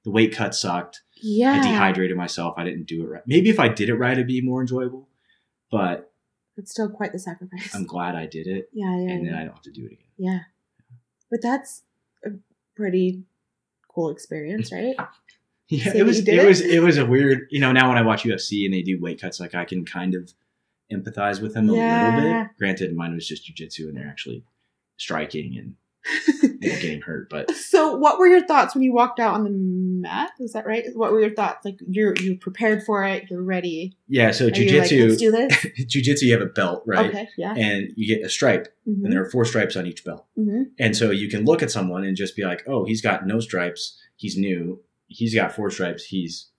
The 0.06 0.12
weight 0.12 0.34
cut 0.34 0.56
sucked. 0.56 1.02
Yeah. 1.22 1.52
I 1.52 1.62
dehydrated 1.62 2.16
myself. 2.16 2.54
I 2.56 2.64
didn't 2.64 2.86
do 2.86 3.04
it 3.04 3.08
right. 3.10 3.22
Maybe 3.28 3.50
if 3.50 3.60
I 3.60 3.68
did 3.68 3.90
it 3.90 3.96
right, 3.96 4.14
it'd 4.14 4.28
be 4.28 4.40
more 4.42 4.62
enjoyable. 4.62 5.10
But 5.70 6.14
It's 6.56 6.72
still 6.72 6.90
quite 6.90 7.12
the 7.12 7.20
sacrifice. 7.20 7.76
I'm 7.76 7.84
glad 7.86 8.16
I 8.16 8.26
did 8.28 8.48
it, 8.48 8.70
yeah, 8.72 8.86
yeah, 8.96 9.12
and 9.12 9.26
then 9.26 9.34
yeah. 9.34 9.40
I 9.40 9.44
don't 9.44 9.54
have 9.56 9.62
to 9.64 9.72
do 9.72 9.82
it 9.84 9.92
again. 9.92 10.08
yeah. 10.18 10.40
But 11.30 11.42
that's 11.42 11.84
a 12.26 12.30
pretty 12.78 13.24
cool 13.94 14.10
experience, 14.10 14.72
right? 14.72 14.96
Yeah, 15.72 15.92
it 15.96 16.04
was 16.04 16.18
it 16.20 16.28
it? 16.30 16.48
was 16.48 16.62
it 16.62 16.82
was 16.82 16.98
a 16.98 17.06
weird. 17.06 17.48
You 17.52 17.60
know, 17.60 17.72
now 17.72 17.90
when 17.90 17.98
I 18.00 18.02
watch 18.02 18.24
UFC 18.24 18.66
and 18.66 18.74
they 18.74 18.82
do 18.82 19.00
weight 19.00 19.22
cuts, 19.22 19.40
like 19.40 19.54
I 19.54 19.66
can 19.66 19.86
kind 19.86 20.16
of 20.16 20.34
empathize 20.92 21.42
with 21.44 21.54
them 21.54 21.70
a 21.70 21.76
Yeah. 21.76 22.16
little 22.16 22.22
bit. 22.46 22.48
Granted, 22.58 22.96
mine 22.96 23.14
was 23.14 23.28
just 23.28 23.46
jujitsu, 23.46 23.88
and 23.90 23.96
they're 23.96 24.08
actually 24.08 24.44
striking 24.98 25.58
and 25.60 25.76
getting 26.62 27.02
hurt. 27.02 27.30
But 27.30 27.52
So, 27.56 27.96
what 27.96 28.20
were 28.20 28.28
your 28.28 28.46
thoughts 28.46 28.74
when 28.74 28.84
you 28.84 28.94
walked 28.94 29.20
out 29.20 29.34
on 29.36 29.44
the 29.44 29.50
mat? 29.52 30.32
Is 30.40 30.54
that 30.54 30.66
right? 30.66 30.86
What 30.94 31.12
were 31.12 31.20
your 31.20 31.34
thoughts? 31.34 31.66
Like 31.66 31.80
you're 31.88 32.16
you 32.18 32.38
prepared 32.38 32.84
for 32.84 33.04
it, 33.04 33.30
you're 33.30 33.44
ready. 33.44 33.98
yeah, 34.08 34.32
so 34.32 34.46
you 34.46 34.80
like, 34.80 34.90
jujitsu, 34.90 35.50
jujitsu, 35.88 36.22
you 36.24 36.34
have 36.34 36.42
a 36.42 36.46
belt, 36.48 36.84
right? 36.86 37.10
Okay, 37.10 37.30
yeah. 37.38 37.54
And 37.56 37.92
you 37.96 38.08
get 38.08 38.26
a 38.26 38.30
stripe, 38.30 38.68
and 38.86 39.12
there 39.12 39.22
are 39.22 39.30
four 39.30 39.46
stripes 39.46 39.76
on 39.76 39.86
each 39.86 40.04
belt. 40.04 40.26
hmm 40.36 40.64
And 40.80 40.96
so 40.96 41.12
you 41.12 41.30
can 41.30 41.46
look 41.46 41.62
at 41.62 41.72
someone 41.72 42.04
and 42.04 42.16
just 42.18 42.36
be 42.36 42.44
like, 42.44 42.64
oh, 42.68 42.86
he's 42.86 43.02
got 43.02 43.26
no 43.28 43.40
stripes. 43.40 43.98
He's 44.16 44.38
new. 44.38 44.82
He's 45.08 45.34
got 45.34 45.54
four 45.54 45.70
stripes. 45.72 46.04
He's 46.04 46.50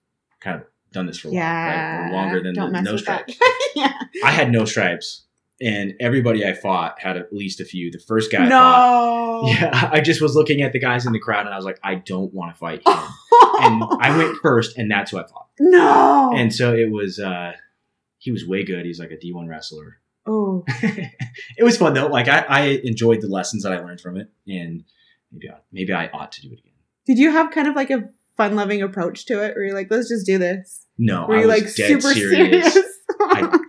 kind 0.40 0.60
of 0.60 0.66
done 0.92 1.06
this 1.06 1.18
for 1.18 1.28
a 1.28 1.32
while, 1.32 1.40
right? 1.42 2.10
Longer 2.12 2.42
than 2.42 2.54
Don't 2.54 2.72
the 2.72 2.80
no 2.82 2.96
stripes. 2.96 3.36
yeah. 3.74 3.92
I 4.24 4.30
had 4.30 4.50
no 4.50 4.64
stripes, 4.64 5.26
and 5.60 5.94
everybody 6.00 6.44
I 6.46 6.54
fought 6.54 7.00
had 7.00 7.16
at 7.16 7.32
least 7.32 7.60
a 7.60 7.64
few. 7.64 7.90
The 7.90 7.98
first 7.98 8.30
guy 8.32 8.46
I 8.46 8.48
fought, 8.48 9.42
No. 9.42 9.48
yeah, 9.48 9.90
I 9.92 10.00
just 10.00 10.20
was 10.20 10.34
looking 10.34 10.62
at 10.62 10.72
the 10.72 10.78
guys 10.80 11.06
in 11.06 11.12
the 11.12 11.18
crowd, 11.18 11.46
and 11.46 11.54
I 11.54 11.56
was 11.56 11.64
like, 11.64 11.78
I 11.82 11.96
don't 11.96 12.32
want 12.32 12.52
to 12.52 12.58
fight 12.58 12.78
him. 12.86 12.94
and 13.60 13.82
I 14.00 14.16
went 14.16 14.38
first, 14.42 14.78
and 14.78 14.90
that's 14.90 15.10
who 15.10 15.18
I 15.18 15.26
fought. 15.26 15.48
No. 15.58 16.32
And 16.34 16.54
so 16.54 16.74
it 16.74 16.90
was. 16.90 17.18
uh 17.18 17.52
He 18.18 18.30
was 18.32 18.46
way 18.46 18.64
good. 18.64 18.84
He's 18.86 19.00
like 19.00 19.10
a 19.12 19.16
D1 19.16 19.48
wrestler. 19.48 19.98
oh, 20.26 20.64
it 20.82 21.62
was 21.64 21.76
fun 21.76 21.94
though. 21.94 22.06
Like 22.08 22.28
I, 22.28 22.40
I 22.48 22.60
enjoyed 22.84 23.20
the 23.20 23.28
lessons 23.28 23.62
that 23.62 23.72
I 23.72 23.80
learned 23.80 24.00
from 24.00 24.16
it, 24.16 24.28
and 24.46 24.84
maybe 25.32 25.48
I, 25.50 25.56
maybe 25.72 25.92
I 25.92 26.08
ought 26.08 26.32
to 26.32 26.42
do 26.42 26.48
it 26.48 26.58
again. 26.60 26.72
did 27.06 27.18
you 27.18 27.30
have 27.30 27.50
kind 27.50 27.66
of 27.68 27.74
like 27.76 27.90
a 27.90 28.08
fun-loving 28.36 28.80
approach 28.82 29.26
to 29.26 29.34
it, 29.44 29.54
where 29.54 29.64
you're 29.64 29.74
like, 29.74 29.90
let's 29.90 30.08
just 30.08 30.24
do 30.26 30.38
this? 30.38 30.86
No, 30.98 31.26
Were 31.26 31.36
I 31.36 31.40
you 31.42 31.46
like 31.46 31.64
dead 31.74 32.02
super 32.02 32.12
serious. 32.14 32.72
serious? 32.74 32.88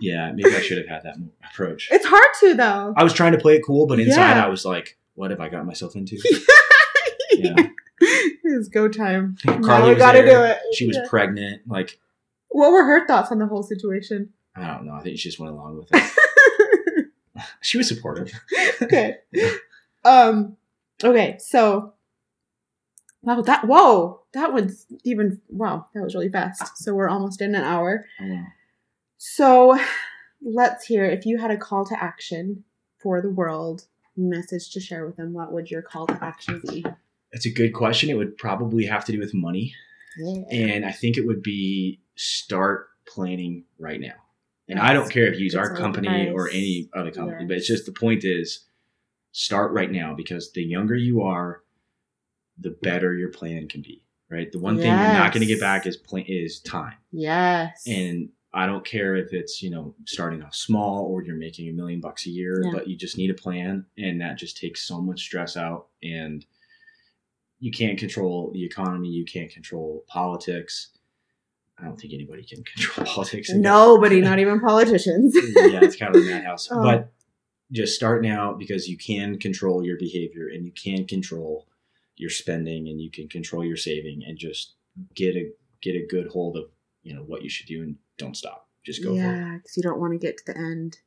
Yeah, 0.02 0.32
maybe 0.32 0.54
I 0.54 0.60
should 0.60 0.78
have 0.78 0.88
had 0.88 1.02
that 1.04 1.16
approach. 1.48 1.88
it's 1.92 2.04
hard 2.06 2.26
to 2.40 2.54
though. 2.54 2.92
I 2.96 3.04
was 3.04 3.12
trying 3.12 3.32
to 3.32 3.38
play 3.38 3.54
it 3.56 3.62
cool, 3.64 3.86
but 3.86 4.00
inside 4.00 4.36
Yeah. 4.36 4.44
I 4.44 4.48
was 4.48 4.64
like, 4.64 4.98
"What 5.14 5.30
have 5.30 5.40
I 5.40 5.48
got 5.48 5.64
myself 5.64 5.94
into?" 5.94 6.16
yeah, 7.32 7.54
It's 8.44 8.68
go 8.68 8.88
time. 8.88 9.36
now 9.44 9.60
Carly 9.60 9.90
we 9.94 9.96
gotta 9.98 10.22
there. 10.22 10.36
do 10.38 10.42
it. 10.52 10.58
she 10.74 10.86
was 10.86 10.96
Yeah. 10.96 11.04
pregnant. 11.08 11.62
Like 11.68 11.98
What 12.48 12.72
were 12.72 12.84
her 12.84 13.06
thoughts 13.06 13.30
on 13.30 13.38
the 13.38 13.46
whole 13.46 13.62
situation? 13.62 14.30
I 14.56 14.66
don't 14.66 14.84
know. 14.86 14.92
I 14.94 15.02
think 15.02 15.18
she 15.18 15.28
just 15.28 15.38
went 15.40 15.52
along 15.52 15.78
with 15.78 15.88
it. 15.94 17.06
she 17.62 17.78
was 17.78 17.88
supportive. 17.88 18.32
okay. 18.82 19.16
Um. 20.04 20.56
Okay. 21.02 21.36
So. 21.38 21.94
Wow. 23.22 23.40
That. 23.42 23.66
Whoa. 23.66 24.20
That 24.34 24.52
was 24.52 24.86
even. 25.04 25.40
Wow. 25.48 25.86
That 25.94 26.02
was 26.02 26.14
really 26.14 26.28
fast. 26.28 26.76
So 26.76 26.92
we're 26.94 27.08
almost 27.08 27.40
in 27.40 27.54
an 27.54 27.62
hour. 27.62 28.04
Oh, 28.20 28.26
wow. 28.28 28.44
So, 29.24 29.78
let's 30.42 30.84
hear 30.84 31.04
if 31.04 31.24
you 31.26 31.38
had 31.38 31.52
a 31.52 31.56
call 31.56 31.86
to 31.86 32.02
action 32.02 32.64
for 33.00 33.22
the 33.22 33.30
world, 33.30 33.86
message 34.16 34.72
to 34.72 34.80
share 34.80 35.06
with 35.06 35.16
them. 35.16 35.32
What 35.32 35.52
would 35.52 35.70
your 35.70 35.80
call 35.80 36.08
to 36.08 36.18
action 36.20 36.60
be? 36.66 36.84
It's 37.30 37.46
a 37.46 37.50
good 37.52 37.72
question. 37.72 38.10
It 38.10 38.16
would 38.16 38.36
probably 38.36 38.84
have 38.86 39.04
to 39.04 39.12
do 39.12 39.20
with 39.20 39.32
money. 39.32 39.76
Yeah. 40.18 40.42
And 40.50 40.84
I 40.84 40.90
think 40.90 41.16
it 41.16 41.24
would 41.24 41.40
be 41.40 42.00
start 42.16 42.88
planning 43.06 43.62
right 43.78 44.00
now. 44.00 44.16
And 44.68 44.80
I 44.80 44.92
don't 44.92 45.08
care 45.08 45.26
if 45.26 45.38
you 45.38 45.44
use 45.44 45.54
our 45.54 45.72
company 45.76 46.08
advice. 46.08 46.34
or 46.34 46.48
any 46.48 46.90
other 46.92 47.12
company, 47.12 47.44
but 47.44 47.58
it's 47.58 47.68
just 47.68 47.86
the 47.86 47.92
point 47.92 48.24
is 48.24 48.64
start 49.30 49.70
right 49.70 49.90
now 49.90 50.14
because 50.14 50.50
the 50.50 50.64
younger 50.64 50.96
you 50.96 51.22
are, 51.22 51.62
the 52.58 52.76
better 52.82 53.14
your 53.14 53.30
plan 53.30 53.68
can 53.68 53.82
be. 53.82 54.02
Right. 54.28 54.50
The 54.50 54.58
one 54.58 54.78
thing 54.78 54.86
you're 54.86 54.96
not 54.96 55.32
going 55.32 55.42
to 55.42 55.46
get 55.46 55.60
back 55.60 55.86
is 55.86 55.96
plan 55.96 56.24
is 56.26 56.58
time. 56.58 56.96
Yes. 57.12 57.84
And 57.86 58.30
I 58.54 58.66
don't 58.66 58.84
care 58.84 59.16
if 59.16 59.32
it's, 59.32 59.62
you 59.62 59.70
know, 59.70 59.94
starting 60.06 60.42
off 60.42 60.54
small 60.54 61.06
or 61.06 61.22
you're 61.22 61.36
making 61.36 61.68
a 61.68 61.72
million 61.72 62.00
bucks 62.00 62.26
a 62.26 62.30
year, 62.30 62.62
Yeah. 62.64 62.70
but 62.72 62.86
you 62.88 62.96
just 62.96 63.16
need 63.16 63.30
a 63.30 63.34
plan 63.34 63.86
and 63.96 64.20
that 64.20 64.36
just 64.36 64.58
takes 64.58 64.82
so 64.86 65.00
much 65.00 65.20
stress 65.20 65.56
out 65.56 65.86
and 66.02 66.44
you 67.60 67.70
can't 67.70 67.98
control 67.98 68.50
the 68.52 68.64
economy, 68.64 69.08
you 69.08 69.24
can't 69.24 69.50
control 69.50 70.04
politics. 70.08 70.90
I 71.78 71.84
don't 71.84 71.98
think 71.98 72.12
anybody 72.12 72.44
can 72.44 72.62
control 72.64 73.06
politics. 73.14 73.50
Nobody, 73.50 74.20
not 74.20 74.38
even 74.38 74.60
politicians. 74.60 75.34
yeah, 75.56 75.80
it's 75.82 75.96
kind 75.96 76.14
of 76.14 76.22
a 76.22 76.24
madhouse. 76.30 76.68
Oh. 76.70 76.82
But 76.82 77.12
just 77.70 77.94
start 77.94 78.22
now 78.22 78.52
because 78.52 78.86
you 78.86 78.98
can 78.98 79.38
control 79.38 79.82
your 79.84 79.96
behavior 79.96 80.48
and 80.48 80.66
you 80.66 80.72
can 80.72 81.06
control 81.06 81.66
your 82.16 82.28
spending 82.28 82.88
and 82.88 83.00
you 83.00 83.10
can 83.10 83.28
control 83.28 83.64
your 83.64 83.78
saving 83.78 84.22
and 84.26 84.36
just 84.36 84.74
get 85.14 85.34
a 85.34 85.50
get 85.80 85.94
a 85.96 86.06
good 86.06 86.28
hold 86.28 86.56
of 86.58 86.64
you 87.02 87.14
know 87.14 87.22
what 87.22 87.42
you 87.42 87.48
should 87.48 87.66
do 87.66 87.82
and 87.82 87.96
don't 88.22 88.36
stop. 88.36 88.68
Just 88.84 89.02
go 89.02 89.12
yeah, 89.14 89.56
because 89.56 89.76
you 89.76 89.82
don't 89.82 90.00
want 90.00 90.12
to 90.12 90.18
get 90.18 90.38
to 90.38 90.44
the 90.46 90.56
end 90.56 90.98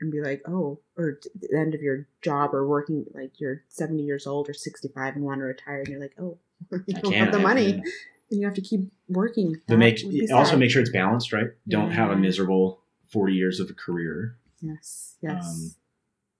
and 0.00 0.12
be 0.12 0.20
like, 0.20 0.42
oh, 0.46 0.78
or 0.96 1.18
the 1.34 1.58
end 1.58 1.74
of 1.74 1.82
your 1.82 2.06
job 2.22 2.54
or 2.54 2.66
working, 2.66 3.06
like 3.12 3.40
you're 3.40 3.64
70 3.68 4.02
years 4.02 4.26
old 4.26 4.48
or 4.48 4.54
65 4.54 5.16
and 5.16 5.24
want 5.24 5.40
to 5.40 5.44
retire, 5.44 5.80
and 5.80 5.88
you're 5.88 6.00
like, 6.00 6.14
oh, 6.20 6.38
you 6.72 6.94
I 6.96 7.00
don't 7.00 7.12
can't 7.12 7.24
have 7.24 7.32
the 7.32 7.40
money, 7.40 7.72
and 7.72 8.40
you 8.40 8.46
have 8.46 8.54
to 8.54 8.60
keep 8.60 8.80
working. 9.08 9.56
But 9.66 9.78
make 9.78 10.00
also 10.32 10.56
make 10.56 10.70
sure 10.70 10.80
it's 10.80 10.90
balanced, 10.90 11.32
right? 11.32 11.48
Don't 11.66 11.90
have 11.90 12.10
a 12.10 12.16
miserable 12.16 12.80
forty 13.08 13.34
years 13.34 13.60
of 13.60 13.70
a 13.70 13.74
career. 13.74 14.36
Yes, 14.60 15.16
yes. 15.20 15.46
Um, 15.46 15.74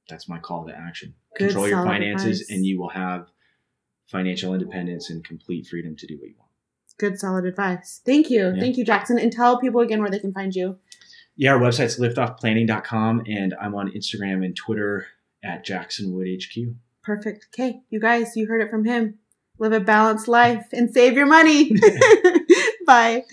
that's 0.08 0.28
my 0.28 0.38
call 0.38 0.66
to 0.66 0.74
action. 0.74 1.14
Good, 1.36 1.48
Control 1.48 1.68
your 1.68 1.84
finances, 1.84 2.40
advice. 2.40 2.56
and 2.56 2.64
you 2.64 2.80
will 2.80 2.88
have 2.88 3.28
financial 4.06 4.54
independence 4.54 5.10
and 5.10 5.24
complete 5.24 5.66
freedom 5.66 5.94
to 5.96 6.06
do 6.06 6.16
what 6.18 6.28
you 6.28 6.34
want. 6.38 6.47
Good, 6.98 7.18
solid 7.18 7.44
advice. 7.44 8.00
Thank 8.04 8.30
you. 8.30 8.52
Yeah. 8.54 8.60
Thank 8.60 8.76
you, 8.76 8.84
Jackson. 8.84 9.18
And 9.18 9.32
tell 9.32 9.60
people 9.60 9.80
again 9.80 10.00
where 10.00 10.10
they 10.10 10.18
can 10.18 10.32
find 10.32 10.54
you. 10.54 10.78
Yeah, 11.36 11.52
our 11.52 11.60
website's 11.60 12.00
liftoffplanning.com, 12.00 13.22
and 13.28 13.54
I'm 13.60 13.76
on 13.76 13.92
Instagram 13.92 14.44
and 14.44 14.56
Twitter 14.56 15.06
at 15.44 15.64
JacksonWoodHQ. 15.64 16.74
Perfect. 17.04 17.46
Okay, 17.54 17.80
you 17.90 18.00
guys, 18.00 18.36
you 18.36 18.46
heard 18.46 18.60
it 18.60 18.70
from 18.70 18.84
him. 18.84 19.18
Live 19.60 19.72
a 19.72 19.80
balanced 19.80 20.28
life 20.28 20.66
and 20.72 20.92
save 20.92 21.14
your 21.14 21.26
money. 21.26 21.72
Bye. 22.86 23.24